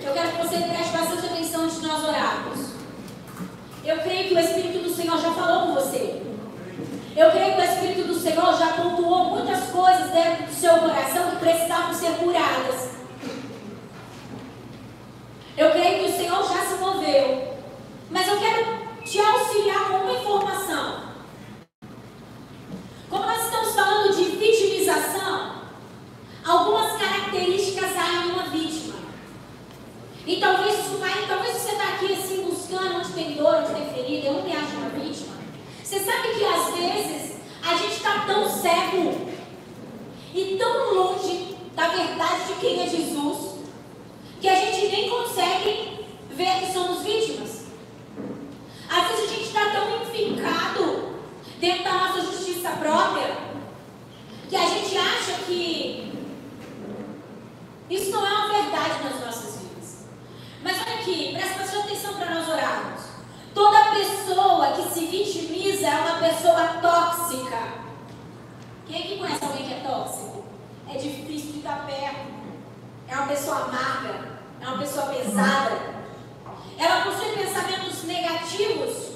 Eu 0.00 0.12
quero 0.12 0.30
que 0.30 0.36
você 0.38 0.56
preste 0.58 0.92
bastante 0.92 1.26
atenção 1.26 1.64
antes 1.64 1.80
de 1.80 1.86
nós 1.86 2.04
orarmos. 2.04 2.70
Eu 3.84 3.98
creio 3.98 4.28
que 4.28 4.34
o 4.34 4.38
Espírito 4.38 4.84
do 4.84 4.94
Senhor 4.94 5.18
já 5.18 5.32
falou 5.32 5.66
com 5.66 5.74
você. 5.74 6.22
Eu 7.18 7.32
creio 7.32 7.56
que 7.56 7.60
o 7.60 7.64
Espírito 7.64 8.06
do 8.06 8.14
Senhor 8.14 8.56
já 8.56 8.74
pontuou 8.74 9.30
muitas 9.30 9.70
coisas 9.70 10.08
dentro 10.12 10.46
do 10.46 10.54
seu 10.54 10.78
coração 10.78 11.30
que 11.30 11.36
precisavam 11.38 11.92
ser 11.92 12.12
curadas. 12.12 12.90
Eu 15.56 15.72
creio 15.72 15.98
que 15.98 16.12
o 16.12 16.16
Senhor 16.16 16.40
já 16.44 16.64
se 16.64 16.74
moveu. 16.76 17.58
Mas 18.08 18.28
eu 18.28 18.38
quero 18.38 18.66
te 19.04 19.18
auxiliar 19.18 19.88
com 19.88 19.96
uma 19.96 20.12
informação. 20.12 21.08
Como 23.10 23.26
nós 23.26 23.46
estamos 23.46 23.74
falando 23.74 24.14
de 24.14 24.24
vitimização, 24.36 25.62
algumas 26.46 26.92
características 27.02 27.96
há 27.96 28.26
em 28.26 28.30
uma 28.30 28.44
vítima. 28.44 28.94
E 30.24 30.36
talvez 30.36 30.76
talvez 31.26 31.56
você 31.56 31.72
está 31.72 31.84
aqui 31.84 32.12
assim 32.12 32.42
buscando 32.42 32.98
onde 32.98 33.12
tem 33.12 33.32
dor, 33.32 33.56
onde 33.56 33.74
tem 33.74 33.92
ferida, 33.92 34.28
eu 34.28 34.34
não 34.34 34.42
me 34.42 34.52
acho 34.52 34.76
uma 34.76 34.90
vítima. 34.90 35.27
Você 35.88 36.00
sabe 36.00 36.34
que 36.34 36.44
às 36.44 36.74
vezes 36.74 37.36
a 37.66 37.74
gente 37.74 37.94
está 37.94 38.26
tão 38.26 38.46
cego 38.46 39.26
e 40.34 40.56
tão 40.58 40.94
longe 40.94 41.56
da 41.74 41.88
verdade 41.88 42.44
de 42.46 42.60
quem 42.60 42.82
é 42.82 42.86
Jesus 42.86 43.54
que 44.38 44.46
a 44.46 44.54
gente 44.54 44.88
nem 44.88 45.08
consegue 45.08 46.06
ver 46.30 46.60
que 46.60 46.72
somos 46.74 47.02
vítimas. 47.02 47.68
Às 48.86 49.08
vezes 49.08 49.24
a 49.24 49.34
gente 49.34 49.44
está 49.44 49.70
tão 49.70 50.02
enfincado 50.02 51.14
dentro 51.58 51.84
da 51.84 51.92
nossa 51.94 52.20
justiça 52.20 52.68
própria 52.72 53.38
que 54.46 54.56
a 54.56 54.66
gente 54.66 54.94
acha 54.94 55.42
que 55.46 56.12
isso 57.88 58.10
não 58.10 58.26
é 58.26 58.30
uma 58.30 58.48
verdade 58.52 59.04
nas 59.04 59.24
nossas 59.24 59.62
vidas. 59.62 60.04
Mas 60.62 60.82
olha 60.82 60.96
aqui, 60.96 61.32
presta 61.32 61.80
atenção 61.80 62.12
para 62.12 62.34
nós 62.34 62.46
orarmos. 62.46 63.07
Toda 63.58 63.90
pessoa 63.90 64.68
que 64.68 64.82
se 64.94 65.06
vitimiza 65.06 65.88
é 65.88 66.00
uma 66.00 66.20
pessoa 66.20 66.78
tóxica. 66.80 67.58
Quem 68.86 69.02
aqui 69.02 69.18
conhece 69.18 69.44
alguém 69.44 69.66
que 69.66 69.74
é 69.74 69.80
tóxico? 69.80 70.44
É 70.88 70.96
difícil 70.96 71.54
de 71.54 71.58
estar 71.58 71.84
perto 71.84 72.38
é 73.08 73.16
uma 73.16 73.26
pessoa 73.26 73.64
amarga, 73.64 74.38
é 74.60 74.68
uma 74.68 74.78
pessoa 74.78 75.06
pesada. 75.06 75.76
Ela 76.78 77.02
possui 77.02 77.32
pensamentos 77.32 78.04
negativos 78.04 79.14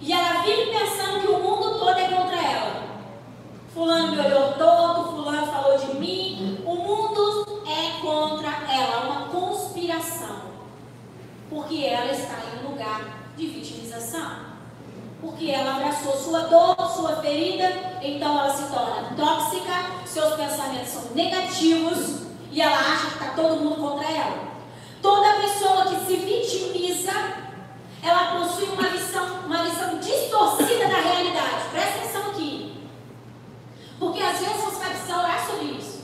e 0.00 0.12
ela 0.12 0.42
vive 0.42 0.70
pensando 0.70 1.20
que 1.20 1.26
o 1.26 1.40
mundo 1.40 1.80
todo 1.80 1.98
é 1.98 2.06
contra 2.06 2.36
ela. 2.36 2.82
Fulano 3.74 4.12
me 4.12 4.20
olhou 4.20 4.52
todo, 4.52 5.10
fulano 5.10 5.46
falou 5.48 5.76
de 5.76 5.96
mim. 5.96 6.62
O 6.64 6.76
mundo 6.76 7.64
é 7.66 8.00
contra 8.00 8.50
ela, 8.72 9.06
uma 9.06 9.28
conspiração. 9.28 10.52
Porque 11.50 11.84
ela 11.84 12.12
está 12.12 12.38
em 12.44 12.64
um 12.64 12.70
lugar 12.70 13.21
de 13.36 13.46
vitimização. 13.46 14.52
Porque 15.20 15.50
ela 15.50 15.76
abraçou 15.76 16.16
sua 16.16 16.40
dor, 16.40 16.76
sua 16.90 17.16
ferida, 17.16 17.98
então 18.02 18.38
ela 18.38 18.52
se 18.52 18.64
torna 18.72 19.14
tóxica, 19.16 19.72
seus 20.04 20.34
pensamentos 20.34 20.88
são 20.88 21.02
negativos 21.14 22.22
e 22.50 22.60
ela 22.60 22.76
acha 22.76 23.06
que 23.06 23.24
está 23.24 23.26
todo 23.36 23.60
mundo 23.60 23.76
contra 23.76 24.10
ela. 24.10 24.52
Toda 25.00 25.40
pessoa 25.40 25.86
que 25.86 26.06
se 26.06 26.16
vitimiza, 26.16 27.12
ela 28.02 28.38
possui 28.38 28.68
uma 28.68 28.88
visão, 28.88 29.40
uma 29.46 29.62
visão 29.64 29.98
distorcida 29.98 30.88
da 30.88 31.00
realidade. 31.00 31.68
Presta 31.70 31.98
atenção 31.98 32.30
aqui. 32.30 32.82
Porque 33.98 34.22
às 34.22 34.38
vezes 34.38 34.56
você 34.56 34.78
vai 34.80 34.90
precisar 34.90 35.18
orar 35.18 35.46
sobre 35.46 35.66
isso. 35.66 36.02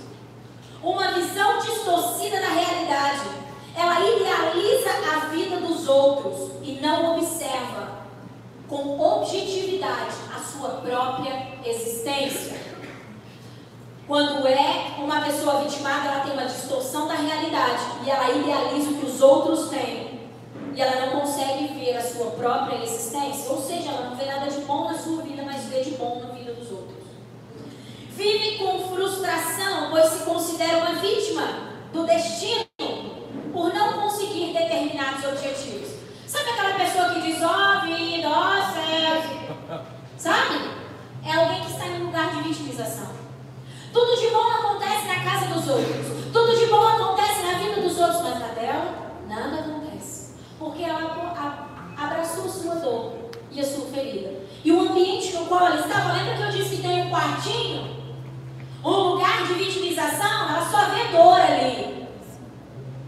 Uma 0.83 1.11
visão 1.13 1.59
distorcida 1.59 2.41
da 2.41 2.49
realidade. 2.49 3.29
Ela 3.75 4.01
idealiza 4.01 4.91
a 5.13 5.27
vida 5.27 5.57
dos 5.59 5.89
outros 5.89 6.51
e 6.63 6.81
não 6.81 7.17
observa 7.17 7.99
com 8.69 8.99
objetividade 9.79 10.15
a 10.35 10.41
sua 10.41 10.69
própria 10.81 11.49
existência. 11.65 12.59
Quando 14.07 14.47
é 14.47 14.97
uma 14.99 15.21
pessoa 15.21 15.63
vitimada, 15.63 16.09
ela 16.09 16.25
tem 16.25 16.33
uma 16.33 16.47
distorção 16.47 17.07
da 17.07 17.15
realidade 17.15 17.83
e 18.05 18.11
ela 18.11 18.31
idealiza 18.31 18.91
o 18.91 18.95
que 18.95 19.07
os 19.07 19.21
outros 19.21 19.69
têm. 19.69 20.19
E 20.75 20.81
ela 20.81 21.07
não 21.07 21.21
consegue 21.21 21.75
ver 21.75 21.97
a 21.97 22.03
sua 22.03 22.31
própria 22.33 22.83
existência, 22.83 23.51
ou 23.51 23.61
seja, 23.61 23.91
ela 23.91 24.11
não 24.11 24.17
vê 24.17 24.27
nada 24.27 24.51
de 24.51 24.61
bom 24.61 24.85
na 24.85 24.97
sua 24.97 25.23
vida, 25.23 25.43
mas 25.45 25.65
vê 25.65 25.83
de 25.83 25.91
bom 25.93 26.23
na 26.23 26.33
vida 26.33 26.53
dos 26.55 26.71
outros. 26.71 26.99
Vive 28.11 28.59
com 28.59 28.95
frustração, 28.95 29.91
pois 29.91 30.07
se 30.07 30.25
considera 30.25 30.79
uma 30.79 30.95
vítima 30.95 31.43
do 31.93 32.05
destino 32.05 32.65
por 33.53 33.73
não 33.75 34.03
conseguir 34.03 34.53
determinados 34.53 35.25
objetivos. 35.25 35.88
Sabe 36.29 36.51
aquela 36.51 36.75
pessoa 36.75 37.09
que 37.15 37.23
diz, 37.23 37.43
ó 37.43 37.47
oh, 37.49 37.87
vida, 37.87 38.29
ó 38.29 38.53
oh, 38.53 38.73
céu? 38.75 39.83
Sabe? 40.19 40.61
É 41.25 41.33
alguém 41.33 41.63
que 41.63 41.73
está 41.73 41.87
em 41.87 42.03
um 42.03 42.07
lugar 42.07 42.35
de 42.35 42.43
vitimização. 42.43 43.09
Tudo 43.95 44.21
de 44.21 44.29
bom 44.29 44.47
acontece 44.51 45.07
na 45.07 45.25
casa 45.25 45.47
dos 45.47 45.67
outros. 45.67 46.07
Tudo 46.31 46.55
de 46.55 46.67
bom 46.67 46.87
acontece 46.87 47.43
na 47.47 47.59
vida 47.59 47.81
dos 47.81 47.99
outros, 47.99 48.21
mas 48.21 48.41
na 48.41 48.49
dela, 48.49 49.15
nada 49.27 49.61
acontece. 49.61 50.35
Porque 50.59 50.83
ela 50.83 51.97
abraçou 51.97 52.47
sua 52.47 52.75
dor 52.75 53.31
e 53.51 53.61
a 53.63 53.65
sua 53.65 53.87
ferida. 53.87 54.31
E 54.63 54.71
o 54.71 54.81
ambiente 54.81 55.33
no 55.33 55.47
qual 55.47 55.69
ela 55.69 55.81
estava, 55.81 56.13
lembra 56.13 56.37
que 56.37 56.43
eu 56.43 56.51
disse 56.51 56.77
que 56.77 56.83
tem 56.83 57.07
um 57.07 57.11
quartinho? 57.11 57.97
Um 58.85 58.91
lugar 58.91 59.47
de 59.47 59.55
vitimização, 59.55 60.51
ela 60.51 60.69
só 60.71 60.91
vê 60.91 61.05
dor 61.05 61.41
ali. 61.41 62.07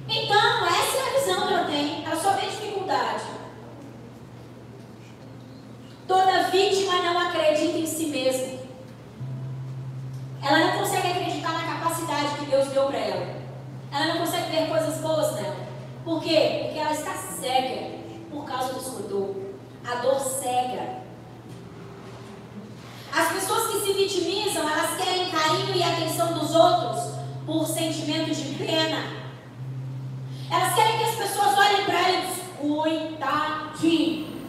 Então, 0.08 0.66
essa 0.66 0.96
é 0.96 1.02
a 1.02 1.20
visão 1.20 1.46
que 1.46 1.52
ela 1.52 1.64
tem. 1.64 2.02
Ela 2.06 2.16
só 2.16 2.32
vê 2.32 2.46
dificuldade 2.46 2.79
dificuldade. 2.90 3.24
Toda 6.06 6.50
vítima 6.50 7.02
não 7.02 7.18
acredita 7.18 7.78
em 7.78 7.86
si 7.86 8.06
mesma. 8.06 8.60
Ela 10.42 10.58
não 10.58 10.78
consegue 10.78 11.08
acreditar 11.08 11.52
na 11.52 11.74
capacidade 11.74 12.38
que 12.38 12.46
Deus 12.46 12.68
deu 12.68 12.86
para 12.86 12.98
ela. 12.98 13.26
Ela 13.92 14.06
não 14.06 14.18
consegue 14.18 14.50
ver 14.50 14.68
coisas 14.68 14.96
boas 14.98 15.34
nela. 15.36 15.56
Por 16.04 16.22
quê? 16.22 16.62
Porque 16.64 16.78
ela 16.78 16.92
está 16.92 17.14
cega 17.14 17.98
por 18.30 18.44
causa 18.44 18.72
da 18.72 18.80
sua 18.80 19.02
dor. 19.02 19.36
A 19.88 19.96
dor 19.96 20.18
cega. 20.18 21.00
As 23.12 23.32
pessoas 23.32 23.72
que 23.72 23.80
se 23.80 23.92
vitimizam, 23.92 24.68
elas 24.68 24.96
querem 24.96 25.30
carinho 25.30 25.74
e 25.74 25.82
atenção 25.82 26.32
dos 26.32 26.54
outros 26.54 27.14
por 27.44 27.66
sentimento 27.66 28.32
de 28.34 28.54
pena. 28.54 29.20
Elas 30.50 30.74
querem 30.74 30.98
que 30.98 31.04
as 31.04 31.14
pessoas 31.16 31.58
olhem 31.58 31.84
para 31.84 32.10
eles 32.10 32.49
coitadinho. 32.60 34.40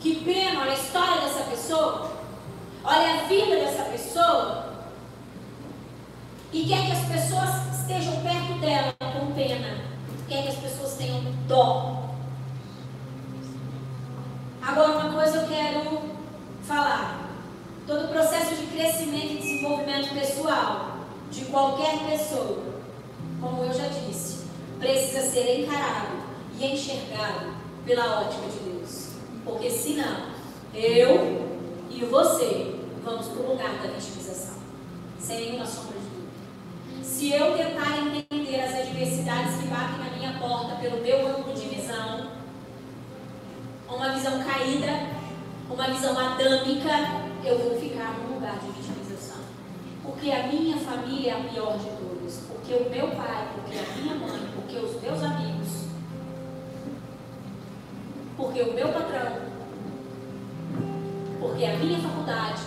Que 0.00 0.16
pena, 0.16 0.60
olha 0.60 0.72
a 0.72 0.74
história 0.74 1.22
dessa 1.22 1.50
pessoa. 1.50 2.12
Olha 2.84 3.14
a 3.14 3.26
vida 3.26 3.56
dessa 3.56 3.84
pessoa. 3.84 4.66
E 6.52 6.64
quer 6.66 6.86
que 6.86 6.92
as 6.92 7.06
pessoas 7.06 7.80
estejam 7.80 8.22
perto 8.22 8.60
dela 8.60 8.94
com 9.00 9.32
pena. 9.32 9.80
Quer 10.28 10.42
que 10.42 10.48
as 10.48 10.56
pessoas 10.56 10.94
tenham 10.94 11.22
dó. 11.48 12.10
Agora, 14.62 14.98
uma 14.98 15.12
coisa 15.12 15.38
eu 15.38 15.48
quero 15.48 16.02
falar. 16.62 17.26
Todo 17.86 18.06
o 18.06 18.08
processo 18.08 18.54
de 18.56 18.66
crescimento 18.66 19.32
e 19.32 19.38
desenvolvimento 19.38 20.12
pessoal 20.12 20.96
de 21.30 21.44
qualquer 21.46 21.98
pessoa, 22.10 22.62
como 23.40 23.62
eu 23.62 23.72
já 23.72 23.86
disse, 23.86 24.46
precisa 24.80 25.22
ser 25.30 25.60
encarado 25.60 26.25
e 26.58 26.66
enxergado 26.66 27.54
pela 27.84 28.20
ótica 28.20 28.48
de 28.48 28.70
Deus. 28.70 29.08
Porque 29.44 29.70
senão, 29.70 30.30
eu 30.74 31.46
e 31.90 32.04
você 32.04 32.74
vamos 33.04 33.28
para 33.28 33.40
o 33.40 33.50
lugar 33.52 33.70
da 33.76 33.88
vitimização, 33.88 34.56
sem 35.18 35.38
nenhuma 35.38 35.64
sombra 35.64 35.98
de 35.98 36.06
dúvida. 36.08 37.04
Se 37.04 37.32
eu 37.32 37.56
tentar 37.56 37.98
entender 37.98 38.60
as 38.60 38.74
adversidades 38.74 39.60
que 39.60 39.68
batem 39.68 39.98
na 39.98 40.16
minha 40.16 40.38
porta 40.40 40.74
pelo 40.76 41.00
meu 41.00 41.28
ângulo 41.28 41.54
de 41.54 41.68
visão, 41.68 42.32
uma 43.88 44.12
visão 44.12 44.42
caída, 44.42 45.08
uma 45.70 45.86
visão 45.88 46.18
adâmica, 46.18 46.90
eu 47.44 47.58
vou 47.58 47.78
ficar 47.78 48.18
no 48.18 48.34
lugar 48.34 48.58
de 48.58 48.66
vitimização. 48.72 49.38
Porque 50.02 50.32
a 50.32 50.48
minha 50.48 50.76
família 50.78 51.30
é 51.30 51.34
a 51.34 51.44
pior 51.48 51.78
de 51.78 51.84
todas. 51.84 52.40
Porque 52.48 52.74
o 52.74 52.90
meu 52.90 53.08
pai, 53.08 53.48
porque 53.54 53.78
a 53.78 53.96
minha 53.96 54.14
mãe, 54.16 54.48
porque 54.56 54.76
os 54.76 55.00
meus 55.00 55.22
amigos, 55.22 55.65
porque 58.36 58.62
o 58.62 58.72
meu 58.74 58.88
patrão, 58.88 59.38
porque 61.40 61.64
a 61.64 61.76
minha 61.76 61.98
faculdade, 62.00 62.62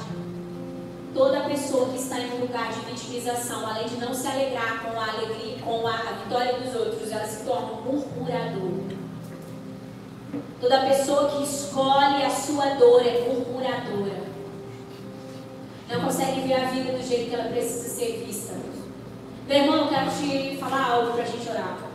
toda 1.13 1.41
pessoa 1.41 1.89
que 1.89 1.97
está 1.97 2.19
em 2.19 2.31
um 2.33 2.41
lugar 2.41 2.71
de 2.73 2.79
vitimização, 2.81 3.67
além 3.67 3.87
de 3.87 3.97
não 3.97 4.13
se 4.13 4.27
alegrar 4.27 4.83
com 4.83 4.99
a 4.99 5.03
alegria, 5.03 5.57
com 5.63 5.87
a, 5.87 5.97
vitória 6.23 6.59
dos 6.59 6.75
outros, 6.75 7.11
ela 7.11 7.25
se 7.25 7.45
torna 7.45 7.73
um 7.73 7.81
murmurador. 7.81 8.89
Toda 10.59 10.85
pessoa 10.87 11.29
que 11.29 11.43
escolhe 11.43 12.23
a 12.23 12.29
sua 12.29 12.75
dor 12.75 13.05
é 13.05 13.27
murmuradora. 13.27 14.29
Não 15.89 16.01
consegue 16.01 16.41
ver 16.41 16.53
a 16.53 16.65
vida 16.65 16.91
do 16.91 17.03
jeito 17.03 17.29
que 17.29 17.35
ela 17.35 17.49
precisa 17.49 17.89
ser 17.89 18.23
vista. 18.25 18.53
Meu 19.47 19.57
irmão, 19.57 19.77
eu 19.77 19.87
quero 19.87 20.11
te 20.11 20.57
falar 20.57 20.91
algo 20.91 21.13
para 21.13 21.23
a 21.23 21.25
gente 21.25 21.49
orar. 21.49 21.88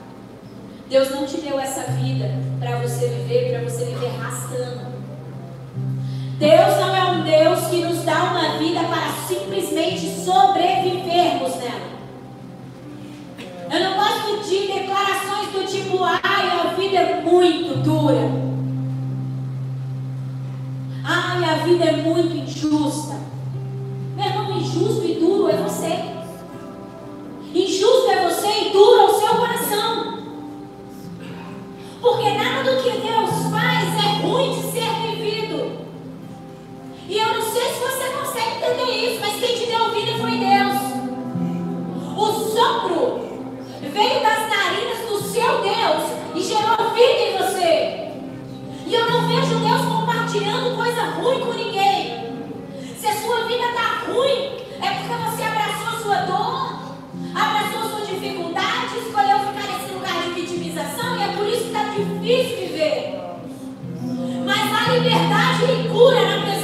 Deus 0.88 1.10
não 1.10 1.26
te 1.26 1.38
deu 1.38 1.58
essa 1.58 1.90
vida 1.92 2.30
para 2.60 2.78
você 2.78 3.08
viver, 3.08 3.50
para 3.50 3.68
você 3.68 3.86
viver 3.86 4.10
rastando. 4.18 4.94
Deus 6.38 6.76
não 6.78 6.94
é 6.94 7.04
um 7.10 7.22
Deus 7.22 7.66
que 7.68 7.84
nos 7.84 8.04
dá 8.04 8.24
uma 8.24 8.58
vida 8.58 8.80
para 8.80 9.12
simplesmente 9.26 10.00
sobrevivermos 10.24 11.56
nela. 11.56 11.94
Eu 13.72 13.80
não 13.80 13.96
gosto 13.96 14.48
de 14.48 14.66
declarações 14.66 15.48
do 15.52 15.66
tipo, 15.66 15.98
ai, 16.02 16.60
a 16.60 16.74
vida 16.74 16.96
é 16.96 17.20
muito 17.22 17.82
dura. 17.82 18.30
Ai, 21.02 21.44
a 21.44 21.54
vida 21.64 21.84
é 21.84 21.96
muito 21.96 22.36
injusta. 22.36 23.14
Meu 24.16 24.26
irmão, 24.26 24.58
injusto 24.58 25.04
e 25.06 25.14
duro 25.14 25.43
se 37.74 37.80
você 37.80 38.08
consegue 38.10 38.56
entender 38.56 38.92
isso, 38.92 39.20
mas 39.20 39.40
quem 39.40 39.58
te 39.58 39.66
deu 39.66 39.90
vida 39.90 40.12
foi 40.18 40.38
Deus. 40.38 40.94
O 42.16 42.26
sopro 42.52 43.28
veio 43.80 44.22
das 44.22 44.48
narinas 44.48 45.08
do 45.08 45.18
seu 45.20 45.60
Deus 45.60 46.04
e 46.36 46.40
gerou 46.40 46.94
vida 46.94 47.20
em 47.20 47.36
você. 47.36 48.12
E 48.86 48.94
eu 48.94 49.10
não 49.10 49.26
vejo 49.26 49.58
Deus 49.58 49.82
compartilhando 49.86 50.76
coisa 50.76 51.02
ruim 51.02 51.40
com 51.40 51.52
ninguém. 51.52 52.32
Se 52.96 53.06
a 53.08 53.14
sua 53.14 53.44
vida 53.46 53.64
está 53.64 54.04
ruim, 54.06 54.52
é 54.80 54.90
porque 54.90 55.14
você 55.14 55.42
abraçou 55.42 56.00
sua 56.00 56.16
dor, 56.22 56.78
abraçou 57.34 57.90
sua 57.90 58.06
dificuldade, 58.06 58.98
escolheu 58.98 59.38
ficar 59.40 59.66
nesse 59.72 59.92
lugar 59.92 60.22
de 60.22 60.40
vitimização 60.40 61.16
e 61.16 61.22
é 61.24 61.28
por 61.36 61.46
isso 61.48 61.62
que 61.62 61.66
está 61.66 61.82
difícil 61.84 62.56
viver. 62.68 63.20
Mas 64.46 64.72
há 64.72 64.92
liberdade 64.92 65.64
e 65.64 65.88
cura 65.88 66.36
na 66.36 66.42
presença 66.42 66.63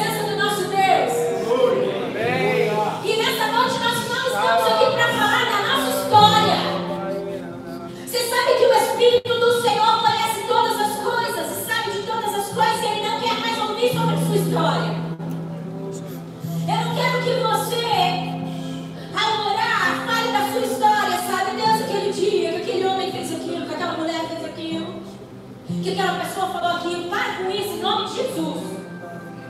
com 27.45 27.51
isso 27.51 27.75
em 27.75 27.81
nome 27.81 28.09
de 28.09 28.17
Jesus. 28.17 28.63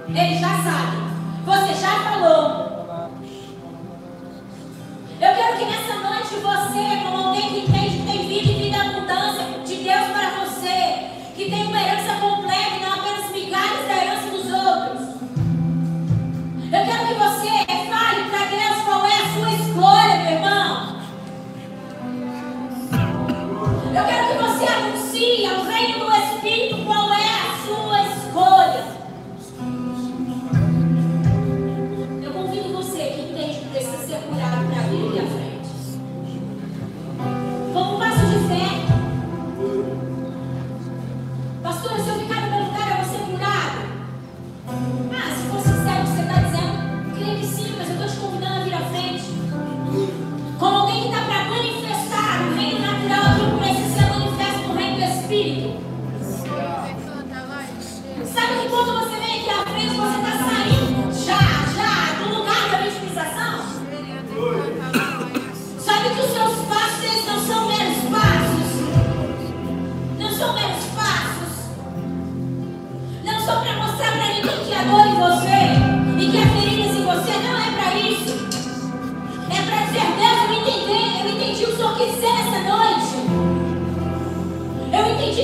Ele 0.09 0.39
já 0.39 0.49
sabe. 0.49 0.97
Você 1.45 1.75
já 1.75 2.01
falou. 2.01 2.71
Eu 5.21 5.35
quero 5.35 5.59
que 5.59 5.65
nessa 5.65 5.95
noite 5.97 6.35
você, 6.37 7.05
como 7.05 7.30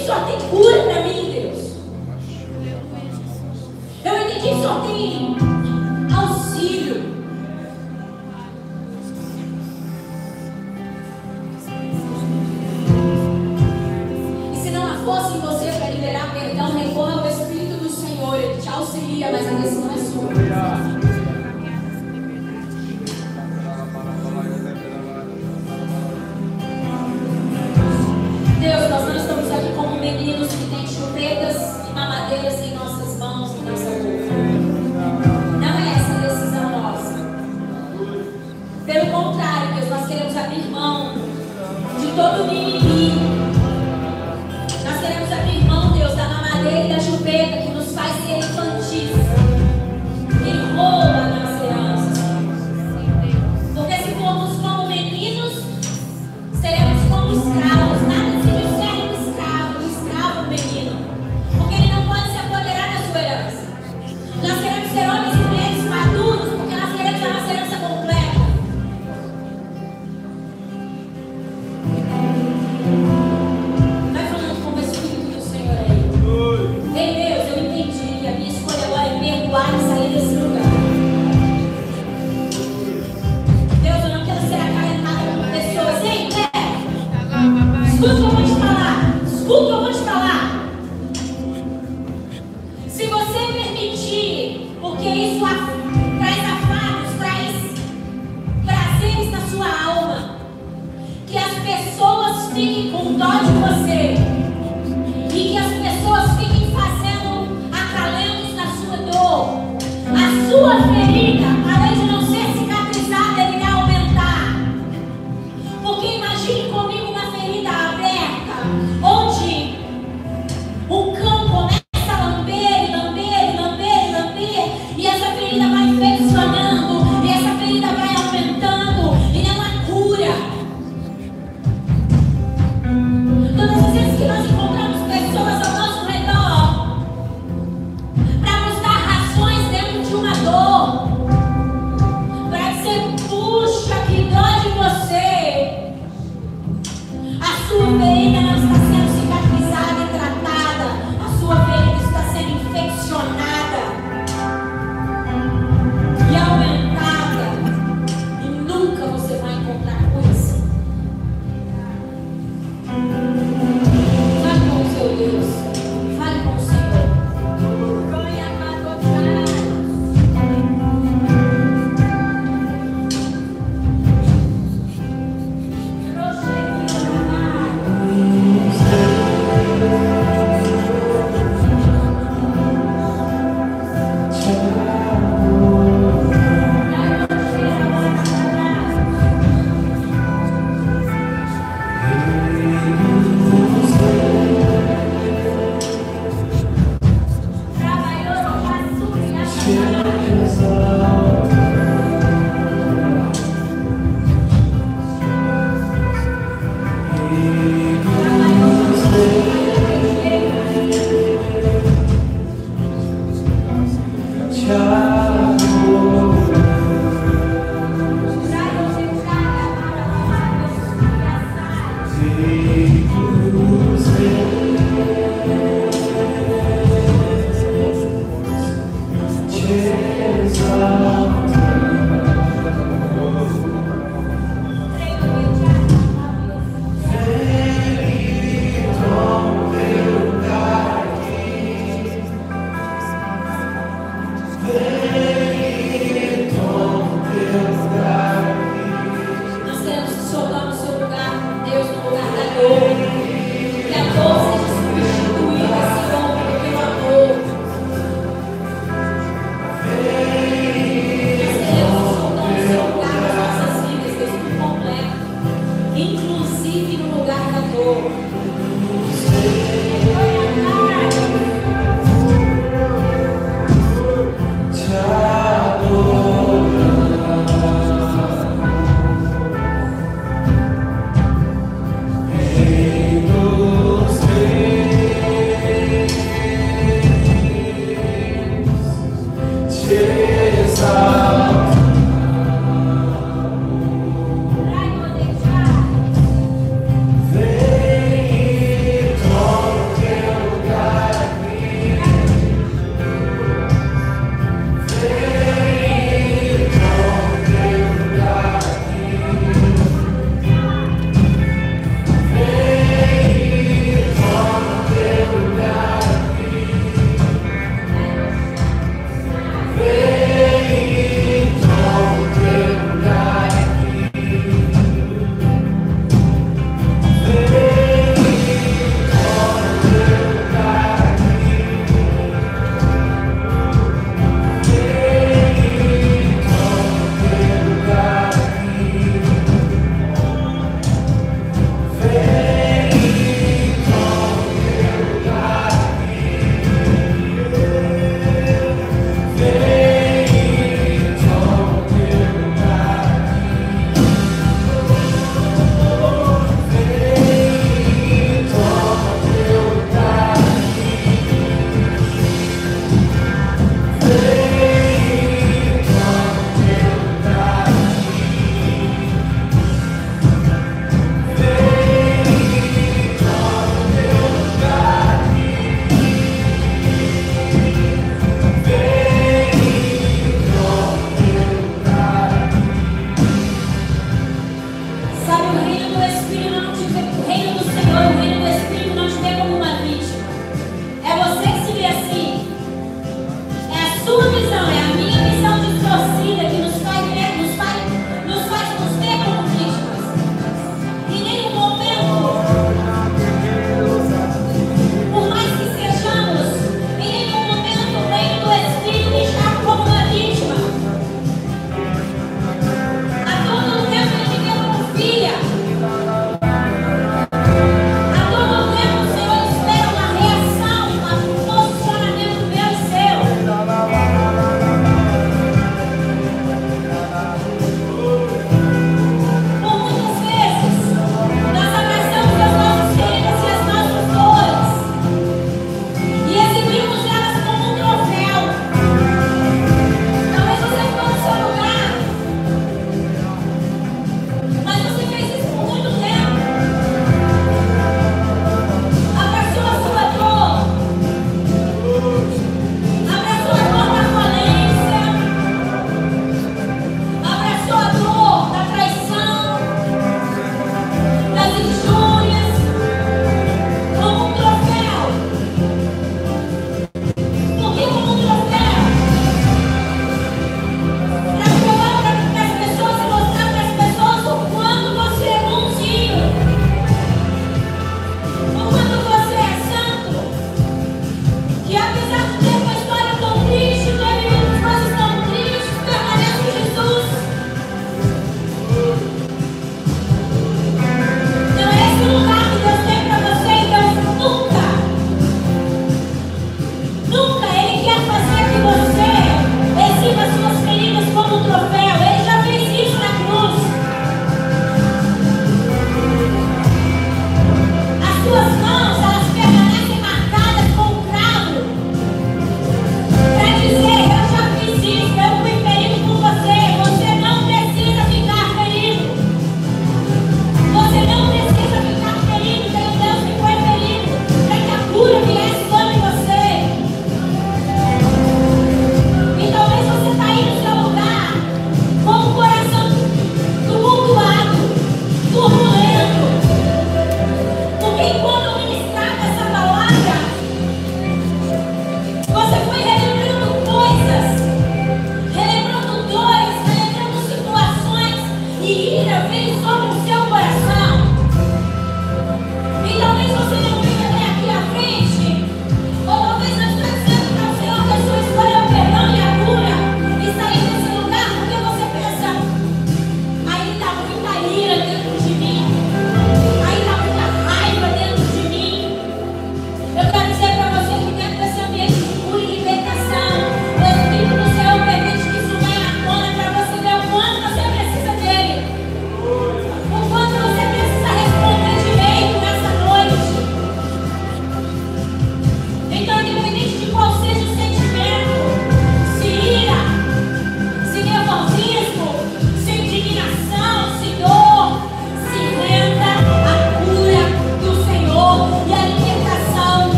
que 0.00 0.06
Senhor 0.06 0.24
tem 0.24 0.48
cura 0.48 0.82
para 0.84 1.02
mim, 1.02 1.30
Deus. 1.30 1.76
Eu 4.02 4.16
entendi 4.16 4.40
que 4.40 4.54
Senhor 4.54 4.80
tem 4.82 5.59